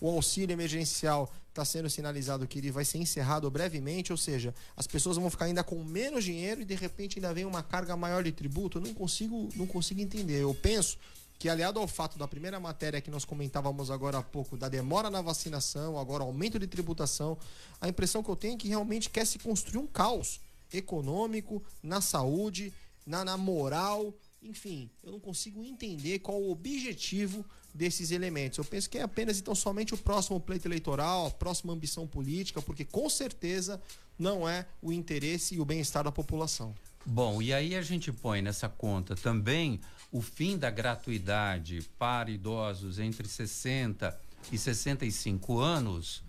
o 0.00 0.08
auxílio 0.08 0.52
emergencial 0.52 1.32
está 1.48 1.64
sendo 1.64 1.90
sinalizado 1.90 2.46
que 2.46 2.58
ele 2.58 2.70
vai 2.70 2.84
ser 2.84 2.98
encerrado 2.98 3.50
brevemente, 3.50 4.12
ou 4.12 4.16
seja, 4.16 4.54
as 4.76 4.86
pessoas 4.86 5.16
vão 5.16 5.28
ficar 5.28 5.46
ainda 5.46 5.64
com 5.64 5.82
menos 5.82 6.24
dinheiro 6.24 6.60
e 6.60 6.64
de 6.64 6.74
repente 6.74 7.18
ainda 7.18 7.34
vem 7.34 7.44
uma 7.44 7.62
carga 7.62 7.96
maior 7.96 8.22
de 8.22 8.30
tributo. 8.30 8.78
Eu 8.78 8.82
não 8.82 8.94
consigo, 8.94 9.48
não 9.56 9.66
consigo 9.66 10.00
entender. 10.00 10.40
Eu 10.40 10.54
penso 10.54 10.96
que 11.38 11.48
aliado 11.48 11.78
ao 11.78 11.86
fato 11.86 12.18
da 12.18 12.26
primeira 12.26 12.58
matéria 12.58 13.00
que 13.00 13.10
nós 13.10 13.24
comentávamos 13.24 13.90
agora 13.90 14.18
há 14.18 14.22
pouco, 14.22 14.56
da 14.56 14.68
demora 14.68 15.08
na 15.08 15.22
vacinação, 15.22 15.98
agora 15.98 16.24
aumento 16.24 16.58
de 16.58 16.66
tributação, 16.66 17.38
a 17.80 17.88
impressão 17.88 18.22
que 18.22 18.28
eu 18.28 18.36
tenho 18.36 18.54
é 18.54 18.56
que 18.56 18.68
realmente 18.68 19.08
quer 19.08 19.24
se 19.24 19.38
construir 19.38 19.78
um 19.78 19.86
caos 19.86 20.40
econômico, 20.72 21.62
na 21.82 22.00
saúde, 22.00 22.72
na, 23.06 23.24
na 23.24 23.36
moral, 23.36 24.12
enfim, 24.42 24.90
eu 25.02 25.12
não 25.12 25.20
consigo 25.20 25.64
entender 25.64 26.18
qual 26.18 26.40
o 26.40 26.50
objetivo 26.50 27.44
desses 27.72 28.10
elementos. 28.10 28.58
Eu 28.58 28.64
penso 28.64 28.90
que 28.90 28.98
é 28.98 29.02
apenas 29.02 29.38
então 29.38 29.54
somente 29.54 29.94
o 29.94 29.98
próximo 29.98 30.40
pleito 30.40 30.66
eleitoral, 30.66 31.26
a 31.26 31.30
próxima 31.30 31.72
ambição 31.72 32.06
política, 32.06 32.60
porque 32.60 32.84
com 32.84 33.08
certeza 33.08 33.80
não 34.18 34.48
é 34.48 34.66
o 34.82 34.92
interesse 34.92 35.54
e 35.54 35.60
o 35.60 35.64
bem-estar 35.64 36.04
da 36.04 36.12
população. 36.12 36.74
Bom, 37.06 37.40
e 37.40 37.52
aí 37.52 37.74
a 37.74 37.82
gente 37.82 38.12
põe 38.12 38.42
nessa 38.42 38.68
conta 38.68 39.14
também 39.16 39.80
o 40.10 40.22
fim 40.22 40.56
da 40.56 40.70
gratuidade 40.70 41.82
para 41.98 42.30
idosos 42.30 42.98
entre 42.98 43.28
60 43.28 44.18
e 44.50 44.56
65 44.56 45.58
anos 45.58 46.22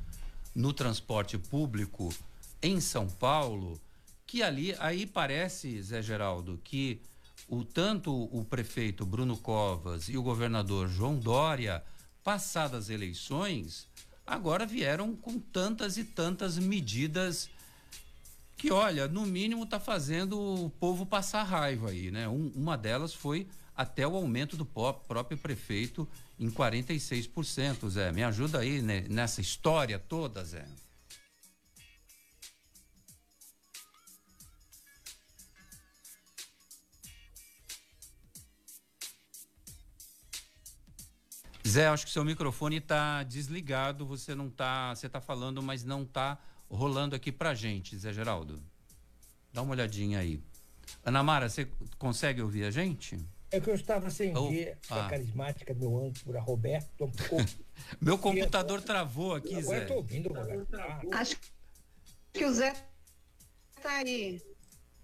no 0.54 0.74
transporte 0.74 1.38
público 1.38 2.14
em 2.62 2.82
São 2.82 3.08
Paulo, 3.08 3.80
que 4.28 4.44
ali 4.44 4.76
aí 4.80 5.06
parece, 5.06 5.82
Zé 5.82 6.02
Geraldo, 6.02 6.60
que 6.64 7.02
o 7.48 7.64
tanto 7.64 8.12
o 8.14 8.44
prefeito 8.44 9.06
Bruno 9.06 9.38
Covas 9.38 10.10
e 10.10 10.18
o 10.18 10.24
governador 10.24 10.90
João 10.90 11.18
Dória, 11.18 11.84
passadas 12.24 12.86
as 12.86 12.90
eleições, 12.90 13.88
agora 14.28 14.66
vieram 14.66 15.16
com 15.16 15.40
tantas 15.40 15.98
e 15.98 16.04
tantas 16.04 16.58
medidas 16.58 17.50
que, 18.58 18.72
olha, 18.72 19.08
no 19.08 19.26
mínimo 19.26 19.64
está 19.64 19.80
fazendo 19.80 20.38
o 20.38 20.70
povo 20.70 21.06
passar 21.06 21.44
raiva 21.44 21.90
aí, 21.90 22.12
né? 22.12 22.28
Um, 22.28 22.52
uma 22.54 22.78
delas 22.78 23.14
foi 23.14 23.48
até 23.80 24.06
o 24.06 24.14
aumento 24.14 24.58
do 24.58 24.66
próprio 24.66 25.38
prefeito 25.38 26.06
em 26.38 26.52
46%, 26.52 27.88
Zé. 27.88 28.12
Me 28.12 28.22
ajuda 28.26 28.60
aí 28.60 28.82
nessa 28.82 29.40
história 29.40 29.98
toda, 29.98 30.44
Zé. 30.44 30.68
Zé, 41.66 41.88
acho 41.88 42.06
que 42.06 42.12
seu 42.12 42.26
microfone 42.26 42.80
está 42.80 43.24
desligado, 43.24 44.06
você 44.06 44.36
não 44.36 44.50
tá, 44.50 44.94
você 44.94 45.08
está 45.08 45.22
falando, 45.22 45.64
mas 45.64 45.86
não 45.86 46.04
está 46.04 46.38
rolando 46.70 47.16
aqui 47.16 47.32
pra 47.32 47.56
gente, 47.56 47.98
Zé 47.98 48.12
Geraldo. 48.12 48.62
Dá 49.54 49.62
uma 49.62 49.72
olhadinha 49.72 50.20
aí. 50.20 50.44
Ana 51.02 51.24
Mara, 51.24 51.48
você 51.48 51.66
consegue 51.98 52.42
ouvir 52.42 52.66
a 52.66 52.72
gente? 52.72 53.18
É 53.52 53.60
que 53.60 53.70
eu 53.70 53.76
estava 53.76 54.10
sem 54.10 54.36
oh, 54.38 54.50
ver 54.50 54.78
ah. 54.90 55.06
a 55.06 55.10
carismática 55.10 55.74
do 55.74 55.80
meu 55.80 56.06
âncora, 56.06 56.40
Roberto. 56.40 57.12
meu 58.00 58.18
computador 58.18 58.82
travou 58.82 59.36
aqui, 59.36 59.56
Agora 59.56 59.64
Zé. 59.64 59.68
Agora 59.68 59.84
eu 59.84 59.88
tô 59.88 59.96
ouvindo, 59.96 60.30
Roberto. 60.30 60.76
Ah. 60.76 61.02
Acho 61.14 61.38
que 62.32 62.46
o 62.46 62.54
Zé 62.54 62.74
tá 63.82 63.92
aí. 63.98 64.42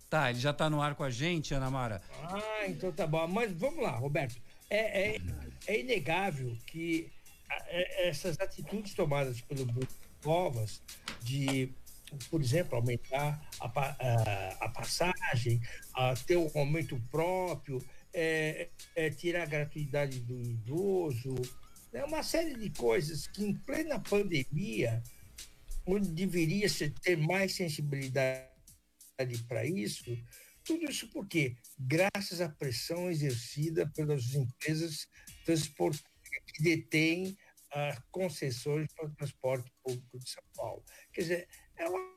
Tá, 0.10 0.30
ele 0.30 0.40
já 0.40 0.54
tá 0.54 0.70
no 0.70 0.82
ar 0.82 0.96
com 0.96 1.04
a 1.04 1.10
gente, 1.10 1.54
Ana 1.54 1.72
Mara. 1.72 2.02
Ah, 2.22 2.68
então 2.68 2.92
tá 2.92 3.08
bom. 3.08 3.28
Mas 3.28 3.52
vamos 3.52 3.84
lá, 3.84 3.92
Roberto. 3.92 4.40
É, 4.70 5.16
é, 5.16 5.22
é 5.68 5.80
inegável 5.80 6.56
que 6.68 7.12
é, 7.68 8.10
essas 8.10 8.40
atitudes 8.40 8.94
tomadas 8.94 9.42
pelo 9.42 9.66
Bruno 9.66 9.88
Covas 10.24 10.82
de, 11.22 11.72
por 12.30 12.42
exemplo, 12.42 12.76
aumentar 12.76 13.42
a, 13.60 13.66
a, 13.66 14.66
a 14.66 14.70
passagem, 14.70 15.62
a 15.94 16.14
ter 16.16 16.38
um 16.38 16.50
aumento 16.56 17.00
próprio, 17.12 17.84
é, 18.18 18.70
é, 18.96 19.10
tirar 19.10 19.44
a 19.44 19.46
gratuidade 19.46 20.22
do 20.22 20.42
idoso, 20.42 21.36
é 21.92 22.04
uma 22.06 22.24
série 22.24 22.56
de 22.56 22.70
coisas 22.70 23.28
que 23.28 23.44
em 23.44 23.54
plena 23.54 24.00
pandemia, 24.00 25.04
onde 25.86 26.10
deveria 26.12 26.68
ter 27.02 27.18
mais 27.18 27.54
sensibilidade 27.54 28.48
para 29.48 29.66
isso, 29.66 30.18
tudo 30.64 30.90
isso 30.90 31.10
porque, 31.10 31.58
graças 31.78 32.40
à 32.40 32.48
pressão 32.50 33.12
exercida 33.12 33.86
pelas 33.96 34.34
empresas 34.34 35.08
que 35.46 36.64
detêm 36.64 37.38
as 37.72 38.00
concessões 38.12 38.88
para 38.94 39.08
o 39.08 39.16
transporte 39.16 39.70
público 39.84 40.20
de 40.20 40.30
São 40.30 40.44
Paulo. 40.56 40.84
Quer 41.12 41.22
dizer, 41.22 41.50
é 41.76 41.90
um 41.90 42.16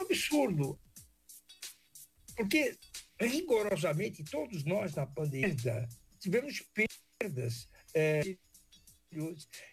absurdo. 0.00 0.78
Porque, 2.38 2.78
rigorosamente, 3.20 4.22
todos 4.22 4.64
nós 4.64 4.94
na 4.94 5.04
pandemia 5.04 5.88
tivemos 6.20 6.62
perdas. 7.18 7.68
É, 7.92 8.20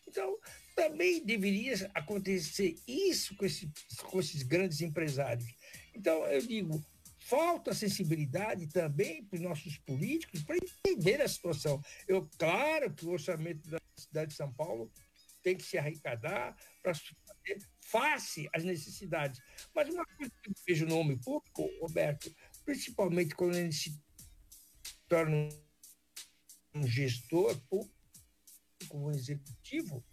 então, 0.07 0.39
também 0.75 1.23
deveria 1.23 1.75
acontecer 1.93 2.75
isso 2.87 3.35
com, 3.35 3.45
esse, 3.45 3.71
com 4.01 4.19
esses 4.19 4.41
grandes 4.41 4.81
empresários. 4.81 5.47
Então, 5.93 6.25
eu 6.25 6.41
digo, 6.41 6.83
falta 7.19 7.71
sensibilidade 7.71 8.65
também 8.67 9.23
para 9.23 9.35
os 9.35 9.41
nossos 9.41 9.77
políticos 9.77 10.41
para 10.41 10.57
entender 10.57 11.21
a 11.21 11.27
situação. 11.27 11.79
Eu, 12.07 12.27
claro 12.39 12.91
que 12.95 13.05
o 13.05 13.11
orçamento 13.11 13.69
da 13.69 13.77
cidade 13.95 14.31
de 14.31 14.37
São 14.37 14.51
Paulo 14.51 14.91
tem 15.43 15.55
que 15.55 15.63
se 15.63 15.77
arrecadar 15.77 16.57
para 16.81 16.95
fazer 16.95 17.59
face 17.81 18.49
às 18.51 18.63
necessidades. 18.63 19.39
Mas 19.75 19.87
uma 19.89 20.03
coisa 20.03 20.31
que 20.41 20.49
eu 20.49 20.53
vejo 20.67 20.87
no 20.87 20.97
homem 20.97 21.17
público, 21.19 21.69
Roberto, 21.79 22.35
principalmente 22.65 23.35
quando 23.35 23.55
ele 23.55 23.71
se 23.71 23.97
torna 25.07 25.49
um 26.73 26.85
gestor 26.85 27.57
público, 27.69 27.93
um 28.93 29.11
executivo, 29.11 30.03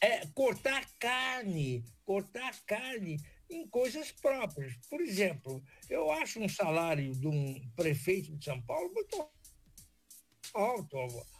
é 0.00 0.26
cortar 0.28 0.88
carne, 0.98 1.84
cortar 2.04 2.58
carne 2.64 3.18
em 3.50 3.68
coisas 3.68 4.12
próprias. 4.12 4.74
Por 4.88 5.00
exemplo, 5.00 5.62
eu 5.90 6.10
acho 6.10 6.40
um 6.40 6.48
salário 6.48 7.12
de 7.14 7.26
um 7.26 7.70
prefeito 7.76 8.34
de 8.36 8.44
São 8.44 8.62
Paulo 8.62 8.92
muito 8.94 9.28
alto, 10.54 10.96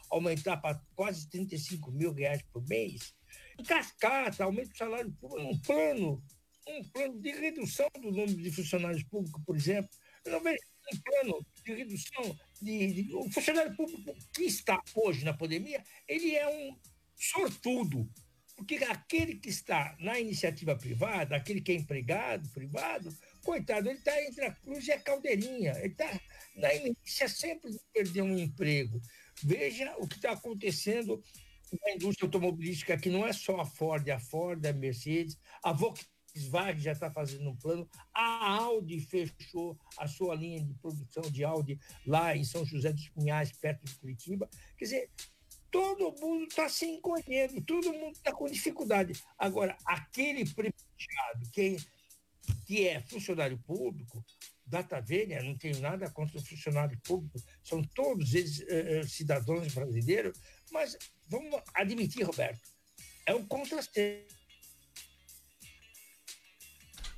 aumentar 0.09 0.57
para 0.57 0.79
quase 0.95 1.27
35 1.29 1.91
mil 1.91 2.13
reais 2.13 2.41
por 2.53 2.63
mês. 2.67 3.15
Em 3.57 3.63
cascata, 3.63 4.43
aumenta 4.43 4.73
o 4.73 4.77
salário 4.77 5.11
público, 5.13 5.49
um 5.49 5.59
plano, 5.61 6.23
um 6.67 6.83
plano 6.89 7.19
de 7.19 7.31
redução 7.31 7.89
do 7.95 8.11
número 8.11 8.35
de 8.35 8.51
funcionários 8.51 9.03
públicos, 9.03 9.41
por 9.45 9.55
exemplo. 9.55 9.89
Eu 10.25 10.33
não 10.33 10.41
vejo 10.41 10.59
um 10.93 10.97
plano 10.99 11.45
de 11.63 11.73
redução 11.73 12.39
de, 12.61 13.03
de, 13.03 13.15
o 13.15 13.29
funcionário 13.31 13.75
público 13.75 14.15
que 14.33 14.43
está 14.43 14.81
hoje 14.95 15.23
na 15.23 15.33
pandemia, 15.33 15.83
ele 16.07 16.35
é 16.35 16.47
um 16.47 16.77
sortudo, 17.15 18.09
porque 18.55 18.75
aquele 18.75 19.35
que 19.35 19.49
está 19.49 19.95
na 19.99 20.19
iniciativa 20.19 20.75
privada, 20.75 21.35
aquele 21.35 21.61
que 21.61 21.71
é 21.71 21.75
empregado 21.75 22.47
privado, 22.49 23.15
coitado, 23.43 23.89
ele 23.89 23.97
está 23.97 24.21
entre 24.23 24.45
a 24.45 24.51
cruz 24.51 24.87
e 24.87 24.91
a 24.91 24.99
caldeirinha. 24.99 25.71
Ele 25.77 25.87
está 25.87 26.19
na 26.55 26.73
inícia 26.73 27.27
sempre 27.27 27.71
de 27.71 27.79
perder 27.91 28.21
um 28.21 28.37
emprego. 28.37 29.01
Veja 29.43 29.95
o 29.97 30.07
que 30.07 30.15
está 30.15 30.31
acontecendo 30.31 31.23
na 31.83 31.93
indústria 31.93 32.27
automobilística, 32.27 32.97
que 32.97 33.09
não 33.09 33.25
é 33.25 33.33
só 33.33 33.59
a 33.59 33.65
Ford, 33.65 34.07
a 34.09 34.19
Ford, 34.19 34.63
a 34.65 34.73
Mercedes, 34.73 35.39
a 35.63 35.71
Volkswagen 35.71 36.10
já 36.77 36.91
está 36.91 37.11
fazendo 37.11 37.49
um 37.49 37.55
plano, 37.55 37.89
a 38.13 38.53
Audi 38.55 38.99
fechou 38.99 39.77
a 39.97 40.07
sua 40.07 40.35
linha 40.35 40.63
de 40.63 40.73
produção 40.75 41.23
de 41.23 41.43
Audi 41.43 41.79
lá 42.05 42.35
em 42.35 42.43
São 42.43 42.65
José 42.65 42.91
dos 42.93 43.09
Pinhais, 43.09 43.51
perto 43.51 43.85
de 43.85 43.95
Curitiba. 43.95 44.49
Quer 44.77 44.85
dizer, 44.85 45.09
todo 45.69 46.13
mundo 46.19 46.45
está 46.45 46.67
se 46.67 46.85
encolhendo, 46.85 47.61
todo 47.61 47.93
mundo 47.93 48.15
está 48.15 48.31
com 48.31 48.45
dificuldade. 48.45 49.13
Agora, 49.37 49.77
aquele 49.85 50.45
privilegiado 50.45 51.49
que, 51.51 51.77
que 52.65 52.87
é 52.87 52.99
funcionário 53.01 53.57
público, 53.59 54.23
data 54.65 55.01
vênia, 55.01 55.43
não 55.43 55.57
tenho 55.57 55.79
nada 55.79 56.09
contra 56.09 56.37
o 56.37 56.45
funcionário 56.45 56.99
público, 57.03 57.41
são 57.63 57.81
todos 57.81 58.33
eles 58.33 58.61
eh, 58.67 59.03
cidadãos 59.03 59.73
brasileiros, 59.73 60.37
mas 60.71 60.97
vamos 61.27 61.61
admitir, 61.73 62.23
Roberto, 62.23 62.61
é 63.25 63.35
um 63.35 63.45
contrassenso. 63.45 64.40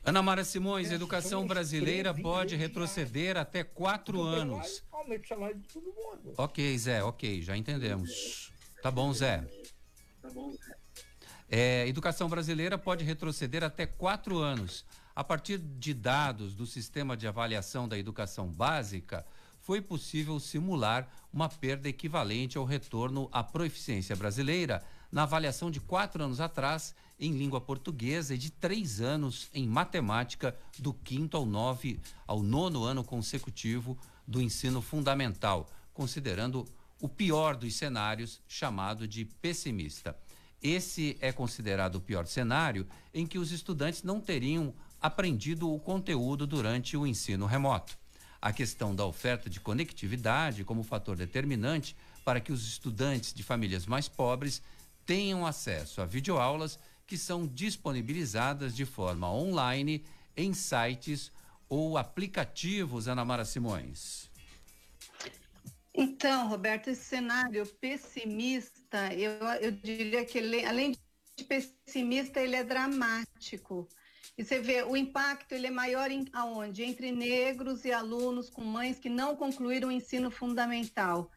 Ana 0.06 0.22
Mara 0.22 0.44
Simões, 0.44 0.92
a 0.92 0.96
educação 0.96 1.48
brasileira 1.48 2.14
pode 2.14 2.58
retroceder 2.58 3.38
até 3.38 3.64
quatro 3.64 4.22
anos. 4.22 4.84
Aumenta 4.92 5.24
o 5.24 5.28
salário 5.28 5.58
de 5.58 5.68
todo 5.70 5.86
mundo. 5.86 6.34
Ok, 6.38 6.78
Zé, 6.78 7.02
ok, 7.02 7.42
já 7.42 7.56
entendemos. 7.56 8.52
Tá 8.82 8.92
bom, 8.92 9.14
Zé. 9.14 9.48
É, 11.50 11.88
educação 11.88 12.28
brasileira 12.28 12.78
pode 12.78 13.06
retroceder 13.06 13.64
até 13.64 13.86
quatro 13.86 14.40
anos. 14.40 14.86
A 15.16 15.24
partir 15.24 15.58
de 15.58 15.94
dados 15.94 16.54
do 16.54 16.66
sistema 16.66 17.16
de 17.16 17.26
avaliação 17.26 17.88
da 17.88 17.98
educação 17.98 18.48
básica, 18.48 19.26
foi 19.62 19.80
possível 19.80 20.38
simular 20.38 21.08
uma 21.32 21.48
perda 21.48 21.88
equivalente 21.88 22.58
ao 22.58 22.66
retorno 22.66 23.30
à 23.32 23.42
proficiência 23.42 24.18
brasileira 24.18 24.84
na 25.10 25.24
avaliação 25.24 25.72
de 25.72 25.80
quatro 25.80 26.22
anos 26.22 26.42
atrás 26.42 26.94
em 27.20 27.32
língua 27.38 27.62
portuguesa 27.62 28.36
e 28.36 28.38
de 28.38 28.52
três 28.52 29.00
anos 29.00 29.50
em 29.54 29.68
matemática 29.68 30.56
do 30.80 30.94
quinto 30.94 31.38
ao 31.38 31.46
nove 31.46 32.00
ao 32.26 32.42
nono 32.42 32.84
ano 32.84 33.04
consecutivo 33.04 33.98
do 34.28 34.42
ensino 34.42 34.82
fundamental, 34.82 35.70
considerando 35.94 36.66
o 37.00 37.10
pior 37.10 37.56
dos 37.56 37.76
cenários, 37.76 38.42
chamado 38.48 39.08
de 39.08 39.26
pessimista. 39.26 40.18
Esse 40.62 41.18
é 41.20 41.34
considerado 41.34 41.96
o 41.96 42.02
pior 42.02 42.26
cenário 42.26 42.88
em 43.14 43.28
que 43.28 43.38
os 43.38 43.52
estudantes 43.52 44.04
não 44.04 44.22
teriam 44.22 44.74
aprendido 45.02 45.70
o 45.70 45.80
conteúdo 45.80 46.48
durante 46.48 46.96
o 46.96 47.06
ensino 47.06 47.46
remoto. 47.46 47.98
A 48.42 48.54
questão 48.54 48.96
da 48.96 49.06
oferta 49.06 49.50
de 49.50 49.60
conectividade 49.60 50.64
como 50.64 50.82
fator 50.82 51.18
determinante 51.18 51.96
para 52.24 52.40
que 52.40 52.54
os 52.54 52.66
estudantes 52.66 53.34
de 53.34 53.44
famílias 53.44 53.86
mais 53.86 54.08
pobres 54.08 54.62
tenham 55.06 55.46
acesso 55.46 56.02
a 56.02 56.06
videoaulas 56.06 56.80
que 57.06 57.18
são 57.18 57.46
disponibilizadas 57.46 58.76
de 58.76 58.86
forma 58.86 59.32
online 59.32 60.06
em 60.36 60.54
sites 60.54 61.32
ou 61.70 61.98
aplicativos, 61.98 63.08
Ana 63.08 63.26
Mara 63.26 63.46
Simões. 63.46 64.32
Então, 65.94 66.48
Roberto, 66.48 66.90
esse 66.90 67.04
cenário 67.04 67.66
pessimista, 67.80 69.14
eu, 69.14 69.32
eu 69.62 69.72
diria 69.72 70.26
que 70.26 70.40
ele, 70.40 70.66
além 70.66 70.96
de 71.36 71.44
pessimista, 71.44 72.40
ele 72.40 72.56
é 72.56 72.64
dramático. 72.64 73.88
E 74.36 74.44
você 74.44 74.60
vê, 74.60 74.82
o 74.82 74.98
impacto 74.98 75.52
ele 75.52 75.68
é 75.68 75.72
maior 75.72 76.10
em, 76.10 76.26
aonde? 76.34 76.84
Entre 76.84 77.12
negros 77.12 77.86
e 77.86 77.92
alunos 77.92 78.50
com 78.50 78.64
mães 78.64 78.98
que 78.98 79.10
não 79.10 79.36
concluíram 79.36 79.90
o 79.90 79.92
ensino 79.92 80.32
fundamental. 80.32 81.30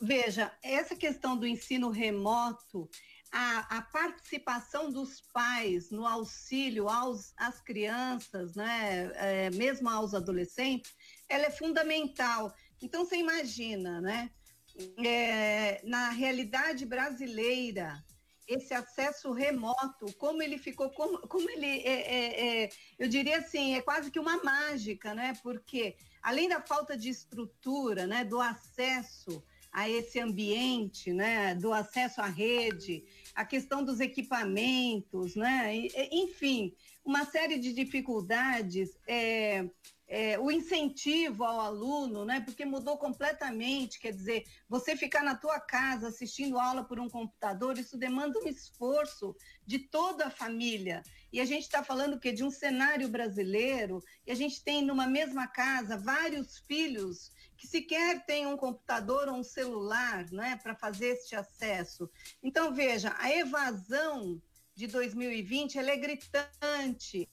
Veja, 0.00 0.52
essa 0.62 0.96
questão 0.96 1.36
do 1.36 1.46
ensino 1.46 1.90
remoto, 1.90 2.88
a, 3.30 3.78
a, 3.78 3.82
participação 3.82 4.90
dos 4.90 5.20
pais 5.32 5.90
no 5.90 6.06
auxílio 6.06 6.88
aos, 6.88 7.32
às 7.36 7.60
crianças, 7.60 8.54
né, 8.54 9.10
é, 9.14 9.50
mesmo 9.50 9.88
aos 9.88 10.14
adolescentes, 10.14 10.94
ela 11.28 11.46
é 11.46 11.50
fundamental. 11.50 12.54
Então, 12.80 13.04
você 13.04 13.16
imagina, 13.16 14.00
né, 14.00 14.30
é, 15.04 15.80
na 15.84 16.10
realidade 16.10 16.86
brasileira, 16.86 18.02
esse 18.46 18.72
acesso 18.72 19.30
remoto, 19.32 20.12
como 20.16 20.42
ele 20.42 20.56
ficou, 20.56 20.88
como, 20.90 21.18
como 21.28 21.50
ele, 21.50 21.66
é, 21.66 22.00
é, 22.00 22.64
é, 22.64 22.70
eu 22.98 23.06
diria 23.06 23.38
assim, 23.38 23.74
é 23.74 23.82
quase 23.82 24.10
que 24.10 24.18
uma 24.18 24.42
mágica, 24.42 25.14
né, 25.14 25.34
porque 25.42 25.96
além 26.22 26.48
da 26.48 26.60
falta 26.62 26.96
de 26.96 27.10
estrutura, 27.10 28.06
né, 28.06 28.24
do 28.24 28.40
acesso 28.40 29.42
a 29.72 29.88
esse 29.88 30.18
ambiente, 30.18 31.12
né, 31.12 31.54
do 31.54 31.72
acesso 31.72 32.20
à 32.20 32.26
rede, 32.26 33.04
a 33.34 33.44
questão 33.44 33.84
dos 33.84 34.00
equipamentos, 34.00 35.34
né, 35.36 35.74
enfim, 36.10 36.74
uma 37.04 37.24
série 37.24 37.58
de 37.58 37.72
dificuldades. 37.72 38.98
É, 39.06 39.68
é, 40.08 40.38
o 40.38 40.50
incentivo 40.50 41.44
ao 41.44 41.60
aluno, 41.60 42.24
né? 42.24 42.40
Porque 42.40 42.64
mudou 42.64 42.96
completamente. 42.96 44.00
Quer 44.00 44.12
dizer, 44.12 44.44
você 44.66 44.96
ficar 44.96 45.22
na 45.22 45.34
tua 45.34 45.60
casa 45.60 46.08
assistindo 46.08 46.58
aula 46.58 46.82
por 46.82 46.98
um 46.98 47.10
computador, 47.10 47.78
isso 47.78 47.98
demanda 47.98 48.40
um 48.40 48.48
esforço 48.48 49.36
de 49.66 49.78
toda 49.78 50.26
a 50.26 50.30
família. 50.30 51.02
E 51.30 51.40
a 51.40 51.44
gente 51.44 51.64
está 51.64 51.84
falando 51.84 52.18
que 52.18 52.32
de 52.32 52.42
um 52.42 52.50
cenário 52.50 53.06
brasileiro, 53.08 54.02
e 54.26 54.32
a 54.32 54.34
gente 54.34 54.64
tem 54.64 54.82
numa 54.82 55.06
mesma 55.06 55.46
casa 55.46 55.98
vários 55.98 56.58
filhos 56.60 57.30
que 57.58 57.66
sequer 57.66 58.24
têm 58.24 58.46
um 58.46 58.56
computador 58.56 59.28
ou 59.28 59.34
um 59.34 59.42
celular 59.42 60.24
né, 60.30 60.58
para 60.62 60.76
fazer 60.76 61.08
este 61.08 61.34
acesso. 61.34 62.08
Então, 62.40 62.72
veja, 62.72 63.14
a 63.18 63.30
evasão 63.34 64.40
de 64.74 64.86
2020 64.86 65.76
ela 65.76 65.90
é 65.90 65.96
gritante. 65.96 67.28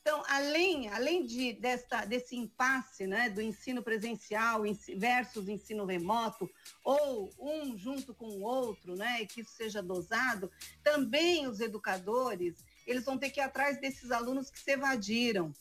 Então, 0.00 0.22
além, 0.28 0.88
além 0.88 1.26
de, 1.26 1.52
desta, 1.52 2.06
desse 2.06 2.34
impasse 2.34 3.06
né, 3.06 3.28
do 3.28 3.42
ensino 3.42 3.82
presencial 3.82 4.62
versus 4.96 5.46
ensino 5.46 5.84
remoto, 5.84 6.50
ou 6.82 7.30
um 7.38 7.76
junto 7.76 8.14
com 8.14 8.26
o 8.26 8.42
outro, 8.42 8.96
né, 8.96 9.26
que 9.26 9.42
isso 9.42 9.52
seja 9.52 9.82
dosado, 9.82 10.50
também 10.82 11.46
os 11.46 11.60
educadores 11.60 12.64
eles 12.86 13.04
vão 13.04 13.18
ter 13.18 13.28
que 13.28 13.40
ir 13.40 13.42
atrás 13.42 13.78
desses 13.78 14.10
alunos 14.10 14.50
que 14.50 14.58
se 14.58 14.72
evadiram. 14.72 15.52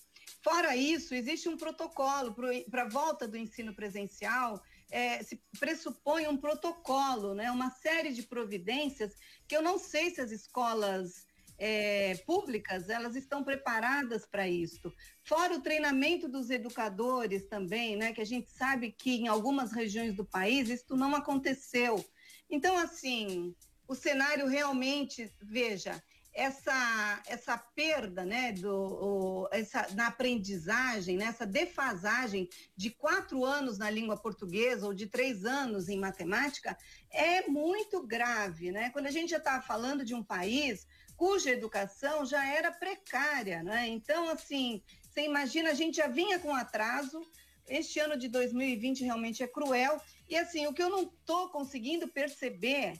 Fora 0.41 0.75
isso, 0.75 1.13
existe 1.13 1.49
um 1.49 1.57
protocolo 1.57 2.33
para 2.69 2.83
a 2.83 2.89
volta 2.89 3.27
do 3.27 3.37
ensino 3.37 3.73
presencial, 3.73 4.61
é, 4.89 5.21
se 5.21 5.41
pressupõe 5.59 6.27
um 6.27 6.37
protocolo, 6.37 7.35
né, 7.35 7.51
uma 7.51 7.69
série 7.69 8.13
de 8.13 8.23
providências 8.23 9.15
que 9.47 9.55
eu 9.55 9.61
não 9.61 9.77
sei 9.77 10.09
se 10.09 10.21
as 10.21 10.31
escolas 10.31 11.27
é, 11.57 12.15
públicas 12.25 12.89
elas 12.89 13.15
estão 13.15 13.43
preparadas 13.43 14.25
para 14.25 14.47
isso. 14.47 14.93
Fora 15.23 15.55
o 15.55 15.61
treinamento 15.61 16.29
dos 16.29 16.49
educadores 16.49 17.45
também, 17.47 17.97
né, 17.97 18.13
que 18.13 18.21
a 18.21 18.25
gente 18.25 18.49
sabe 18.49 18.91
que 18.91 19.15
em 19.15 19.27
algumas 19.27 19.73
regiões 19.73 20.15
do 20.15 20.25
país 20.25 20.69
isso 20.69 20.95
não 20.95 21.13
aconteceu. 21.13 22.03
Então, 22.49 22.77
assim, 22.77 23.53
o 23.87 23.93
cenário 23.93 24.47
realmente, 24.47 25.31
veja, 25.41 26.01
essa, 26.39 27.21
essa 27.27 27.57
perda 27.57 28.23
né, 28.23 28.53
do, 28.53 28.73
o, 28.73 29.49
essa, 29.51 29.87
na 29.93 30.07
aprendizagem, 30.07 31.17
né, 31.17 31.25
essa 31.25 31.45
defasagem 31.45 32.47
de 32.77 32.89
quatro 32.91 33.43
anos 33.43 33.77
na 33.77 33.89
língua 33.89 34.15
portuguesa 34.15 34.85
ou 34.85 34.93
de 34.93 35.07
três 35.07 35.43
anos 35.43 35.89
em 35.89 35.99
matemática 35.99 36.77
é 37.11 37.45
muito 37.47 38.07
grave. 38.07 38.71
Né? 38.71 38.89
Quando 38.91 39.07
a 39.07 39.11
gente 39.11 39.31
já 39.31 39.37
estava 39.37 39.61
falando 39.61 40.05
de 40.05 40.15
um 40.15 40.23
país 40.23 40.87
cuja 41.17 41.51
educação 41.51 42.25
já 42.25 42.47
era 42.47 42.71
precária. 42.71 43.61
Né? 43.61 43.89
Então, 43.89 44.29
assim, 44.29 44.81
você 45.01 45.25
imagina, 45.25 45.71
a 45.71 45.73
gente 45.73 45.97
já 45.97 46.07
vinha 46.07 46.39
com 46.39 46.55
atraso, 46.55 47.21
este 47.67 47.99
ano 47.99 48.17
de 48.17 48.29
2020 48.29 49.03
realmente 49.03 49.43
é 49.43 49.47
cruel. 49.47 50.01
E 50.29 50.37
assim, 50.37 50.65
o 50.67 50.73
que 50.73 50.81
eu 50.81 50.89
não 50.89 51.03
estou 51.03 51.49
conseguindo 51.49 52.07
perceber 52.07 52.93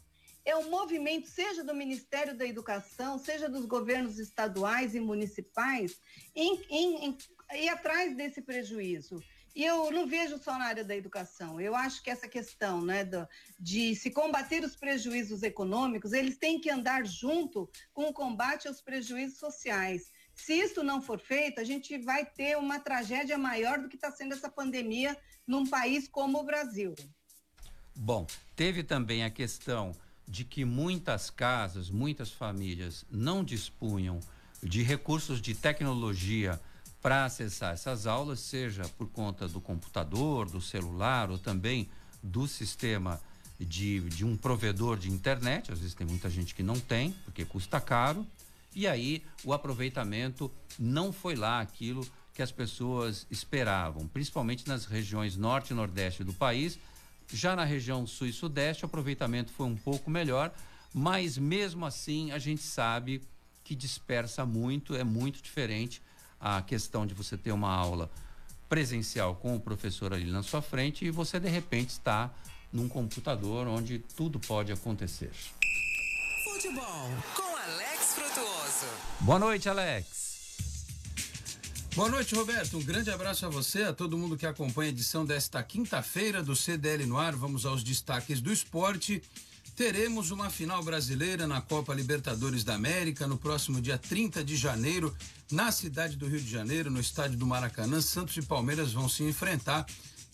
é 0.49 0.55
o 0.55 0.69
movimento, 0.69 1.27
seja 1.27 1.63
do 1.63 1.75
Ministério 1.75 2.35
da 2.35 2.45
Educação, 2.45 3.19
seja 3.19 3.47
dos 3.47 3.65
governos 3.65 4.17
estaduais 4.17 4.95
e 4.95 4.99
municipais, 4.99 5.99
em, 6.35 6.59
em, 6.69 7.05
em 7.05 7.17
ir 7.63 7.69
atrás 7.69 8.15
desse 8.17 8.41
prejuízo. 8.41 9.21
E 9.55 9.63
eu 9.63 9.91
não 9.91 10.07
vejo 10.07 10.37
só 10.37 10.57
na 10.57 10.65
área 10.65 10.83
da 10.83 10.95
educação. 10.95 11.59
Eu 11.61 11.75
acho 11.75 12.01
que 12.01 12.09
essa 12.09 12.27
questão 12.27 12.81
né, 12.81 13.03
do, 13.03 13.27
de 13.59 13.95
se 13.95 14.09
combater 14.09 14.63
os 14.63 14.75
prejuízos 14.75 15.43
econômicos, 15.43 16.13
eles 16.13 16.37
têm 16.37 16.59
que 16.59 16.69
andar 16.69 17.05
junto 17.05 17.69
com 17.93 18.05
o 18.05 18.13
combate 18.13 18.67
aos 18.67 18.81
prejuízos 18.81 19.37
sociais. 19.37 20.11
Se 20.33 20.53
isso 20.53 20.81
não 20.81 21.01
for 21.01 21.19
feito, 21.19 21.59
a 21.59 21.63
gente 21.63 21.97
vai 21.99 22.25
ter 22.25 22.57
uma 22.57 22.79
tragédia 22.79 23.37
maior 23.37 23.79
do 23.79 23.89
que 23.89 23.95
está 23.95 24.11
sendo 24.11 24.33
essa 24.33 24.49
pandemia 24.49 25.15
num 25.45 25.65
país 25.67 26.07
como 26.07 26.39
o 26.39 26.43
Brasil. 26.43 26.95
Bom, 27.95 28.25
teve 28.55 28.83
também 28.83 29.23
a 29.23 29.29
questão 29.29 29.91
de 30.29 30.43
que 30.43 30.63
muitas 30.63 31.31
casas, 31.31 31.89
muitas 31.89 32.31
famílias 32.31 33.03
não 33.09 33.43
dispunham 33.43 34.19
de 34.61 34.83
recursos 34.83 35.41
de 35.41 35.55
tecnologia 35.55 36.61
para 37.01 37.25
acessar 37.25 37.73
essas 37.73 38.05
aulas, 38.05 38.39
seja 38.39 38.83
por 38.97 39.07
conta 39.07 39.47
do 39.47 39.59
computador, 39.59 40.47
do 40.47 40.61
celular 40.61 41.31
ou 41.31 41.39
também 41.39 41.89
do 42.21 42.47
sistema 42.47 43.19
de, 43.59 44.01
de 44.01 44.23
um 44.23 44.37
provedor 44.37 44.97
de 44.97 45.09
internet. 45.09 45.71
Às 45.71 45.79
vezes 45.79 45.95
tem 45.95 46.05
muita 46.05 46.29
gente 46.29 46.53
que 46.53 46.61
não 46.61 46.79
tem, 46.79 47.11
porque 47.25 47.43
custa 47.43 47.81
caro. 47.81 48.27
E 48.75 48.87
aí 48.87 49.23
o 49.43 49.51
aproveitamento 49.51 50.51
não 50.77 51.11
foi 51.11 51.35
lá 51.35 51.59
aquilo 51.59 52.07
que 52.35 52.43
as 52.43 52.51
pessoas 52.51 53.25
esperavam, 53.31 54.07
principalmente 54.07 54.67
nas 54.67 54.85
regiões 54.85 55.35
norte 55.35 55.71
e 55.71 55.73
nordeste 55.73 56.23
do 56.23 56.33
país, 56.33 56.77
Já 57.31 57.55
na 57.55 57.63
região 57.63 58.07
sul 58.07 58.27
e 58.27 58.33
sudeste, 58.33 58.83
o 58.83 58.87
aproveitamento 58.87 59.51
foi 59.51 59.65
um 59.65 59.75
pouco 59.75 60.09
melhor, 60.09 60.51
mas 60.93 61.37
mesmo 61.37 61.85
assim 61.85 62.31
a 62.31 62.39
gente 62.39 62.63
sabe 62.63 63.21
que 63.63 63.75
dispersa 63.75 64.45
muito, 64.45 64.95
é 64.95 65.03
muito 65.03 65.41
diferente 65.41 66.01
a 66.39 66.61
questão 66.61 67.05
de 67.05 67.13
você 67.13 67.37
ter 67.37 67.51
uma 67.51 67.71
aula 67.71 68.09
presencial 68.67 69.35
com 69.35 69.55
o 69.55 69.59
professor 69.59 70.13
ali 70.13 70.31
na 70.31 70.43
sua 70.43 70.61
frente 70.61 71.05
e 71.05 71.11
você 71.11 71.39
de 71.39 71.49
repente 71.49 71.89
está 71.89 72.31
num 72.71 72.87
computador 72.87 73.67
onde 73.67 73.99
tudo 73.99 74.39
pode 74.39 74.71
acontecer. 74.71 75.31
Futebol 76.43 77.09
com 77.35 77.55
Alex 77.55 78.13
Frutuoso. 78.13 78.87
Boa 79.21 79.39
noite, 79.39 79.67
Alex. 79.67 80.28
Boa 81.95 82.07
noite, 82.07 82.35
Roberto. 82.35 82.77
Um 82.77 82.83
grande 82.83 83.09
abraço 83.09 83.45
a 83.45 83.49
você, 83.49 83.83
a 83.83 83.93
todo 83.93 84.17
mundo 84.17 84.37
que 84.37 84.45
acompanha 84.45 84.89
a 84.89 84.93
edição 84.93 85.25
desta 85.25 85.61
quinta-feira 85.63 86.41
do 86.41 86.55
CDL 86.55 87.05
no 87.05 87.17
ar. 87.17 87.35
Vamos 87.35 87.65
aos 87.65 87.83
destaques 87.83 88.39
do 88.39 88.53
esporte. 88.53 89.21
Teremos 89.75 90.29
uma 90.29 90.49
final 90.49 90.83
brasileira 90.83 91.47
na 91.47 91.61
Copa 91.61 91.93
Libertadores 91.93 92.63
da 92.63 92.75
América 92.75 93.25
no 93.27 93.37
próximo 93.37 93.81
dia 93.81 93.97
30 93.97 94.43
de 94.43 94.55
janeiro, 94.55 95.13
na 95.51 95.71
cidade 95.71 96.15
do 96.15 96.27
Rio 96.27 96.39
de 96.39 96.49
Janeiro, 96.49 96.91
no 96.91 96.99
estádio 96.99 97.37
do 97.37 97.47
Maracanã. 97.47 97.99
Santos 98.01 98.37
e 98.37 98.41
Palmeiras 98.43 98.93
vão 98.93 99.09
se 99.09 99.23
enfrentar 99.23 99.85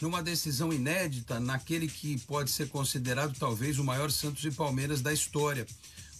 numa 0.01 0.21
decisão 0.21 0.73
inédita 0.73 1.39
naquele 1.39 1.87
que 1.87 2.19
pode 2.27 2.51
ser 2.51 2.67
considerado 2.67 3.37
talvez 3.39 3.79
o 3.79 3.83
maior 3.83 4.11
Santos 4.11 4.43
e 4.43 4.51
Palmeiras 4.51 5.01
da 5.01 5.13
história. 5.13 5.65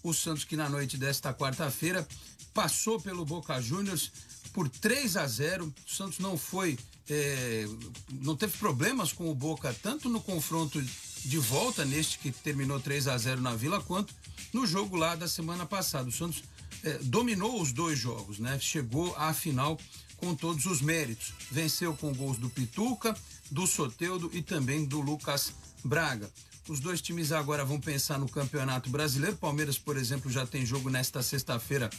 O 0.01 0.13
Santos 0.13 0.45
que 0.45 0.55
na 0.55 0.69
noite 0.69 0.97
desta 0.97 1.33
quarta-feira 1.33 2.07
passou 2.53 3.01
pelo 3.01 3.25
Boca 3.25 3.59
Juniors 3.61 4.11
por 4.55 4.69
3 4.69 5.17
a 5.17 5.27
0. 5.27 5.65
O 5.65 5.93
Santos 5.93 6.19
não 6.19 6.37
foi, 6.37 6.79
é, 7.09 7.67
não 8.09 8.37
teve 8.37 8.57
problemas 8.57 9.11
com 9.11 9.29
o 9.29 9.35
Boca 9.35 9.75
tanto 9.83 10.07
no 10.07 10.21
confronto 10.21 10.81
de 10.81 11.37
volta 11.37 11.83
neste 11.83 12.17
que 12.17 12.31
terminou 12.31 12.79
3 12.79 13.09
a 13.09 13.17
0 13.17 13.41
na 13.41 13.53
Vila 13.53 13.81
quanto 13.81 14.15
no 14.53 14.65
jogo 14.65 14.95
lá 14.95 15.13
da 15.13 15.27
semana 15.27 15.65
passada. 15.65 16.07
O 16.07 16.11
Santos 16.11 16.41
é, 16.83 16.99
dominou 16.99 17.61
os 17.61 17.73
dois 17.73 17.99
jogos, 17.99 18.39
né? 18.39 18.57
Chegou 18.57 19.13
à 19.17 19.33
final 19.33 19.77
com 20.15 20.33
todos 20.33 20.65
os 20.65 20.81
méritos. 20.81 21.33
Venceu 21.51 21.93
com 21.93 22.13
gols 22.13 22.37
do 22.37 22.49
Pituca, 22.49 23.13
do 23.51 23.67
Soteudo 23.67 24.29
e 24.33 24.41
também 24.41 24.85
do 24.85 25.01
Lucas 25.01 25.51
Braga. 25.83 26.31
Os 26.69 26.79
dois 26.79 27.01
times 27.01 27.33
agora 27.33 27.65
vão 27.65 27.79
pensar 27.79 28.17
no 28.17 28.29
Campeonato 28.29 28.89
Brasileiro. 28.89 29.35
Palmeiras, 29.35 29.77
por 29.77 29.97
exemplo, 29.97 30.31
já 30.31 30.47
tem 30.47 30.65
jogo 30.65 30.89
nesta 30.89 31.21
sexta-feira 31.21 31.89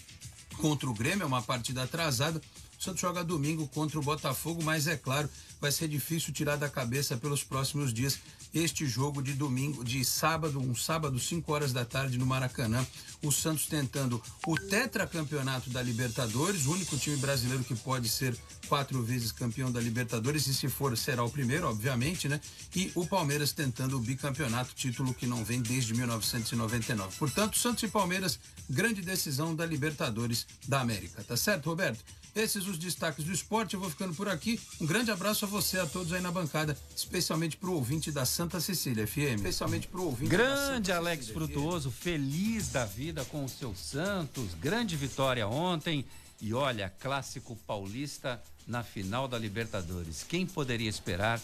contra 0.56 0.88
o 0.88 0.94
Grêmio, 0.94 1.22
é 1.22 1.26
uma 1.26 1.42
partida 1.42 1.82
atrasada. 1.82 2.40
Santos 2.86 3.00
joga 3.00 3.24
domingo 3.24 3.66
contra 3.66 3.98
o 3.98 4.02
Botafogo, 4.02 4.62
mas 4.62 4.86
é 4.86 4.96
claro, 4.96 5.28
vai 5.60 5.72
ser 5.72 5.88
difícil 5.88 6.32
tirar 6.32 6.54
da 6.54 6.68
cabeça 6.68 7.16
pelos 7.16 7.42
próximos 7.42 7.92
dias 7.92 8.20
este 8.54 8.86
jogo 8.86 9.20
de 9.20 9.32
domingo, 9.32 9.84
de 9.84 10.04
sábado, 10.04 10.60
um 10.60 10.72
sábado, 10.72 11.18
5 11.18 11.52
horas 11.52 11.72
da 11.72 11.84
tarde 11.84 12.16
no 12.16 12.24
Maracanã. 12.24 12.86
O 13.24 13.32
Santos 13.32 13.66
tentando 13.66 14.22
o 14.46 14.56
tetracampeonato 14.56 15.68
da 15.68 15.82
Libertadores, 15.82 16.66
o 16.66 16.72
único 16.72 16.96
time 16.96 17.16
brasileiro 17.16 17.64
que 17.64 17.74
pode 17.74 18.08
ser 18.08 18.38
quatro 18.68 19.02
vezes 19.02 19.32
campeão 19.32 19.70
da 19.70 19.80
Libertadores, 19.80 20.46
e 20.46 20.54
se 20.54 20.68
for, 20.68 20.96
será 20.96 21.24
o 21.24 21.30
primeiro, 21.30 21.68
obviamente, 21.68 22.28
né? 22.28 22.40
E 22.74 22.92
o 22.94 23.04
Palmeiras 23.04 23.50
tentando 23.50 23.96
o 23.96 24.00
bicampeonato, 24.00 24.74
título 24.76 25.12
que 25.12 25.26
não 25.26 25.44
vem 25.44 25.60
desde 25.60 25.92
1999. 25.92 27.16
Portanto, 27.18 27.58
Santos 27.58 27.82
e 27.82 27.88
Palmeiras, 27.88 28.38
grande 28.70 29.02
decisão 29.02 29.56
da 29.56 29.66
Libertadores 29.66 30.46
da 30.68 30.80
América. 30.80 31.24
Tá 31.24 31.36
certo, 31.36 31.66
Roberto? 31.66 32.04
Esses 32.36 32.66
os 32.66 32.76
destaques 32.76 33.24
do 33.24 33.32
esporte. 33.32 33.72
Eu 33.72 33.80
vou 33.80 33.88
ficando 33.88 34.14
por 34.14 34.28
aqui. 34.28 34.60
Um 34.78 34.84
grande 34.84 35.10
abraço 35.10 35.46
a 35.46 35.48
você, 35.48 35.78
a 35.78 35.86
todos 35.86 36.12
aí 36.12 36.20
na 36.20 36.30
bancada, 36.30 36.76
especialmente 36.94 37.56
para 37.56 37.70
o 37.70 37.72
ouvinte 37.72 38.12
da 38.12 38.26
Santa 38.26 38.60
Cecília 38.60 39.06
FM. 39.06 39.36
Especialmente 39.36 39.88
para 39.88 40.00
o 40.00 40.04
ouvinte 40.04 40.30
Grande 40.30 40.92
Alex 40.92 41.30
Frutuoso, 41.30 41.90
feliz 41.90 42.68
da 42.68 42.84
vida 42.84 43.24
com 43.24 43.42
o 43.42 43.48
seu 43.48 43.74
Santos. 43.74 44.52
Grande 44.60 44.96
vitória 44.96 45.48
ontem. 45.48 46.04
E 46.38 46.52
olha, 46.52 46.92
clássico 47.00 47.56
paulista 47.66 48.42
na 48.66 48.82
final 48.82 49.26
da 49.26 49.38
Libertadores. 49.38 50.22
Quem 50.22 50.44
poderia 50.44 50.90
esperar 50.90 51.40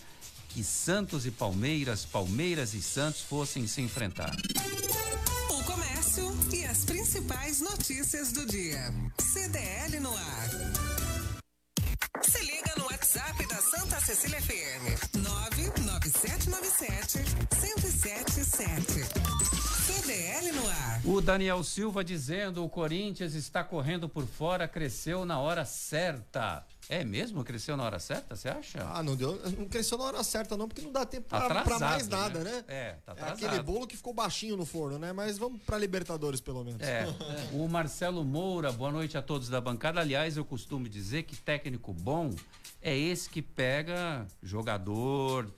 que 0.51 0.63
Santos 0.63 1.25
e 1.25 1.31
Palmeiras, 1.31 2.05
Palmeiras 2.05 2.75
e 2.75 2.83
Santos 2.83 3.23
fossem 3.23 3.67
se 3.67 3.81
enfrentar? 3.81 4.37
O 5.49 5.65
comércio 5.65 5.92
e 6.53 6.65
as 6.67 6.85
principais 6.85 7.61
notícias 7.61 8.33
do 8.33 8.45
dia. 8.45 8.93
CDL 9.19 9.99
no 10.01 10.15
ar. 10.15 10.51
Se 12.23 12.39
liga 12.45 12.75
no 12.77 12.85
WhatsApp 12.85 13.47
da 13.47 13.57
Santa 13.57 13.99
Cecília 14.01 14.43
FM. 14.43 15.17
99797 15.17 17.19
1077. 17.61 19.42
CDL 20.13 20.53
no 20.53 20.69
ar. 20.69 21.01
O 21.05 21.21
Daniel 21.21 21.63
Silva 21.65 22.05
dizendo: 22.05 22.65
o 22.65 22.69
Corinthians 22.69 23.35
está 23.35 23.65
correndo 23.65 24.09
por 24.09 24.27
fora, 24.27 24.69
cresceu 24.69 25.25
na 25.25 25.39
hora 25.39 25.65
certa. 25.65 26.65
É 26.89 27.05
mesmo? 27.05 27.43
Cresceu 27.45 27.77
na 27.77 27.85
hora 27.85 27.99
certa, 27.99 28.35
você 28.37 28.49
acha? 28.49 28.85
Ah, 28.93 29.03
não 29.03 29.17
deu. 29.17 29.41
Não 29.57 29.67
cresceu 29.67 29.97
na 29.97 30.05
hora 30.05 30.23
certa, 30.25 30.57
não, 30.57 30.69
porque 30.69 30.83
não 30.83 30.93
dá 30.93 31.07
tempo 31.07 31.29
pra, 31.29 31.39
Atrasado, 31.39 31.65
pra 31.65 31.79
mais 31.79 32.09
né? 32.09 32.17
nada, 32.17 32.41
né? 32.45 32.65
É, 32.69 32.93
tá 33.05 33.13
É 33.13 33.13
atrasado. 33.13 33.47
aquele 33.47 33.63
bolo 33.63 33.87
que 33.87 33.97
ficou 33.97 34.13
baixinho 34.13 34.57
no 34.57 34.67
forno, 34.67 34.99
né? 34.99 35.13
Mas 35.13 35.39
vamos 35.39 35.63
pra 35.63 35.79
Libertadores, 35.79 36.41
pelo 36.41 36.63
menos. 36.65 36.81
É. 36.83 37.07
O 37.55 37.69
Marcelo 37.69 38.25
Moura, 38.25 38.73
boa 38.73 38.91
noite 38.91 39.17
a 39.17 39.23
todos 39.23 39.49
da 39.49 39.61
bancada. 39.61 40.01
Aliás, 40.01 40.37
eu 40.37 40.45
costumo 40.45 40.89
dizer 40.89 41.23
que 41.23 41.37
técnico 41.37 41.93
bom 41.93 42.31
é 42.83 42.97
esse 42.97 43.29
que 43.31 43.41
pega 43.41 44.27
jogador 44.43 45.49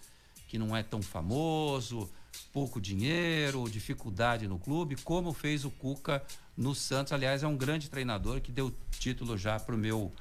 que 0.46 0.59
não 0.59 0.76
é 0.76 0.82
tão 0.82 1.02
famoso, 1.02 2.09
pouco 2.55 2.80
dinheiro, 2.80 3.68
dificuldade 3.68 4.46
no 4.46 4.61
clube, 4.61 4.94
como 5.02 5.32
fez 5.32 5.64
o 5.64 5.70
Cuca 5.72 6.22
no 6.57 6.72
Santos. 6.72 7.12
Aliás, 7.12 7.42
é 7.42 7.48
um 7.48 7.57
grande 7.57 7.90
treinador 7.90 8.40
que 8.40 8.52
deu 8.52 8.72
título 8.92 9.36
já 9.36 9.59
pro 9.59 9.76
meu 9.76 10.12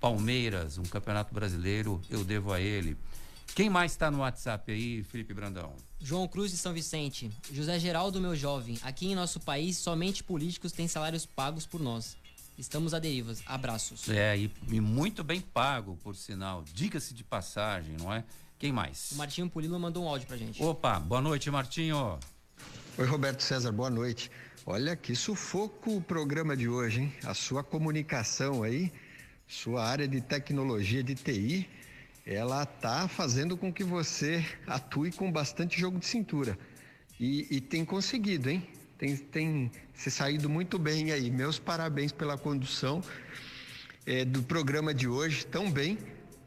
Palmeiras, 0.00 0.78
um 0.78 0.84
campeonato 0.84 1.34
brasileiro, 1.34 2.00
eu 2.08 2.24
devo 2.24 2.52
a 2.52 2.60
ele. 2.60 2.96
Quem 3.54 3.68
mais 3.68 3.92
está 3.92 4.12
no 4.12 4.18
WhatsApp 4.18 4.70
aí, 4.70 5.02
Felipe 5.02 5.34
Brandão? 5.34 5.74
João 6.00 6.26
Cruz 6.28 6.52
de 6.52 6.56
São 6.56 6.72
Vicente. 6.72 7.30
José 7.52 7.78
Geraldo, 7.80 8.20
meu 8.20 8.36
jovem. 8.36 8.78
Aqui 8.82 9.08
em 9.08 9.14
nosso 9.16 9.40
país, 9.40 9.76
somente 9.76 10.22
políticos 10.22 10.70
têm 10.70 10.86
salários 10.86 11.26
pagos 11.26 11.66
por 11.66 11.80
nós. 11.80 12.16
Estamos 12.56 12.94
a 12.94 13.00
derivas. 13.00 13.42
Abraços. 13.44 14.08
É, 14.08 14.38
e, 14.38 14.52
e 14.68 14.80
muito 14.80 15.24
bem 15.24 15.40
pago, 15.40 15.98
por 16.02 16.14
sinal. 16.14 16.64
Diga-se 16.72 17.12
de 17.12 17.24
passagem, 17.24 17.96
não 17.98 18.12
é? 18.12 18.24
Quem 18.62 18.70
mais? 18.70 19.10
O 19.10 19.16
Martinho 19.16 19.50
Pulilo 19.50 19.76
mandou 19.76 20.04
um 20.04 20.08
áudio 20.08 20.28
pra 20.28 20.36
gente. 20.36 20.62
Opa, 20.62 21.00
boa 21.00 21.20
noite, 21.20 21.50
Martinho. 21.50 22.16
Oi, 22.96 23.04
Roberto 23.04 23.42
César, 23.42 23.72
boa 23.72 23.90
noite. 23.90 24.30
Olha 24.64 24.94
que 24.94 25.16
sufoco 25.16 25.96
o 25.96 26.00
programa 26.00 26.56
de 26.56 26.68
hoje, 26.68 27.00
hein? 27.00 27.12
A 27.24 27.34
sua 27.34 27.64
comunicação 27.64 28.62
aí, 28.62 28.92
sua 29.48 29.84
área 29.84 30.06
de 30.06 30.20
tecnologia 30.20 31.02
de 31.02 31.16
TI, 31.16 31.68
ela 32.24 32.64
tá 32.64 33.08
fazendo 33.08 33.56
com 33.56 33.72
que 33.72 33.82
você 33.82 34.46
atue 34.64 35.10
com 35.10 35.32
bastante 35.32 35.80
jogo 35.80 35.98
de 35.98 36.06
cintura. 36.06 36.56
E, 37.18 37.48
e 37.50 37.60
tem 37.60 37.84
conseguido, 37.84 38.48
hein? 38.48 38.64
Tem, 38.96 39.16
tem 39.16 39.72
se 39.92 40.08
saído 40.08 40.48
muito 40.48 40.78
bem 40.78 41.10
aí. 41.10 41.32
Meus 41.32 41.58
parabéns 41.58 42.12
pela 42.12 42.38
condução 42.38 43.02
eh, 44.06 44.24
do 44.24 44.40
programa 44.40 44.94
de 44.94 45.08
hoje, 45.08 45.44
tão 45.46 45.68
bem, 45.68 45.98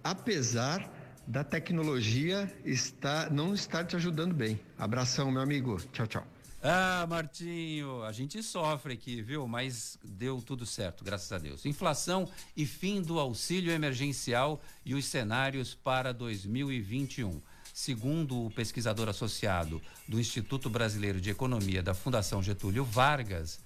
apesar 0.02 0.95
da 1.28 1.44
tecnologia 1.44 2.52
está, 2.64 3.30
não 3.30 3.54
estar 3.54 3.86
te 3.86 3.96
ajudando 3.96 4.34
bem. 4.34 4.60
Abração, 4.78 5.32
meu 5.32 5.42
amigo. 5.42 5.78
Tchau, 5.92 6.08
tchau. 6.08 6.28
Ah, 6.62 7.06
Martinho, 7.08 8.02
a 8.04 8.12
gente 8.12 8.42
sofre 8.42 8.94
aqui, 8.94 9.22
viu? 9.22 9.48
Mas 9.48 10.00
deu 10.04 10.42
tudo 10.42 10.66
certo, 10.66 11.04
graças 11.04 11.32
a 11.32 11.38
Deus. 11.38 11.66
Inflação 11.66 12.28
e 12.58 12.66
fim 12.66 13.02
do 13.02 13.20
auxílio 13.20 13.72
emergencial 13.72 14.60
e 14.84 14.96
os 14.96 15.06
cenários 15.06 15.76
para 15.76 16.12
2021. 16.12 17.40
Segundo 17.72 18.46
o 18.46 18.50
pesquisador 18.50 19.10
associado 19.10 19.82
do 20.08 20.20
Instituto 20.20 20.70
Brasileiro 20.70 21.22
de 21.22 21.30
Economia 21.30 21.84
da 21.84 21.94
Fundação 21.94 22.42
Getúlio 22.42 22.84
Vargas, 22.84 23.60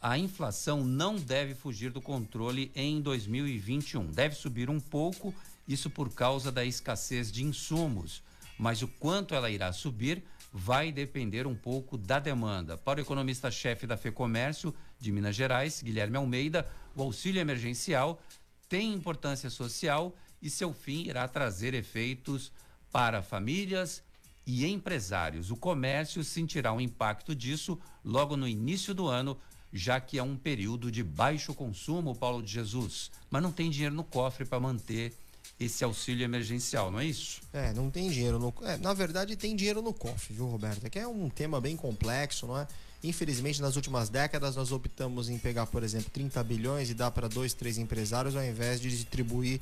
a 0.00 0.18
inflação 0.18 0.84
não 0.84 1.16
deve 1.16 1.54
fugir 1.54 1.90
do 1.90 2.00
controle 2.00 2.72
em 2.74 3.00
2021. 3.00 4.06
Deve 4.10 4.34
subir 4.34 4.68
um 4.68 4.80
pouco, 4.80 5.34
isso 5.66 5.90
por 5.90 6.12
causa 6.12 6.52
da 6.52 6.64
escassez 6.64 7.30
de 7.30 7.44
insumos. 7.44 8.22
Mas 8.58 8.82
o 8.82 8.88
quanto 8.88 9.34
ela 9.34 9.50
irá 9.50 9.72
subir 9.72 10.24
vai 10.52 10.90
depender 10.90 11.46
um 11.46 11.54
pouco 11.54 11.98
da 11.98 12.18
demanda. 12.18 12.78
Para 12.78 12.98
o 12.98 13.02
economista-chefe 13.02 13.86
da 13.86 13.96
FEComércio 13.96 14.74
de 14.98 15.12
Minas 15.12 15.36
Gerais, 15.36 15.82
Guilherme 15.82 16.16
Almeida, 16.16 16.66
o 16.94 17.02
auxílio 17.02 17.40
emergencial 17.40 18.22
tem 18.68 18.94
importância 18.94 19.50
social 19.50 20.16
e 20.40 20.48
seu 20.48 20.72
fim 20.72 21.04
irá 21.04 21.28
trazer 21.28 21.74
efeitos 21.74 22.50
para 22.90 23.22
famílias 23.22 24.02
e 24.46 24.64
empresários. 24.64 25.50
O 25.50 25.56
comércio 25.56 26.22
sentirá 26.24 26.72
o 26.72 26.80
impacto 26.80 27.34
disso 27.34 27.78
logo 28.04 28.36
no 28.36 28.46
início 28.46 28.94
do 28.94 29.08
ano, 29.08 29.36
já 29.72 30.00
que 30.00 30.18
é 30.18 30.22
um 30.22 30.36
período 30.36 30.90
de 30.90 31.02
baixo 31.02 31.52
consumo, 31.52 32.14
Paulo 32.14 32.42
de 32.42 32.52
Jesus, 32.52 33.10
mas 33.28 33.42
não 33.42 33.52
tem 33.52 33.68
dinheiro 33.68 33.94
no 33.94 34.04
cofre 34.04 34.44
para 34.44 34.60
manter 34.60 35.12
esse 35.58 35.82
auxílio 35.82 36.24
emergencial, 36.24 36.90
não 36.90 37.00
é 37.00 37.06
isso? 37.06 37.40
É, 37.52 37.72
não 37.72 37.90
tem 37.90 38.10
dinheiro 38.10 38.38
no. 38.38 38.52
É, 38.62 38.76
na 38.76 38.92
verdade, 38.92 39.36
tem 39.36 39.56
dinheiro 39.56 39.80
no 39.80 39.92
cofre, 39.92 40.34
viu, 40.34 40.46
Roberto? 40.46 40.84
É 40.84 40.90
que 40.90 40.98
é 40.98 41.08
um 41.08 41.30
tema 41.30 41.60
bem 41.60 41.76
complexo, 41.76 42.46
não 42.46 42.58
é? 42.58 42.66
Infelizmente, 43.02 43.62
nas 43.62 43.76
últimas 43.76 44.08
décadas, 44.08 44.56
nós 44.56 44.72
optamos 44.72 45.28
em 45.28 45.38
pegar, 45.38 45.66
por 45.66 45.82
exemplo, 45.82 46.10
30 46.10 46.42
bilhões 46.44 46.90
e 46.90 46.94
dar 46.94 47.10
para 47.10 47.28
dois, 47.28 47.54
três 47.54 47.78
empresários, 47.78 48.36
ao 48.36 48.44
invés 48.44 48.80
de 48.80 48.90
distribuir 48.90 49.60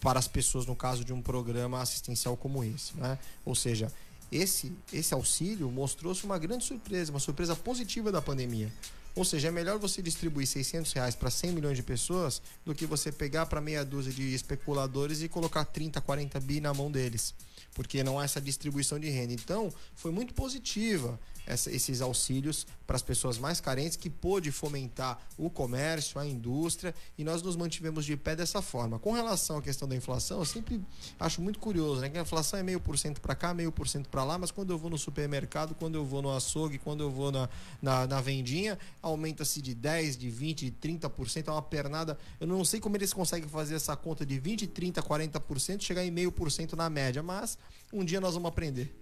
para 0.00 0.18
as 0.18 0.26
pessoas 0.26 0.66
no 0.66 0.74
caso 0.74 1.04
de 1.04 1.12
um 1.12 1.22
programa 1.22 1.80
assistencial 1.80 2.36
como 2.36 2.64
esse, 2.64 2.96
né? 2.96 3.18
Ou 3.44 3.54
seja, 3.54 3.92
esse 4.30 4.72
esse 4.92 5.14
auxílio 5.14 5.70
mostrou-se 5.70 6.24
uma 6.24 6.38
grande 6.38 6.64
surpresa, 6.64 7.12
uma 7.12 7.20
surpresa 7.20 7.54
positiva 7.54 8.10
da 8.10 8.20
pandemia. 8.20 8.72
Ou 9.14 9.24
seja, 9.24 9.48
é 9.48 9.50
melhor 9.50 9.78
você 9.78 10.00
distribuir 10.00 10.46
600 10.46 10.92
reais 10.92 11.14
para 11.14 11.30
100 11.30 11.52
milhões 11.52 11.76
de 11.76 11.82
pessoas 11.82 12.40
do 12.64 12.74
que 12.74 12.86
você 12.86 13.12
pegar 13.12 13.46
para 13.46 13.60
meia 13.60 13.84
dúzia 13.84 14.12
de 14.12 14.34
especuladores 14.34 15.22
e 15.22 15.28
colocar 15.28 15.64
30, 15.64 16.00
40 16.00 16.40
bi 16.40 16.60
na 16.60 16.72
mão 16.72 16.90
deles. 16.90 17.34
Porque 17.74 18.02
não 18.02 18.18
há 18.18 18.24
essa 18.24 18.40
distribuição 18.40 18.98
de 18.98 19.10
renda. 19.10 19.32
Então, 19.32 19.72
foi 19.94 20.10
muito 20.10 20.32
positiva 20.34 21.18
essa, 21.46 21.70
esses 21.70 22.00
auxílios 22.00 22.66
para 22.86 22.96
as 22.96 23.02
pessoas 23.02 23.38
mais 23.38 23.60
carentes, 23.60 23.96
que 23.96 24.10
pôde 24.10 24.50
fomentar 24.50 25.18
o 25.38 25.48
comércio, 25.48 26.20
a 26.20 26.26
indústria, 26.26 26.94
e 27.16 27.24
nós 27.24 27.42
nos 27.42 27.56
mantivemos 27.56 28.04
de 28.04 28.16
pé 28.16 28.36
dessa 28.36 28.60
forma. 28.60 28.98
Com 28.98 29.12
relação 29.12 29.58
à 29.58 29.62
questão 29.62 29.88
da 29.88 29.96
inflação, 29.96 30.40
eu 30.40 30.44
sempre 30.44 30.80
acho 31.18 31.40
muito 31.40 31.58
curioso, 31.58 32.00
né? 32.00 32.10
Que 32.10 32.18
a 32.18 32.22
inflação 32.22 32.58
é 32.58 32.62
meio 32.62 32.80
por 32.80 32.98
cento 32.98 33.20
para 33.20 33.34
cá, 33.34 33.54
meio 33.54 33.72
por 33.72 33.88
cento 33.88 34.08
para 34.08 34.24
lá, 34.24 34.38
mas 34.38 34.50
quando 34.50 34.70
eu 34.70 34.78
vou 34.78 34.90
no 34.90 34.98
supermercado, 34.98 35.74
quando 35.74 35.94
eu 35.94 36.04
vou 36.04 36.22
no 36.22 36.34
açougue, 36.34 36.78
quando 36.78 37.02
eu 37.02 37.10
vou 37.10 37.32
na, 37.32 37.48
na, 37.80 38.06
na 38.06 38.20
vendinha, 38.20 38.78
aumenta-se 39.00 39.62
de 39.62 39.74
10, 39.74 40.16
de 40.16 40.30
20, 40.30 40.70
de 40.70 40.72
30%, 40.72 41.48
é 41.48 41.50
uma 41.50 41.62
pernada. 41.62 42.18
Eu 42.40 42.46
não 42.46 42.64
sei 42.64 42.80
como 42.80 42.96
eles 42.96 43.12
conseguem 43.12 43.48
fazer 43.48 43.74
essa 43.74 43.96
conta 43.96 44.24
de 44.26 44.38
20, 44.38 44.66
30, 44.66 45.02
40%, 45.02 45.80
chegar 45.80 46.04
em 46.04 46.10
meio 46.10 46.30
por 46.30 46.50
cento 46.50 46.76
na 46.76 46.90
média, 46.90 47.22
mas 47.22 47.58
um 47.92 48.04
dia 48.04 48.20
nós 48.20 48.34
vamos 48.34 48.48
aprender. 48.48 48.94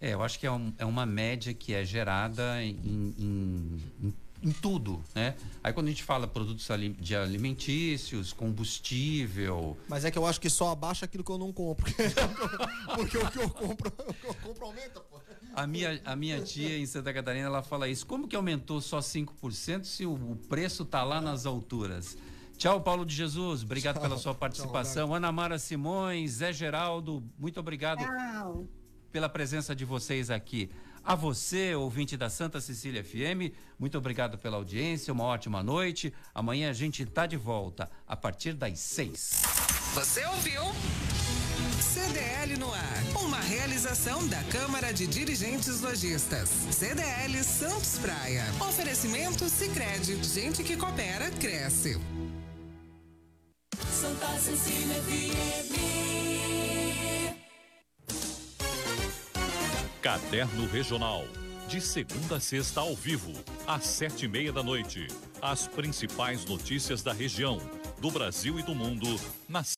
É, 0.00 0.14
eu 0.14 0.22
acho 0.22 0.38
que 0.38 0.46
é, 0.46 0.50
um, 0.50 0.72
é 0.78 0.84
uma 0.84 1.04
média 1.04 1.52
que 1.52 1.74
é 1.74 1.84
gerada 1.84 2.62
em, 2.62 2.70
em, 2.84 3.82
em, 4.00 4.14
em, 4.44 4.52
tudo, 4.52 5.02
né? 5.12 5.34
Aí 5.62 5.72
quando 5.72 5.88
a 5.88 5.90
gente 5.90 6.04
fala 6.04 6.26
produtos 6.26 6.68
de 7.00 7.16
alimentícios, 7.16 8.32
combustível... 8.32 9.76
Mas 9.88 10.04
é 10.04 10.10
que 10.10 10.18
eu 10.18 10.24
acho 10.24 10.40
que 10.40 10.48
só 10.48 10.70
abaixa 10.70 11.04
aquilo 11.04 11.24
que 11.24 11.32
eu 11.32 11.38
não 11.38 11.52
compro. 11.52 11.92
Porque 12.94 13.18
o 13.18 13.30
que 13.30 13.38
eu 13.38 13.50
compro, 13.50 13.92
o 14.06 14.14
que 14.14 14.26
eu 14.26 14.34
compro 14.34 14.66
aumenta, 14.66 15.00
pô. 15.00 15.18
A 15.54 15.66
minha, 15.66 16.00
a 16.04 16.14
minha 16.14 16.40
tia 16.40 16.78
em 16.78 16.86
Santa 16.86 17.12
Catarina, 17.12 17.46
ela 17.46 17.62
fala 17.64 17.88
isso. 17.88 18.06
Como 18.06 18.28
que 18.28 18.36
aumentou 18.36 18.80
só 18.80 19.00
5% 19.00 19.84
se 19.84 20.06
o, 20.06 20.12
o 20.12 20.36
preço 20.48 20.84
tá 20.84 21.02
lá 21.02 21.20
nas 21.20 21.46
alturas? 21.46 22.16
Tchau, 22.56 22.80
Paulo 22.80 23.04
de 23.04 23.14
Jesus. 23.16 23.64
Obrigado 23.64 23.96
tchau, 23.96 24.02
pela 24.02 24.18
sua 24.18 24.34
participação. 24.34 25.08
Tchau, 25.08 25.16
Ana 25.16 25.32
Mara 25.32 25.58
Simões, 25.58 26.32
Zé 26.32 26.52
Geraldo, 26.52 27.24
muito 27.36 27.58
obrigado. 27.58 28.04
Tchau 28.04 28.68
pela 29.12 29.28
presença 29.28 29.74
de 29.74 29.84
vocês 29.84 30.30
aqui. 30.30 30.70
A 31.04 31.14
você, 31.14 31.74
ouvinte 31.74 32.16
da 32.16 32.28
Santa 32.28 32.60
Cecília 32.60 33.02
FM, 33.02 33.54
muito 33.78 33.96
obrigado 33.96 34.36
pela 34.36 34.56
audiência, 34.56 35.12
uma 35.12 35.24
ótima 35.24 35.62
noite. 35.62 36.12
Amanhã 36.34 36.70
a 36.70 36.74
gente 36.74 37.02
está 37.02 37.26
de 37.26 37.36
volta 37.36 37.90
a 38.06 38.14
partir 38.14 38.52
das 38.52 38.78
seis. 38.78 39.42
Você 39.94 40.24
ouviu? 40.26 40.62
CDL 41.80 42.58
no 42.58 42.72
ar. 42.72 43.02
Uma 43.24 43.40
realização 43.40 44.26
da 44.28 44.42
Câmara 44.44 44.92
de 44.92 45.06
Dirigentes 45.06 45.80
Lojistas. 45.80 46.50
CDL 46.70 47.42
Santos 47.42 47.98
Praia. 47.98 48.44
Oferecimento 48.60 49.48
Sicredi. 49.48 50.22
Gente 50.22 50.62
que 50.62 50.76
coopera, 50.76 51.30
cresce. 51.30 51.98
Santa 53.90 54.38
Cecília 54.38 55.02
FM. 55.02 55.88
Caderno 60.02 60.64
Regional. 60.68 61.24
De 61.66 61.80
segunda 61.80 62.36
a 62.36 62.40
sexta 62.40 62.80
ao 62.80 62.94
vivo, 62.94 63.32
às 63.66 63.84
sete 63.84 64.26
e 64.26 64.28
meia 64.28 64.52
da 64.52 64.62
noite. 64.62 65.08
As 65.42 65.66
principais 65.66 66.44
notícias 66.44 67.02
da 67.02 67.12
região, 67.12 67.58
do 68.00 68.08
Brasil 68.08 68.60
e 68.60 68.62
do 68.62 68.76
mundo, 68.76 69.20
na 69.48 69.64